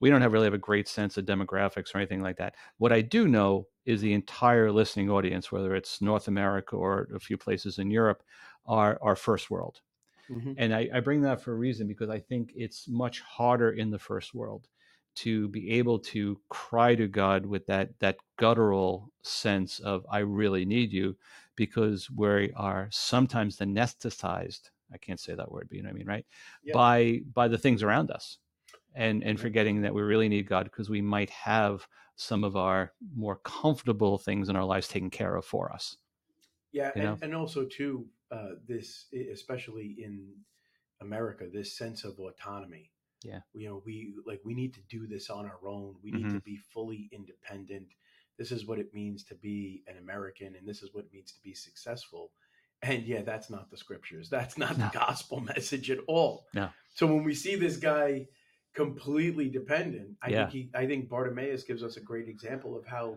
We 0.00 0.10
don't 0.10 0.22
have 0.22 0.32
really 0.32 0.46
have 0.46 0.54
a 0.54 0.58
great 0.58 0.88
sense 0.88 1.16
of 1.16 1.24
demographics 1.24 1.94
or 1.94 1.98
anything 1.98 2.22
like 2.22 2.36
that. 2.36 2.54
What 2.78 2.92
I 2.92 3.00
do 3.00 3.28
know 3.28 3.66
is 3.84 4.00
the 4.00 4.12
entire 4.12 4.70
listening 4.70 5.10
audience, 5.10 5.50
whether 5.50 5.74
it's 5.74 6.02
North 6.02 6.28
America 6.28 6.76
or 6.76 7.08
a 7.14 7.20
few 7.20 7.36
places 7.36 7.78
in 7.78 7.90
Europe, 7.90 8.22
are 8.66 8.98
are 9.00 9.16
first 9.16 9.50
world. 9.50 9.80
Mm-hmm. 10.30 10.52
And 10.58 10.74
I, 10.74 10.88
I 10.92 11.00
bring 11.00 11.22
that 11.22 11.40
for 11.40 11.52
a 11.52 11.56
reason 11.56 11.86
because 11.86 12.10
I 12.10 12.18
think 12.18 12.52
it's 12.56 12.88
much 12.88 13.20
harder 13.20 13.70
in 13.70 13.90
the 13.90 13.98
first 13.98 14.34
world 14.34 14.66
to 15.16 15.48
be 15.48 15.70
able 15.72 15.98
to 15.98 16.38
cry 16.48 16.94
to 16.94 17.08
God 17.08 17.46
with 17.46 17.66
that 17.66 17.98
that 18.00 18.16
guttural 18.36 19.10
sense 19.22 19.78
of 19.80 20.06
I 20.10 20.18
really 20.18 20.64
need 20.64 20.92
you 20.92 21.16
because 21.56 22.10
we 22.10 22.52
are 22.54 22.88
sometimes 22.90 23.58
anesthetized 23.58 24.70
I 24.92 24.98
can't 24.98 25.18
say 25.18 25.34
that 25.34 25.50
word 25.50 25.68
but 25.68 25.76
you 25.76 25.82
know 25.82 25.88
what 25.88 25.94
I 25.94 25.98
mean 25.98 26.06
right 26.06 26.26
yeah. 26.62 26.74
by 26.74 27.20
by 27.32 27.48
the 27.48 27.58
things 27.58 27.82
around 27.82 28.10
us 28.10 28.38
and 28.96 29.22
and 29.22 29.38
forgetting 29.38 29.82
that 29.82 29.94
we 29.94 30.02
really 30.02 30.28
need 30.28 30.48
God 30.48 30.64
because 30.64 30.90
we 30.90 31.02
might 31.02 31.30
have 31.30 31.86
some 32.16 32.44
of 32.44 32.56
our 32.56 32.92
more 33.14 33.36
comfortable 33.36 34.18
things 34.18 34.48
in 34.48 34.56
our 34.56 34.64
lives 34.64 34.88
taken 34.88 35.10
care 35.10 35.36
of 35.36 35.44
for 35.44 35.70
us 35.70 35.96
yeah 36.72 36.90
and, 36.94 37.22
and, 37.22 37.34
also 37.34 37.64
too 37.64 38.06
uh, 38.30 38.50
this 38.66 39.06
especially 39.32 39.96
in 39.98 40.28
America 41.00 41.46
this 41.52 41.76
sense 41.76 42.04
of 42.04 42.18
autonomy. 42.18 42.90
Yeah. 43.22 43.40
You 43.54 43.68
know 43.68 43.82
we 43.84 44.14
like 44.26 44.40
we 44.44 44.54
need 44.54 44.74
to 44.74 44.80
do 44.88 45.06
this 45.06 45.30
on 45.30 45.46
our 45.46 45.68
own. 45.68 45.96
We 46.02 46.10
need 46.10 46.26
mm-hmm. 46.26 46.34
to 46.34 46.40
be 46.40 46.56
fully 46.56 47.08
independent. 47.12 47.88
This 48.38 48.52
is 48.52 48.66
what 48.66 48.78
it 48.78 48.92
means 48.92 49.24
to 49.24 49.34
be 49.34 49.82
an 49.86 49.96
american 49.96 50.54
and 50.56 50.68
this 50.68 50.82
is 50.82 50.90
what 50.92 51.04
it 51.04 51.12
means 51.12 51.32
to 51.32 51.40
be 51.42 51.54
successful. 51.54 52.32
And 52.82 53.04
yeah 53.04 53.22
that's 53.22 53.48
not 53.48 53.70
the 53.70 53.76
scriptures. 53.76 54.28
That's 54.28 54.58
not 54.58 54.76
no. 54.76 54.84
the 54.84 54.90
gospel 54.92 55.40
message 55.56 55.90
at 55.90 55.98
all. 56.06 56.46
No. 56.54 56.68
so 56.94 57.06
when 57.06 57.24
we 57.24 57.34
see 57.34 57.56
this 57.56 57.76
guy 57.78 58.26
completely 58.76 59.48
dependent 59.48 60.10
i 60.22 60.28
yeah. 60.28 60.46
think 60.46 60.50
he 60.50 60.70
i 60.74 60.86
think 60.86 61.08
bartimaeus 61.08 61.64
gives 61.64 61.82
us 61.82 61.96
a 61.96 62.00
great 62.00 62.28
example 62.28 62.76
of 62.76 62.84
how 62.86 63.16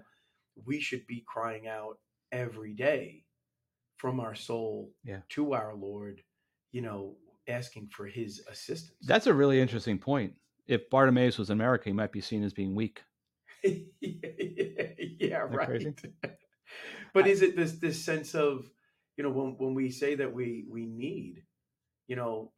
we 0.66 0.80
should 0.80 1.06
be 1.06 1.24
crying 1.28 1.68
out 1.68 1.98
every 2.32 2.74
day 2.74 3.24
from 3.98 4.20
our 4.22 4.34
soul 4.34 4.90
yeah. 5.04 5.20
to 5.28 5.54
our 5.54 5.76
lord 5.76 6.22
you 6.72 6.82
know 6.82 7.16
asking 7.50 7.90
for 7.92 8.06
his 8.06 8.42
assistance. 8.50 8.98
That's 9.06 9.28
a 9.28 9.34
really 9.34 9.60
interesting 9.60 9.98
point. 9.98 10.34
If 10.68 10.90
Bartimaeus 10.90 11.38
was 11.38 11.50
in 11.50 11.54
America, 11.54 11.86
he 11.86 11.94
might 11.94 12.12
be 12.12 12.22
seen 12.22 12.44
as 12.44 12.54
being 12.54 12.76
weak. 12.76 13.02
yeah, 13.64 15.40
right. 15.50 15.88
but 17.14 17.26
I, 17.26 17.28
is 17.28 17.42
it 17.42 17.58
this 17.58 17.74
this 17.74 18.04
sense 18.04 18.36
of 18.36 18.70
you 19.18 19.24
know 19.24 19.32
when 19.32 19.56
when 19.58 19.74
we 19.74 19.90
say 19.90 20.16
that 20.16 20.32
we 20.32 20.66
we 20.70 20.86
need, 20.86 21.44
you 22.08 22.16
know, 22.16 22.52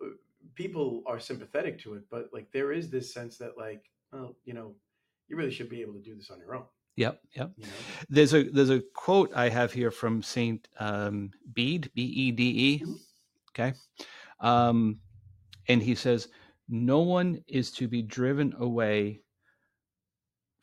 people 0.56 1.04
are 1.08 1.20
sympathetic 1.20 1.80
to 1.82 1.96
it, 1.96 2.04
but 2.10 2.30
like 2.34 2.52
there 2.52 2.72
is 2.72 2.90
this 2.90 3.14
sense 3.14 3.38
that 3.38 3.58
like, 3.58 3.84
well, 4.12 4.36
you 4.46 4.54
know, 4.54 4.76
you 5.28 5.38
really 5.38 5.52
should 5.52 5.70
be 5.70 5.82
able 5.82 5.94
to 5.94 6.02
do 6.02 6.16
this 6.16 6.30
on 6.30 6.40
your 6.40 6.56
own. 6.56 6.64
Yep, 6.98 7.22
yep. 7.36 7.52
You 7.56 7.66
know? 7.66 7.72
There's 8.10 8.34
a 8.34 8.44
there's 8.44 8.70
a 8.70 8.82
quote 8.94 9.32
I 9.36 9.50
have 9.50 9.72
here 9.72 9.92
from 9.92 10.22
Saint 10.22 10.68
um, 10.80 11.32
Bede, 11.54 11.90
B 11.96 12.02
E 12.04 12.32
D 12.32 12.44
E. 12.44 12.80
Mm-hmm. 12.80 12.94
Okay, 13.54 13.74
um, 14.42 15.00
and 15.68 15.82
he 15.82 15.96
says, 15.96 16.28
No 16.68 17.00
one 17.00 17.44
is 17.48 17.72
to 17.74 17.88
be 17.88 18.02
driven 18.02 18.54
away 18.60 19.22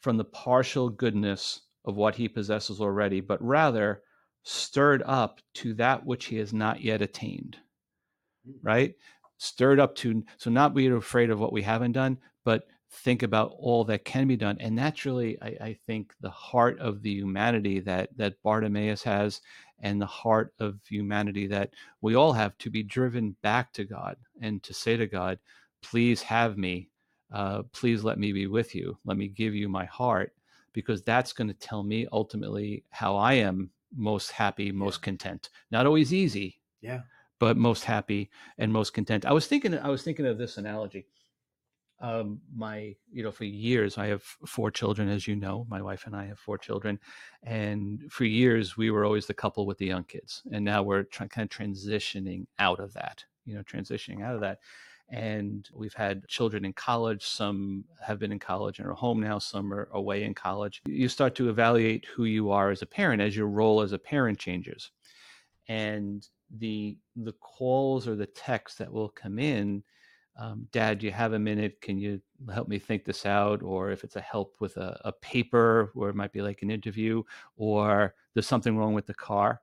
from 0.01 0.16
the 0.16 0.24
partial 0.24 0.89
goodness 0.91 1.62
of 1.85 1.97
what 1.97 2.14
he 2.14 2.29
possesses 2.29 2.81
already, 2.81 3.20
but 3.20 3.43
rather 3.43 4.03
stirred 4.43 5.03
up 5.07 5.41
to 5.55 5.74
that 5.74 6.05
which 6.05 6.26
he 6.26 6.37
has 6.37 6.53
not 6.53 6.83
yet 6.83 7.03
attained. 7.03 7.57
Hmm. 8.47 8.53
Right? 8.62 8.95
Stirred 9.39 9.80
up 9.80 9.95
to, 9.97 10.24
so 10.36 10.51
not 10.51 10.74
be 10.74 10.86
afraid 10.89 11.30
of 11.30 11.41
what 11.41 11.53
we 11.53 11.62
haven't 11.62 11.93
done, 11.93 12.18
but 12.45 12.66
think 12.91 13.22
about 13.22 13.55
all 13.59 13.84
that 13.84 14.05
can 14.05 14.26
be 14.26 14.36
done. 14.36 14.57
And 14.61 14.74
naturally, 14.74 15.39
I, 15.43 15.47
I 15.61 15.78
think 15.86 16.12
the 16.20 16.30
heart 16.30 16.78
of 16.80 17.03
the 17.03 17.12
humanity 17.12 17.80
that 17.80 18.11
that 18.16 18.43
Bartimaeus 18.43 19.03
has 19.03 19.41
and 19.80 20.01
the 20.01 20.07
heart 20.07 20.53
of 20.59 20.80
humanity 20.89 21.47
that 21.47 21.70
we 22.01 22.16
all 22.16 22.32
have 22.32 22.57
to 22.59 22.70
be 22.70 22.82
driven 22.82 23.36
back 23.43 23.72
to 23.74 23.84
God 23.84 24.16
and 24.41 24.62
to 24.62 24.74
say 24.74 24.97
to 24.97 25.07
God, 25.07 25.39
please 25.82 26.22
have 26.22 26.59
me. 26.59 26.89
Uh, 27.32 27.62
please 27.72 28.03
let 28.03 28.18
me 28.18 28.32
be 28.32 28.47
with 28.47 28.74
you. 28.74 28.97
Let 29.05 29.18
me 29.18 29.28
give 29.28 29.55
you 29.55 29.68
my 29.68 29.84
heart 29.84 30.32
because 30.72 31.03
that's 31.03 31.32
going 31.32 31.49
to 31.49 31.55
tell 31.55 31.82
me 31.82 32.07
ultimately 32.12 32.84
how 32.91 33.16
I 33.16 33.34
am 33.34 33.70
most 33.95 34.30
happy, 34.32 34.72
most 34.72 35.01
yeah. 35.01 35.05
content. 35.05 35.51
Not 35.70 35.86
always 35.86 36.12
easy. 36.12 36.61
Yeah. 36.80 37.01
But 37.39 37.57
most 37.57 37.84
happy 37.84 38.30
and 38.59 38.72
most 38.72 38.93
content. 38.93 39.24
I 39.24 39.32
was 39.32 39.47
thinking 39.47 39.78
I 39.78 39.89
was 39.89 40.03
thinking 40.03 40.26
of 40.26 40.39
this 40.39 40.59
analogy 40.59 41.07
um, 42.01 42.41
my 42.55 42.95
you 43.11 43.22
know 43.22 43.30
for 43.30 43.45
years 43.45 43.99
i 43.99 44.07
have 44.07 44.22
four 44.22 44.70
children 44.70 45.09
as 45.09 45.26
you 45.26 45.34
know 45.34 45.66
my 45.68 45.82
wife 45.82 46.07
and 46.07 46.14
i 46.14 46.24
have 46.26 46.39
four 46.39 46.57
children 46.57 46.99
and 47.43 48.01
for 48.11 48.24
years 48.24 48.76
we 48.76 48.91
were 48.91 49.05
always 49.05 49.26
the 49.26 49.34
couple 49.34 49.66
with 49.66 49.78
the 49.78 49.86
young 49.86 50.05
kids 50.05 50.43
and 50.53 50.64
now 50.64 50.82
we're 50.82 51.05
kind 51.05 51.30
of 51.36 51.49
transitioning 51.49 52.47
out 52.59 52.78
of 52.78 52.93
that 52.93 53.24
you 53.45 53.55
know 53.55 53.62
transitioning 53.62 54.22
out 54.22 54.34
of 54.34 54.41
that 54.41 54.59
and 55.11 55.70
we've 55.72 55.95
had 55.95 56.26
children 56.28 56.64
in 56.64 56.72
college 56.72 57.24
some 57.24 57.84
have 58.01 58.18
been 58.18 58.32
in 58.32 58.39
college 58.39 58.78
and 58.78 58.86
are 58.86 58.95
home 58.95 59.20
now 59.20 59.39
some 59.39 59.72
are 59.72 59.89
away 59.93 60.22
in 60.22 60.34
college 60.34 60.82
you 60.86 61.09
start 61.09 61.34
to 61.34 61.49
evaluate 61.49 62.07
who 62.14 62.24
you 62.24 62.51
are 62.51 62.70
as 62.70 62.82
a 62.82 62.86
parent 62.86 63.20
as 63.20 63.36
your 63.36 63.49
role 63.49 63.80
as 63.80 63.93
a 63.93 63.99
parent 63.99 64.39
changes 64.39 64.93
and 65.66 66.28
the 66.57 66.96
the 67.16 67.32
calls 67.32 68.09
or 68.09 68.16
the 68.16 68.26
texts 68.26 68.78
that 68.78 68.92
will 68.92 69.09
come 69.09 69.38
in 69.38 69.82
um, 70.38 70.68
Dad, 70.70 71.01
do 71.01 71.07
you 71.07 71.12
have 71.12 71.32
a 71.32 71.38
minute? 71.38 71.80
Can 71.80 71.99
you 71.99 72.20
help 72.53 72.68
me 72.68 72.78
think 72.78 73.05
this 73.05 73.26
out? 73.26 73.61
Or 73.61 73.90
if 73.90 74.05
it's 74.05 74.14
a 74.14 74.20
help 74.20 74.55
with 74.61 74.76
a, 74.76 75.01
a 75.05 75.12
paper, 75.12 75.90
or 75.96 76.09
it 76.09 76.14
might 76.14 76.32
be 76.32 76.42
like 76.42 76.62
an 76.62 76.70
interview, 76.70 77.24
or 77.57 78.14
there's 78.32 78.46
something 78.46 78.76
wrong 78.76 78.94
with 78.94 79.07
the 79.07 79.14
car, 79.14 79.61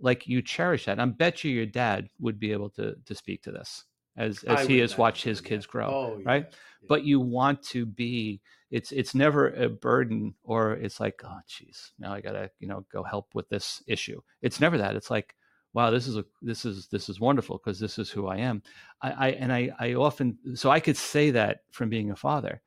like 0.00 0.26
you 0.26 0.42
cherish 0.42 0.86
that. 0.86 0.98
I 0.98 1.04
bet 1.06 1.44
you 1.44 1.52
your 1.52 1.66
dad 1.66 2.08
would 2.18 2.40
be 2.40 2.50
able 2.50 2.70
to 2.70 2.96
to 3.04 3.14
speak 3.14 3.42
to 3.44 3.52
this 3.52 3.84
as 4.16 4.42
as 4.44 4.66
he 4.66 4.78
has 4.78 4.98
watched 4.98 5.22
his 5.22 5.40
kids 5.40 5.64
grow, 5.64 5.88
oh, 5.88 6.22
right? 6.24 6.46
Yeah. 6.50 6.86
But 6.88 7.04
you 7.04 7.20
want 7.20 7.62
to 7.68 7.86
be. 7.86 8.40
It's 8.72 8.90
it's 8.90 9.14
never 9.14 9.50
a 9.50 9.68
burden, 9.68 10.34
or 10.42 10.72
it's 10.72 10.98
like, 10.98 11.22
oh, 11.24 11.38
jeez 11.48 11.92
now 12.00 12.12
I 12.12 12.20
gotta 12.20 12.50
you 12.58 12.66
know 12.66 12.84
go 12.90 13.04
help 13.04 13.32
with 13.32 13.48
this 13.48 13.80
issue. 13.86 14.20
It's 14.42 14.58
never 14.58 14.76
that. 14.78 14.96
It's 14.96 15.10
like 15.10 15.35
wow 15.76 15.90
this 15.90 16.06
is 16.08 16.16
a 16.16 16.24
this 16.40 16.64
is 16.64 16.88
this 16.88 17.10
is 17.10 17.20
wonderful 17.20 17.58
because 17.58 17.78
this 17.78 17.98
is 17.98 18.08
who 18.10 18.26
i 18.26 18.38
am. 18.38 18.62
I, 19.02 19.10
I 19.10 19.28
and 19.32 19.52
I, 19.52 19.70
I 19.78 19.94
often 19.94 20.38
so 20.54 20.70
i 20.70 20.80
could 20.80 20.96
say 20.96 21.32
that 21.32 21.60
from 21.70 21.90
being 21.90 22.10
a 22.10 22.16
father 22.16 22.62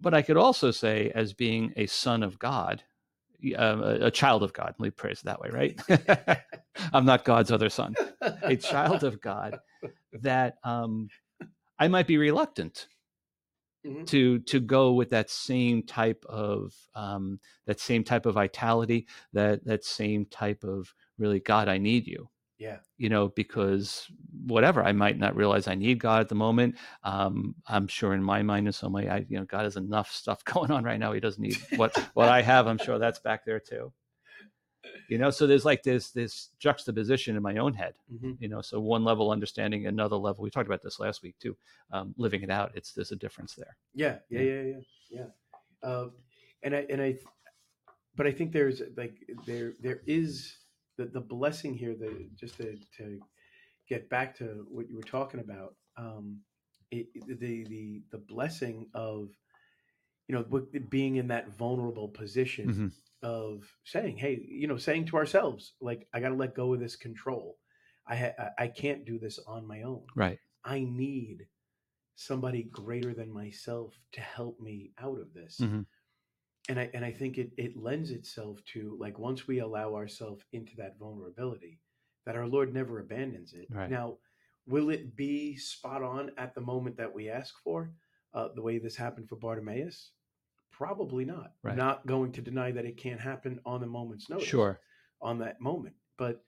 but 0.00 0.14
i 0.14 0.22
could 0.22 0.38
also 0.38 0.70
say 0.70 1.12
as 1.14 1.34
being 1.34 1.74
a 1.76 1.86
son 1.86 2.22
of 2.22 2.38
god 2.38 2.82
uh, 3.58 3.98
a, 4.00 4.10
child 4.10 4.42
of 4.42 4.54
god 4.54 4.74
let 4.78 4.80
me 4.80 4.90
praise 4.90 5.18
it 5.20 5.24
that 5.24 5.40
way 5.40 5.50
right? 5.50 6.42
I'm 6.94 7.04
not 7.04 7.24
god's 7.24 7.52
other 7.52 7.68
son. 7.70 7.94
A 8.42 8.56
child 8.56 9.04
of 9.04 9.20
god 9.20 9.60
that 10.22 10.56
um, 10.64 11.08
i 11.78 11.88
might 11.88 12.06
be 12.06 12.16
reluctant 12.16 12.88
Mm-hmm. 13.86 14.04
to 14.04 14.40
to 14.40 14.60
go 14.60 14.92
with 14.92 15.08
that 15.08 15.30
same 15.30 15.82
type 15.82 16.22
of 16.28 16.74
um, 16.94 17.40
that 17.64 17.80
same 17.80 18.04
type 18.04 18.26
of 18.26 18.34
vitality 18.34 19.06
that 19.32 19.64
that 19.64 19.86
same 19.86 20.26
type 20.26 20.64
of 20.64 20.94
really 21.20 21.40
god 21.40 21.68
i 21.68 21.78
need 21.78 22.06
you 22.06 22.28
yeah 22.58 22.76
you 22.98 23.08
know 23.08 23.28
because 23.28 24.06
whatever 24.46 24.82
i 24.84 24.92
might 24.92 25.18
not 25.18 25.34
realize 25.34 25.66
i 25.66 25.74
need 25.74 25.98
god 25.98 26.20
at 26.20 26.28
the 26.28 26.34
moment 26.34 26.76
um, 27.04 27.54
i'm 27.66 27.88
sure 27.88 28.14
in 28.14 28.22
my 28.22 28.42
mind 28.42 28.66
in 28.66 28.72
some 28.72 28.92
way 28.92 29.08
i 29.08 29.24
you 29.28 29.38
know 29.38 29.44
god 29.44 29.64
has 29.64 29.76
enough 29.76 30.10
stuff 30.10 30.44
going 30.52 30.70
on 30.70 30.84
right 30.84 31.00
now 31.00 31.12
he 31.12 31.20
doesn't 31.20 31.42
need 31.42 31.58
what 31.76 31.96
what 32.14 32.28
i 32.28 32.42
have 32.42 32.66
i'm 32.66 32.78
sure 32.78 32.98
that's 32.98 33.18
back 33.20 33.44
there 33.44 33.60
too 33.60 33.92
you 35.08 35.18
know 35.18 35.30
so 35.30 35.46
there's 35.46 35.64
like 35.64 35.82
this 35.82 36.10
this 36.10 36.50
juxtaposition 36.58 37.36
in 37.36 37.42
my 37.42 37.56
own 37.56 37.74
head 37.74 37.94
mm-hmm. 38.12 38.32
you 38.38 38.48
know 38.48 38.60
so 38.60 38.78
one 38.80 39.04
level 39.04 39.30
understanding 39.30 39.86
another 39.86 40.16
level 40.16 40.42
we 40.42 40.50
talked 40.50 40.66
about 40.66 40.82
this 40.82 41.00
last 41.00 41.22
week 41.22 41.34
too 41.38 41.56
um, 41.92 42.14
living 42.16 42.42
it 42.42 42.50
out 42.50 42.70
it's 42.74 42.92
there's 42.92 43.12
a 43.12 43.16
difference 43.16 43.54
there 43.54 43.76
yeah 43.94 44.16
yeah 44.28 44.40
yeah 44.40 44.52
yeah 44.52 44.62
yeah, 44.62 45.24
yeah. 45.82 45.88
Uh, 45.88 46.08
and 46.62 46.74
i 46.74 46.86
and 46.88 47.02
i 47.02 47.16
but 48.16 48.26
i 48.26 48.32
think 48.32 48.52
there's 48.52 48.82
like 48.96 49.14
there 49.46 49.74
there 49.80 50.00
is 50.06 50.56
the, 51.00 51.06
the 51.06 51.20
blessing 51.20 51.74
here, 51.74 51.94
the 51.94 52.28
just 52.38 52.56
to, 52.58 52.76
to 52.98 53.18
get 53.88 54.10
back 54.10 54.36
to 54.36 54.66
what 54.70 54.88
you 54.88 54.96
were 54.96 55.02
talking 55.02 55.40
about, 55.40 55.74
um, 55.96 56.40
it, 56.90 57.06
the 57.26 57.64
the 57.64 58.02
the 58.10 58.18
blessing 58.18 58.86
of 58.94 59.30
you 60.28 60.34
know 60.34 60.44
being 60.88 61.16
in 61.16 61.28
that 61.28 61.56
vulnerable 61.56 62.08
position 62.08 62.68
mm-hmm. 62.68 62.88
of 63.22 63.64
saying, 63.84 64.18
hey, 64.18 64.40
you 64.46 64.66
know, 64.66 64.76
saying 64.76 65.06
to 65.06 65.16
ourselves, 65.16 65.74
like, 65.80 66.06
I 66.12 66.20
got 66.20 66.28
to 66.28 66.34
let 66.34 66.54
go 66.54 66.74
of 66.74 66.80
this 66.80 66.96
control. 66.96 67.56
I 68.06 68.16
ha- 68.16 68.50
I 68.58 68.66
can't 68.68 69.06
do 69.06 69.18
this 69.18 69.38
on 69.46 69.66
my 69.66 69.82
own. 69.82 70.02
Right. 70.14 70.38
I 70.64 70.80
need 70.80 71.46
somebody 72.16 72.64
greater 72.64 73.14
than 73.14 73.32
myself 73.32 73.94
to 74.12 74.20
help 74.20 74.60
me 74.60 74.92
out 75.00 75.18
of 75.18 75.32
this. 75.32 75.58
Mm-hmm. 75.62 75.82
And 76.70 76.78
I 76.78 76.88
and 76.94 77.04
I 77.04 77.10
think 77.10 77.36
it 77.36 77.50
it 77.58 77.76
lends 77.76 78.12
itself 78.12 78.64
to 78.72 78.96
like 79.00 79.18
once 79.18 79.46
we 79.48 79.58
allow 79.58 79.94
ourselves 79.96 80.44
into 80.52 80.76
that 80.76 80.96
vulnerability, 80.98 81.80
that 82.24 82.36
our 82.36 82.46
Lord 82.46 82.72
never 82.72 83.00
abandons 83.00 83.52
it. 83.54 83.66
Right. 83.70 83.90
Now, 83.90 84.18
will 84.66 84.88
it 84.90 85.16
be 85.16 85.56
spot 85.56 86.02
on 86.04 86.30
at 86.38 86.54
the 86.54 86.60
moment 86.60 86.96
that 86.96 87.12
we 87.12 87.28
ask 87.28 87.54
for, 87.64 87.90
uh, 88.34 88.48
the 88.54 88.62
way 88.62 88.78
this 88.78 88.94
happened 88.94 89.28
for 89.28 89.34
Bartimaeus? 89.36 90.12
Probably 90.70 91.24
not. 91.24 91.54
Right. 91.64 91.76
Not 91.76 92.06
going 92.06 92.30
to 92.32 92.40
deny 92.40 92.70
that 92.70 92.84
it 92.86 92.96
can't 92.96 93.20
happen 93.20 93.58
on 93.66 93.80
the 93.80 93.86
moment's 93.88 94.30
notice 94.30 94.46
Sure. 94.48 94.80
on 95.20 95.38
that 95.40 95.60
moment. 95.60 95.96
But 96.18 96.44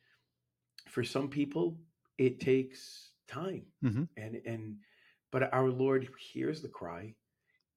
for 0.89 1.03
some 1.03 1.29
people, 1.29 1.81
it 2.17 2.39
takes 2.39 3.11
time. 3.27 3.67
Mhm. 3.83 4.09
And 4.17 4.37
and 4.47 4.79
but 5.33 5.53
our 5.53 5.69
Lord 5.71 6.09
hears 6.33 6.63
the 6.63 6.69
cry 6.69 7.17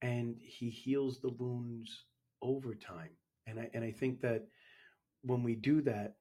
and 0.03 0.37
he 0.41 0.69
heals 0.69 1.19
the 1.21 1.29
wounds 1.31 2.05
over 2.45 2.75
time. 2.75 3.11
And 3.47 3.59
I 3.59 3.69
and 3.73 3.83
I 3.83 3.91
think 3.91 4.21
that 4.21 4.47
when 5.23 5.43
we 5.43 5.55
do 5.55 5.81
that, 5.81 6.17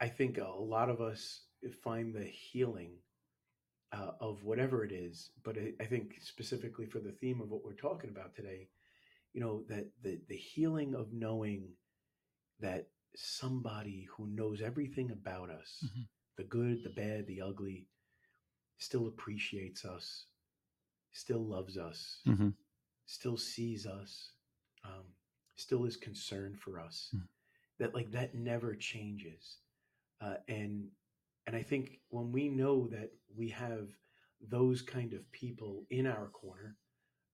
I 0.00 0.08
think 0.08 0.38
a 0.38 0.48
lot 0.48 0.88
of 0.90 1.00
us 1.00 1.42
find 1.82 2.14
the 2.14 2.24
healing 2.24 2.92
uh, 3.92 4.12
of 4.20 4.44
whatever 4.44 4.84
it 4.84 4.92
is. 4.92 5.30
But 5.44 5.56
I, 5.58 5.72
I 5.80 5.86
think 5.86 6.16
specifically 6.20 6.86
for 6.86 7.00
the 7.00 7.12
theme 7.12 7.40
of 7.40 7.50
what 7.50 7.64
we're 7.64 7.74
talking 7.74 8.10
about 8.10 8.34
today, 8.34 8.68
you 9.32 9.40
know, 9.40 9.64
that 9.68 9.88
the 10.02 10.20
the 10.28 10.36
healing 10.36 10.94
of 10.94 11.12
knowing 11.12 11.68
that 12.60 12.88
somebody 13.16 14.08
who 14.16 14.26
knows 14.28 14.60
everything 14.62 15.10
about 15.10 15.50
us, 15.50 15.82
Mhm. 15.84 16.08
the 16.36 16.44
good, 16.44 16.84
the 16.84 16.90
bad, 16.90 17.26
the 17.26 17.40
ugly, 17.42 17.88
still 18.78 19.08
appreciates 19.08 19.84
us, 19.84 20.26
still 21.12 21.44
loves 21.46 21.76
us, 21.78 22.22
Mhm. 22.26 22.54
still 23.06 23.36
sees 23.36 23.86
us, 23.86 24.32
um, 24.84 25.04
still 25.56 25.84
is 25.84 25.96
concerned 25.96 26.58
for 26.58 26.80
us. 26.80 27.10
Mhm. 27.14 27.28
That 27.78 27.94
like 27.94 28.10
that 28.12 28.34
never 28.34 28.74
changes, 28.76 29.58
uh, 30.20 30.36
and 30.48 30.90
and 31.46 31.56
I 31.56 31.62
think 31.62 32.00
when 32.08 32.30
we 32.32 32.48
know 32.48 32.86
that 32.88 33.10
we 33.34 33.48
have 33.50 33.90
those 34.40 34.82
kind 34.82 35.14
of 35.14 35.30
people 35.32 35.86
in 35.90 36.06
our 36.06 36.28
corner, 36.28 36.76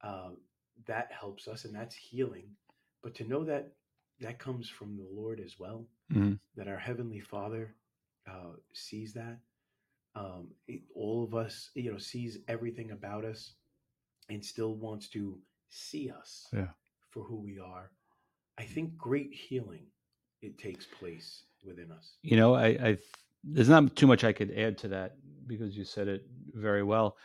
uh, 0.02 0.34
that 0.86 1.10
helps 1.12 1.48
us, 1.48 1.64
and 1.64 1.74
that's 1.74 1.94
healing. 1.94 2.56
But 3.02 3.14
to 3.16 3.24
know 3.24 3.44
that 3.44 3.76
that 4.20 4.38
comes 4.38 4.68
from 4.68 4.96
the 4.96 5.04
Lord 5.04 5.40
as 5.40 5.58
well, 5.58 5.88
Mhm. 6.10 6.40
that 6.54 6.68
our 6.68 6.78
heavenly 6.78 7.20
Father 7.20 7.76
uh, 8.26 8.56
sees 8.72 9.12
that. 9.14 9.40
Um, 10.14 10.54
it- 10.66 10.82
all 10.94 11.22
of 11.22 11.34
us, 11.34 11.70
you 11.74 11.92
know, 11.92 11.98
sees 11.98 12.38
everything 12.48 12.90
about 12.90 13.24
us, 13.24 13.54
and 14.28 14.44
still 14.44 14.74
wants 14.74 15.08
to 15.10 15.40
see 15.68 16.10
us 16.10 16.48
Yeah. 16.52 16.72
For 17.16 17.24
who 17.24 17.40
we 17.40 17.58
are. 17.58 17.90
I 18.58 18.64
mm. 18.64 18.68
think 18.68 18.96
great 18.98 19.32
healing 19.32 19.86
it 20.42 20.58
takes 20.58 20.84
place 20.84 21.44
within 21.66 21.90
us. 21.90 22.18
You 22.22 22.36
know, 22.36 22.54
I, 22.54 22.66
I 22.66 22.98
there's 23.42 23.70
not 23.70 23.96
too 23.96 24.06
much 24.06 24.22
I 24.22 24.32
could 24.32 24.52
add 24.56 24.76
to 24.78 24.88
that 24.88 25.16
because 25.46 25.76
you 25.76 25.84
said 25.84 26.08
it 26.08 26.26
very 26.52 26.82
well. 26.82 27.16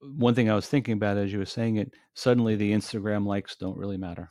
One 0.00 0.34
thing 0.34 0.48
I 0.50 0.54
was 0.54 0.68
thinking 0.68 0.94
about 0.94 1.16
as 1.16 1.32
you 1.32 1.40
were 1.40 1.46
saying 1.46 1.76
it, 1.76 1.92
suddenly 2.14 2.54
the 2.54 2.72
Instagram 2.72 3.26
likes 3.26 3.56
don't 3.56 3.76
really 3.76 3.96
matter. 3.96 4.30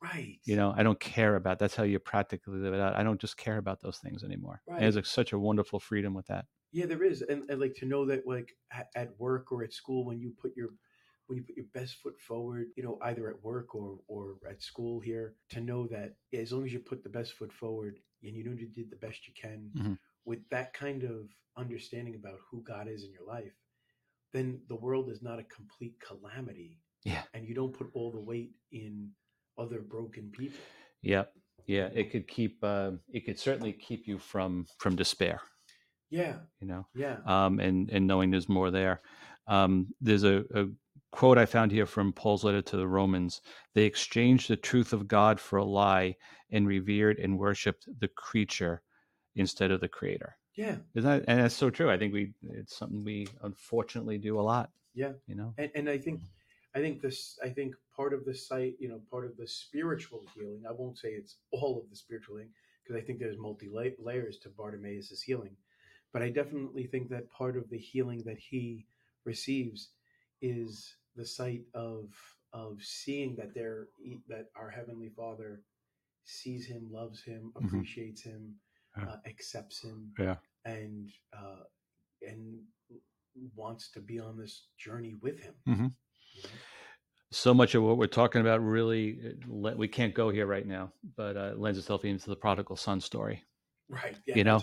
Right. 0.00 0.38
You 0.44 0.56
know, 0.56 0.72
I 0.76 0.82
don't 0.82 1.00
care 1.00 1.36
about. 1.36 1.58
That's 1.58 1.74
how 1.74 1.82
you 1.82 1.98
practically 1.98 2.58
live 2.58 2.72
it 2.72 2.80
out. 2.80 2.94
I 2.94 3.02
don't 3.02 3.20
just 3.20 3.36
care 3.36 3.58
about 3.58 3.80
those 3.82 3.98
things 3.98 4.22
anymore. 4.22 4.62
And 4.68 4.80
there's 4.80 4.96
like 4.96 5.06
such 5.06 5.32
a 5.32 5.38
wonderful 5.38 5.80
freedom 5.80 6.14
with 6.14 6.26
that. 6.28 6.46
Yeah, 6.72 6.86
there 6.86 7.02
is, 7.02 7.22
and, 7.22 7.50
and 7.50 7.60
like 7.60 7.74
to 7.76 7.86
know 7.86 8.06
that 8.06 8.26
like 8.26 8.54
at, 8.72 8.86
at 8.94 9.10
work 9.18 9.50
or 9.50 9.64
at 9.64 9.72
school, 9.72 10.06
when 10.06 10.20
you 10.20 10.32
put 10.40 10.56
your 10.56 10.68
when 11.28 11.38
you 11.38 11.44
put 11.44 11.56
your 11.56 11.66
best 11.74 11.96
foot 12.02 12.18
forward, 12.20 12.68
you 12.76 12.82
know, 12.82 12.98
either 13.02 13.28
at 13.30 13.42
work 13.44 13.74
or 13.74 14.00
or 14.08 14.36
at 14.50 14.62
school 14.62 14.98
here, 15.00 15.34
to 15.50 15.60
know 15.60 15.86
that 15.86 16.14
as 16.32 16.52
long 16.52 16.64
as 16.64 16.72
you 16.72 16.80
put 16.80 17.02
the 17.04 17.08
best 17.08 17.34
foot 17.34 17.52
forward 17.52 17.98
and 18.24 18.34
you 18.34 18.42
know 18.44 18.52
you 18.52 18.66
did 18.66 18.90
the 18.90 18.96
best 19.06 19.28
you 19.28 19.34
can 19.40 19.70
Mhm. 19.76 19.98
with 20.24 20.40
that 20.50 20.72
kind 20.74 21.04
of 21.04 21.28
understanding 21.56 22.14
about 22.16 22.38
who 22.50 22.62
God 22.62 22.88
is 22.88 23.04
in 23.04 23.12
your 23.12 23.24
life, 23.26 23.54
then 24.32 24.60
the 24.68 24.74
world 24.76 25.08
is 25.10 25.22
not 25.22 25.38
a 25.38 25.44
complete 25.44 25.98
calamity, 26.00 26.80
Yeah. 27.04 27.24
and 27.34 27.46
you 27.48 27.54
don't 27.54 27.72
put 27.72 27.90
all 27.94 28.10
the 28.10 28.20
weight 28.20 28.54
in 28.72 29.14
other 29.56 29.80
broken 29.80 30.30
people. 30.30 30.60
Yep. 31.02 31.34
Yeah. 31.66 31.88
It 31.94 32.10
could 32.10 32.26
keep. 32.26 32.62
Uh, 32.62 32.92
it 33.12 33.20
could 33.26 33.38
certainly 33.38 33.72
keep 33.72 34.06
you 34.08 34.18
from 34.18 34.66
from 34.78 34.96
despair. 34.96 35.40
Yeah, 36.10 36.40
You 36.60 36.66
know. 36.68 36.86
yeah, 36.94 37.18
um, 37.26 37.60
and 37.60 37.90
and 37.90 38.06
knowing 38.06 38.30
there's 38.30 38.48
more 38.48 38.70
there. 38.70 39.02
Um, 39.46 39.94
there's 40.00 40.24
a, 40.24 40.44
a 40.54 40.68
quote 41.10 41.38
I 41.38 41.46
found 41.46 41.72
here 41.72 41.86
from 41.86 42.12
Paul's 42.12 42.44
letter 42.44 42.62
to 42.62 42.76
the 42.76 42.86
Romans. 42.86 43.40
They 43.74 43.84
exchanged 43.84 44.48
the 44.48 44.56
truth 44.56 44.92
of 44.92 45.08
God 45.08 45.40
for 45.40 45.58
a 45.58 45.64
lie 45.64 46.16
and 46.50 46.66
revered 46.66 47.18
and 47.18 47.38
worshipped 47.38 47.88
the 48.00 48.08
creature 48.08 48.82
instead 49.36 49.70
of 49.70 49.80
the 49.80 49.88
creator. 49.88 50.36
yeah. 50.54 50.76
Isn't 50.94 51.10
that, 51.10 51.24
and 51.28 51.40
that's 51.40 51.54
so 51.54 51.70
true. 51.70 51.90
I 51.90 51.98
think 51.98 52.12
we 52.12 52.32
it's 52.42 52.76
something 52.76 53.04
we 53.04 53.28
unfortunately 53.42 54.18
do 54.18 54.38
a 54.38 54.42
lot. 54.42 54.70
Yeah. 54.94 55.12
You 55.26 55.36
know. 55.36 55.54
and, 55.58 55.70
and 55.74 55.88
I 55.88 55.98
think 55.98 56.20
mm. 56.20 56.26
I 56.74 56.80
think 56.80 57.00
this 57.00 57.38
I 57.42 57.48
think 57.48 57.74
part 57.96 58.12
of 58.12 58.24
the 58.24 58.34
sight, 58.34 58.74
you 58.78 58.88
know, 58.88 59.00
part 59.10 59.24
of 59.24 59.36
the 59.36 59.46
spiritual 59.46 60.24
healing. 60.34 60.62
I 60.68 60.72
won't 60.72 60.98
say 60.98 61.10
it's 61.10 61.36
all 61.52 61.80
of 61.82 61.88
the 61.90 61.96
spiritual 61.96 62.36
healing 62.36 62.52
because 62.82 63.00
I 63.00 63.04
think 63.04 63.18
there's 63.18 63.38
multi 63.38 63.68
layers 63.98 64.38
to 64.38 64.48
Bartimaeus' 64.48 65.22
healing, 65.22 65.56
but 66.12 66.22
I 66.22 66.30
definitely 66.30 66.86
think 66.86 67.08
that 67.10 67.30
part 67.30 67.56
of 67.56 67.68
the 67.70 67.78
healing 67.78 68.22
that 68.26 68.38
he 68.38 68.86
receives 69.24 69.90
is 70.40 70.96
the 71.16 71.24
sight 71.24 71.62
of 71.74 72.12
of 72.54 72.82
seeing 72.82 73.36
that 73.36 73.52
there 73.54 73.88
that 74.28 74.46
our 74.56 74.70
heavenly 74.70 75.10
Father 75.10 75.62
sees 76.24 76.66
him, 76.66 76.90
loves 76.90 77.22
him, 77.22 77.52
Mhm. 77.54 77.66
appreciates 77.66 78.22
him, 78.22 78.58
Yeah. 78.96 79.08
uh, 79.10 79.20
accepts 79.26 79.82
him, 79.82 80.14
Yeah. 80.18 80.38
and 80.64 81.10
uh, 81.32 81.64
and 82.26 82.66
wants 83.54 83.90
to 83.92 84.00
be 84.00 84.18
on 84.18 84.36
this 84.36 84.68
journey 84.76 85.14
with 85.14 85.38
him. 85.40 85.54
Mhm. 85.66 85.94
you 86.34 86.42
know? 86.42 86.48
So 87.30 87.52
much 87.52 87.74
of 87.74 87.82
what 87.82 87.98
we're 87.98 88.06
talking 88.06 88.40
about 88.40 88.60
really, 88.60 89.36
uh, 89.42 89.76
we 89.76 89.86
can't 89.88 90.14
go 90.14 90.30
here 90.30 90.46
right 90.46 90.66
now, 90.66 90.92
but 91.16 91.36
uh, 91.36 91.54
lends 91.56 91.78
itself 91.78 92.04
into 92.04 92.30
the 92.30 92.36
prodigal 92.36 92.76
son 92.76 93.00
story. 93.00 93.44
Right. 93.88 94.16
Yeah, 94.26 94.36
You 94.36 94.44
know? 94.44 94.60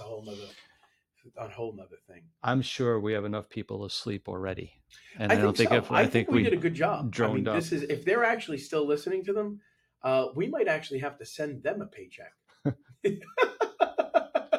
A 1.37 1.41
whole 1.41 1.47
nother 1.47 1.49
a 1.51 1.55
whole 1.55 1.73
nother 1.75 1.97
thing. 2.07 2.23
I'm 2.43 2.61
sure 2.61 2.99
we 2.99 3.13
have 3.13 3.25
enough 3.25 3.49
people 3.49 3.85
asleep 3.85 4.27
already, 4.27 4.73
and 5.17 5.31
I, 5.31 5.35
I, 5.35 5.37
don't 5.37 5.55
think, 5.55 5.69
think 5.69 5.85
so. 5.85 5.85
if 5.85 5.91
I, 5.91 6.05
think, 6.05 6.29
we, 6.29 6.43
did 6.43 6.53
a 6.53 6.57
good 6.57 6.73
job. 6.73 7.05
I 7.05 7.09
droned 7.09 7.35
mean, 7.35 7.47
up. 7.47 7.55
this 7.55 7.71
is 7.71 7.83
if 7.83 8.05
they're 8.05 8.23
actually 8.23 8.57
still 8.57 8.85
listening 8.85 9.23
to 9.25 9.33
them, 9.33 9.59
uh, 10.03 10.27
we 10.35 10.47
might 10.47 10.67
actually 10.67 10.99
have 10.99 11.17
to 11.19 11.25
send 11.25 11.63
them 11.63 11.81
a 11.81 11.87
paycheck. 11.87 12.33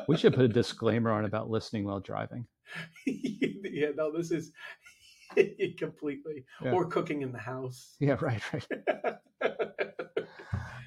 We 0.08 0.16
should 0.16 0.34
put 0.34 0.44
a 0.44 0.48
disclaimer 0.48 1.10
on 1.10 1.24
about 1.24 1.50
listening 1.50 1.84
while 1.84 1.98
driving. 1.98 2.46
yeah, 3.06 3.88
no, 3.96 4.16
this 4.16 4.30
is 4.30 4.52
completely 5.78 6.44
Yeah. 6.62 6.72
or 6.72 6.86
cooking 6.86 7.22
in 7.22 7.32
the 7.32 7.38
house. 7.38 7.96
Yeah, 7.98 8.16
right, 8.20 8.40
right. 8.52 8.66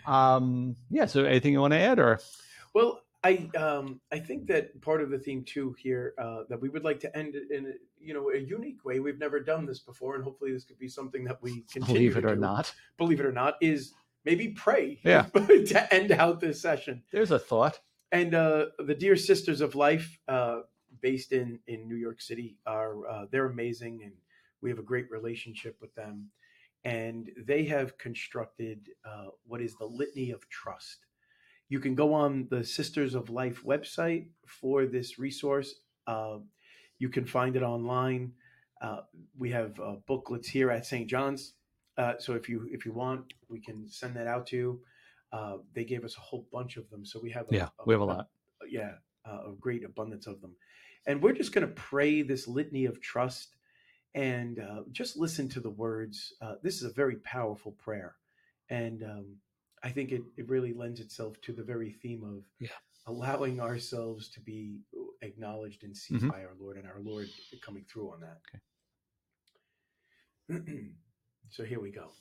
Um, 0.06 0.76
yeah. 0.90 1.06
So, 1.06 1.24
anything 1.24 1.54
you 1.54 1.62
want 1.62 1.74
to 1.74 1.80
add, 1.80 2.00
or 2.00 2.20
Well, 2.74 3.02
I 3.24 3.50
um, 3.58 4.00
I 4.12 4.20
think 4.20 4.48
that 4.48 4.82
part 4.82 5.02
of 5.02 5.10
the 5.10 5.20
theme 5.20 5.44
too 5.44 5.76
here 5.78 6.14
uh, 6.18 6.44
that 6.50 6.62
we 6.62 6.70
would 6.70 6.84
like 6.84 7.00
to 7.02 7.18
end 7.18 7.36
it 7.36 7.52
in 7.52 7.66
a, 7.66 7.72
you 8.00 8.14
know 8.14 8.30
a 8.30 8.38
unique 8.38 8.86
way. 8.86 9.00
We've 9.00 9.20
never 9.20 9.40
done 9.42 9.66
this 9.66 9.80
before, 9.80 10.16
and 10.16 10.24
hopefully 10.24 10.54
this 10.54 10.64
could 10.64 10.80
be 10.80 10.88
something 10.88 11.26
that 11.26 11.42
we 11.42 11.66
continue. 11.72 12.12
believe 12.12 12.18
it 12.18 12.26
or 12.26 12.36
do, 12.36 12.42
not, 12.42 12.74
believe 12.98 13.20
it 13.20 13.26
or 13.26 13.32
not, 13.34 13.56
is 13.62 13.94
maybe 14.24 14.50
pray. 14.50 15.00
Yeah. 15.04 15.24
to 15.24 15.94
end 15.94 16.12
out 16.12 16.40
this 16.40 16.62
session. 16.62 17.04
there's 17.12 17.32
a 17.32 17.40
thought. 17.40 17.80
And 18.12 18.34
uh, 18.34 18.68
the 18.80 18.96
Dear 18.96 19.16
Sisters 19.16 19.62
of 19.62 19.76
Life, 19.76 20.18
uh, 20.28 20.62
based 21.02 21.34
in 21.34 21.60
in 21.68 21.88
New 21.90 21.98
York 21.98 22.22
City, 22.22 22.58
are 22.66 23.06
uh, 23.08 23.26
they're 23.32 23.48
amazing, 23.48 24.00
and 24.04 24.14
we 24.62 24.70
have 24.70 24.80
a 24.80 24.84
great 24.84 25.12
relationship 25.12 25.76
with 25.82 25.94
them. 25.96 26.30
And 26.86 27.30
they 27.38 27.66
have 27.66 27.98
constructed 27.98 28.88
uh, 29.04 29.28
what 29.46 29.60
is 29.60 29.76
the 29.76 29.86
Litany 29.86 30.32
of 30.32 30.48
Trust. 30.48 31.06
You 31.70 31.80
can 31.80 31.96
go 31.96 32.14
on 32.14 32.48
the 32.50 32.64
Sisters 32.64 33.16
of 33.16 33.30
Life 33.30 33.64
website 33.64 34.28
for 34.48 34.86
this 34.86 35.20
resource. 35.20 35.76
Uh, 36.08 36.40
you 36.98 37.10
can 37.10 37.26
find 37.26 37.56
it 37.56 37.64
online. 37.64 38.34
Uh, 38.82 39.02
we 39.38 39.52
have 39.52 39.80
uh, 39.80 39.96
booklets 40.08 40.50
here 40.50 40.72
at 40.72 40.86
St. 40.86 41.08
John's, 41.08 41.54
uh, 42.00 42.14
so 42.18 42.34
if 42.34 42.48
you 42.48 42.66
if 42.72 42.86
you 42.86 42.94
want, 42.94 43.34
we 43.50 43.60
can 43.60 43.88
send 43.90 44.16
that 44.16 44.26
out 44.26 44.48
to 44.48 44.56
you. 44.56 44.82
Uh, 45.34 45.58
they 45.76 45.84
gave 45.84 46.06
us 46.06 46.16
a 46.18 46.22
whole 46.22 46.48
bunch 46.52 46.78
of 46.78 46.90
them, 46.90 47.06
so 47.06 47.20
we 47.22 47.30
have 47.30 47.46
a, 47.52 47.56
Yeah, 47.56 47.68
we 47.86 47.94
have 47.94 48.02
a 48.02 48.06
lot. 48.06 48.30
yeah, 48.70 48.94
uh, 49.26 49.52
a 49.52 49.56
great 49.60 49.84
abundance 49.84 50.26
of 50.26 50.40
them. 50.42 50.56
And 51.06 51.22
we're 51.22 51.34
just 51.34 51.52
going 51.54 51.68
to 51.68 51.74
pray 51.74 52.22
this 52.22 52.48
litany 52.48 52.86
of 52.86 53.02
trust 53.02 53.58
and 54.16 54.60
uh, 54.60 54.84
just 54.92 55.18
listen 55.18 55.50
to 55.50 55.60
the 55.60 55.70
words. 55.70 56.34
Uh, 56.42 56.56
this 56.64 56.76
is 56.78 56.84
a 56.84 56.94
very 56.94 57.18
powerful 57.18 57.74
prayer. 57.74 58.16
And 58.70 59.04
um, 59.04 59.36
I 59.84 59.90
think 59.90 60.12
it, 60.12 60.22
it 60.38 60.48
really 60.50 60.74
lends 60.74 61.00
itself 61.00 61.40
to 61.42 61.54
the 61.54 61.64
very 61.64 61.92
theme 61.92 62.24
of 62.24 62.44
Yeah. 62.60 62.70
allowing 63.06 63.60
ourselves 63.60 64.30
to 64.32 64.40
be 64.42 64.82
acknowledged 65.22 65.84
and 65.84 65.96
seen 65.96 66.20
Mhm. 66.20 66.30
by 66.30 66.44
our 66.46 66.56
Lord 66.60 66.78
and 66.78 66.88
our 66.88 67.00
Lord 67.00 67.28
coming 67.62 67.86
through 67.86 68.12
on 68.12 68.20
that. 68.22 68.42
Okay. 70.50 70.90
so 71.50 71.64
here 71.64 71.80
we 71.80 71.92
go. 71.92 72.12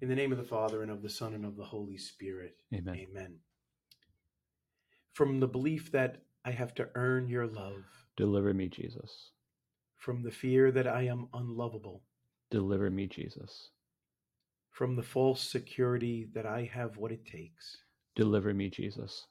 In 0.00 0.08
the 0.08 0.14
name 0.14 0.32
of 0.32 0.38
the 0.38 0.44
Father, 0.44 0.82
and 0.82 0.90
of 0.90 1.02
the 1.02 1.10
Son, 1.10 1.34
and 1.34 1.44
of 1.44 1.56
the 1.56 1.64
Holy 1.64 1.98
Spirit. 1.98 2.56
Amen. 2.74 2.96
Amen. 2.96 3.38
From 5.12 5.40
the 5.40 5.48
belief 5.48 5.90
that 5.92 6.22
I 6.44 6.50
have 6.52 6.74
to 6.76 6.88
earn 6.94 7.28
your 7.28 7.46
love, 7.46 7.84
Deliver 8.16 8.54
me, 8.54 8.68
Jesus. 8.68 9.32
from 9.96 10.22
the 10.22 10.30
fear 10.30 10.72
that 10.72 10.86
I 10.86 11.02
am 11.02 11.28
unlovable, 11.34 12.02
Deliver 12.50 12.90
me, 12.90 13.06
Jesus. 13.06 13.70
From 14.70 14.96
the 14.96 15.02
false 15.02 15.42
security 15.42 16.28
that 16.34 16.46
I 16.46 16.70
have 16.72 16.96
what 16.96 17.12
it 17.12 17.26
takes, 17.26 17.76
Deliver 18.16 18.52
me, 18.54 18.70
Jesus. 18.70 19.26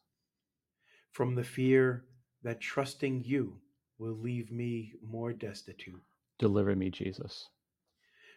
from 1.11 1.35
the 1.35 1.43
fear 1.43 2.05
that 2.43 2.61
trusting 2.61 3.23
you 3.25 3.57
will 3.97 4.17
leave 4.17 4.51
me 4.51 4.93
more 5.03 5.33
destitute, 5.33 6.01
Deliver 6.37 6.75
me, 6.75 6.89
Jesus. 6.89 7.49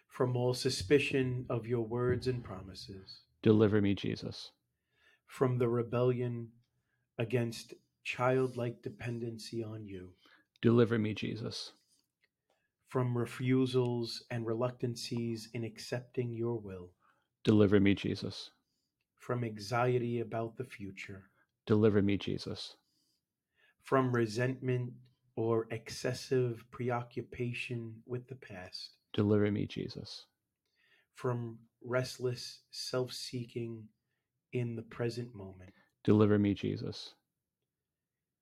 from 0.07 0.35
all 0.35 0.53
suspicion 0.53 1.45
of 1.49 1.65
your 1.67 1.81
words 1.85 2.27
and 2.27 2.43
promises, 2.43 3.21
Deliver 3.41 3.81
me, 3.81 3.93
Jesus. 3.95 4.51
from 5.27 5.57
the 5.57 5.67
rebellion 5.67 6.49
against 7.17 7.73
childlike 8.03 8.81
dependency 8.81 9.63
on 9.63 9.85
you, 9.87 10.09
Deliver 10.61 10.97
me, 10.97 11.13
Jesus. 11.13 11.73
From 12.93 13.17
refusals 13.17 14.21
and 14.29 14.45
reluctancies 14.45 15.49
in 15.55 15.63
accepting 15.63 16.31
your 16.31 16.59
will, 16.59 16.91
Deliver 17.43 17.79
me, 17.79 17.95
Jesus. 17.95 18.51
from 19.17 19.43
anxiety 19.43 20.19
about 20.19 20.55
the 20.57 20.63
future, 20.63 21.23
Deliver 21.65 22.03
me, 22.03 22.17
Jesus. 22.17 22.75
from 23.81 24.11
resentment 24.11 24.93
or 25.35 25.65
excessive 25.71 26.63
preoccupation 26.69 27.95
with 28.05 28.27
the 28.27 28.35
past, 28.35 28.91
Deliver 29.13 29.49
me, 29.49 29.65
Jesus. 29.65 30.25
from 31.15 31.57
restless 31.83 32.59
self 32.69 33.11
seeking 33.11 33.87
in 34.51 34.75
the 34.75 34.83
present 34.83 35.33
moment, 35.33 35.73
Deliver 36.03 36.37
me, 36.37 36.53
Jesus. 36.53 37.15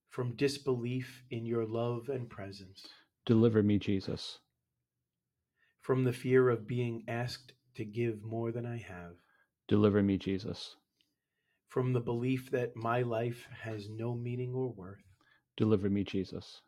from 0.09 0.35
disbelief 0.35 1.23
in 1.31 1.45
your 1.45 1.65
love 1.65 2.09
and 2.09 2.29
presence, 2.29 2.85
Deliver 3.25 3.61
me, 3.63 3.77
Jesus. 3.79 4.39
from 5.81 6.03
the 6.03 6.13
fear 6.13 6.49
of 6.49 6.67
being 6.67 7.03
asked 7.07 7.53
to 7.75 7.83
give 7.85 8.23
more 8.23 8.51
than 8.51 8.65
I 8.65 8.77
have, 8.77 9.13
Deliver 9.67 10.01
me, 10.03 10.17
Jesus. 10.17 10.75
from 11.67 11.93
the 11.93 11.99
belief 11.99 12.51
that 12.51 12.75
my 12.75 13.01
life 13.01 13.47
has 13.63 13.89
no 13.89 14.13
meaning 14.15 14.53
or 14.53 14.69
worth, 14.71 15.03
Deliver 15.57 15.89
me, 15.89 16.03
Jesus. 16.03 16.61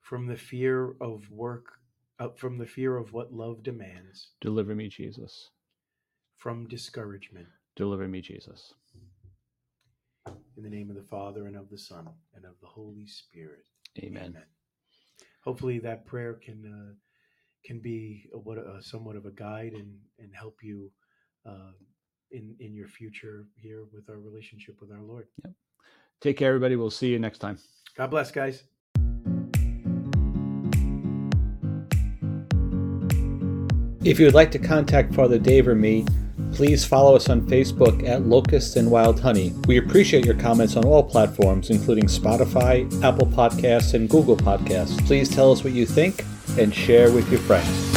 from 0.00 0.26
the 0.26 0.36
fear 0.36 0.94
of 1.00 1.30
work, 1.30 1.66
uh, 2.18 2.28
from 2.36 2.58
the 2.58 2.66
fear 2.66 2.96
of 2.96 3.12
what 3.12 3.32
love 3.32 3.62
demands, 3.62 4.30
Deliver 4.40 4.74
me, 4.74 4.88
Jesus. 4.88 5.50
from 6.38 6.66
discouragement. 6.68 7.48
Deliver 7.76 8.06
me, 8.08 8.20
Jesus. 8.20 8.74
In 10.56 10.62
the 10.62 10.70
name 10.70 10.90
of 10.90 10.96
the 10.96 11.02
Father 11.02 11.46
and 11.46 11.56
of 11.56 11.70
the 11.70 11.78
Son 11.78 12.08
and 12.34 12.44
of 12.44 12.54
the 12.60 12.66
Holy 12.68 13.06
Spirit. 13.06 13.64
Amen. 13.98 14.36
Hopefully, 15.44 15.78
that 15.80 16.06
prayer 16.06 16.34
can 16.34 16.64
uh, 16.66 16.94
can 17.64 17.80
be 17.80 18.28
a, 18.32 18.38
what 18.38 18.58
a, 18.58 18.82
somewhat 18.82 19.16
of 19.16 19.26
a 19.26 19.30
guide 19.30 19.72
and 19.74 19.94
and 20.18 20.30
help 20.34 20.58
you 20.62 20.90
uh, 21.46 21.72
in 22.30 22.54
in 22.60 22.74
your 22.74 22.88
future 22.88 23.46
here 23.56 23.84
with 23.92 24.08
our 24.08 24.18
relationship 24.18 24.80
with 24.80 24.90
our 24.90 25.02
Lord. 25.02 25.26
Take 26.20 26.36
care, 26.36 26.48
everybody. 26.48 26.76
We'll 26.76 26.90
see 26.90 27.08
you 27.08 27.18
next 27.18 27.38
time. 27.38 27.58
God 27.96 28.10
bless, 28.10 28.30
guys. 28.30 28.64
If 34.04 34.18
you 34.18 34.26
would 34.26 34.34
like 34.34 34.50
to 34.50 34.58
contact 34.58 35.14
Father 35.14 35.38
Dave 35.38 35.68
or 35.68 35.76
me, 35.76 36.04
please 36.52 36.84
follow 36.84 37.16
us 37.16 37.28
on 37.28 37.42
Facebook 37.42 38.06
at 38.06 38.22
Locusts 38.22 38.76
and 38.76 38.90
Wild 38.90 39.20
Honey. 39.20 39.52
We 39.66 39.78
appreciate 39.78 40.24
your 40.24 40.34
comments 40.34 40.76
on 40.76 40.84
all 40.84 41.02
platforms, 41.02 41.70
including 41.70 42.06
Spotify, 42.06 42.86
Apple 43.02 43.26
Podcasts, 43.26 43.94
and 43.94 44.08
Google 44.08 44.36
Podcasts. 44.36 45.04
Please 45.06 45.28
tell 45.28 45.52
us 45.52 45.64
what 45.64 45.72
you 45.72 45.86
think 45.86 46.24
and 46.58 46.74
share 46.74 47.12
with 47.12 47.30
your 47.30 47.40
friends. 47.40 47.91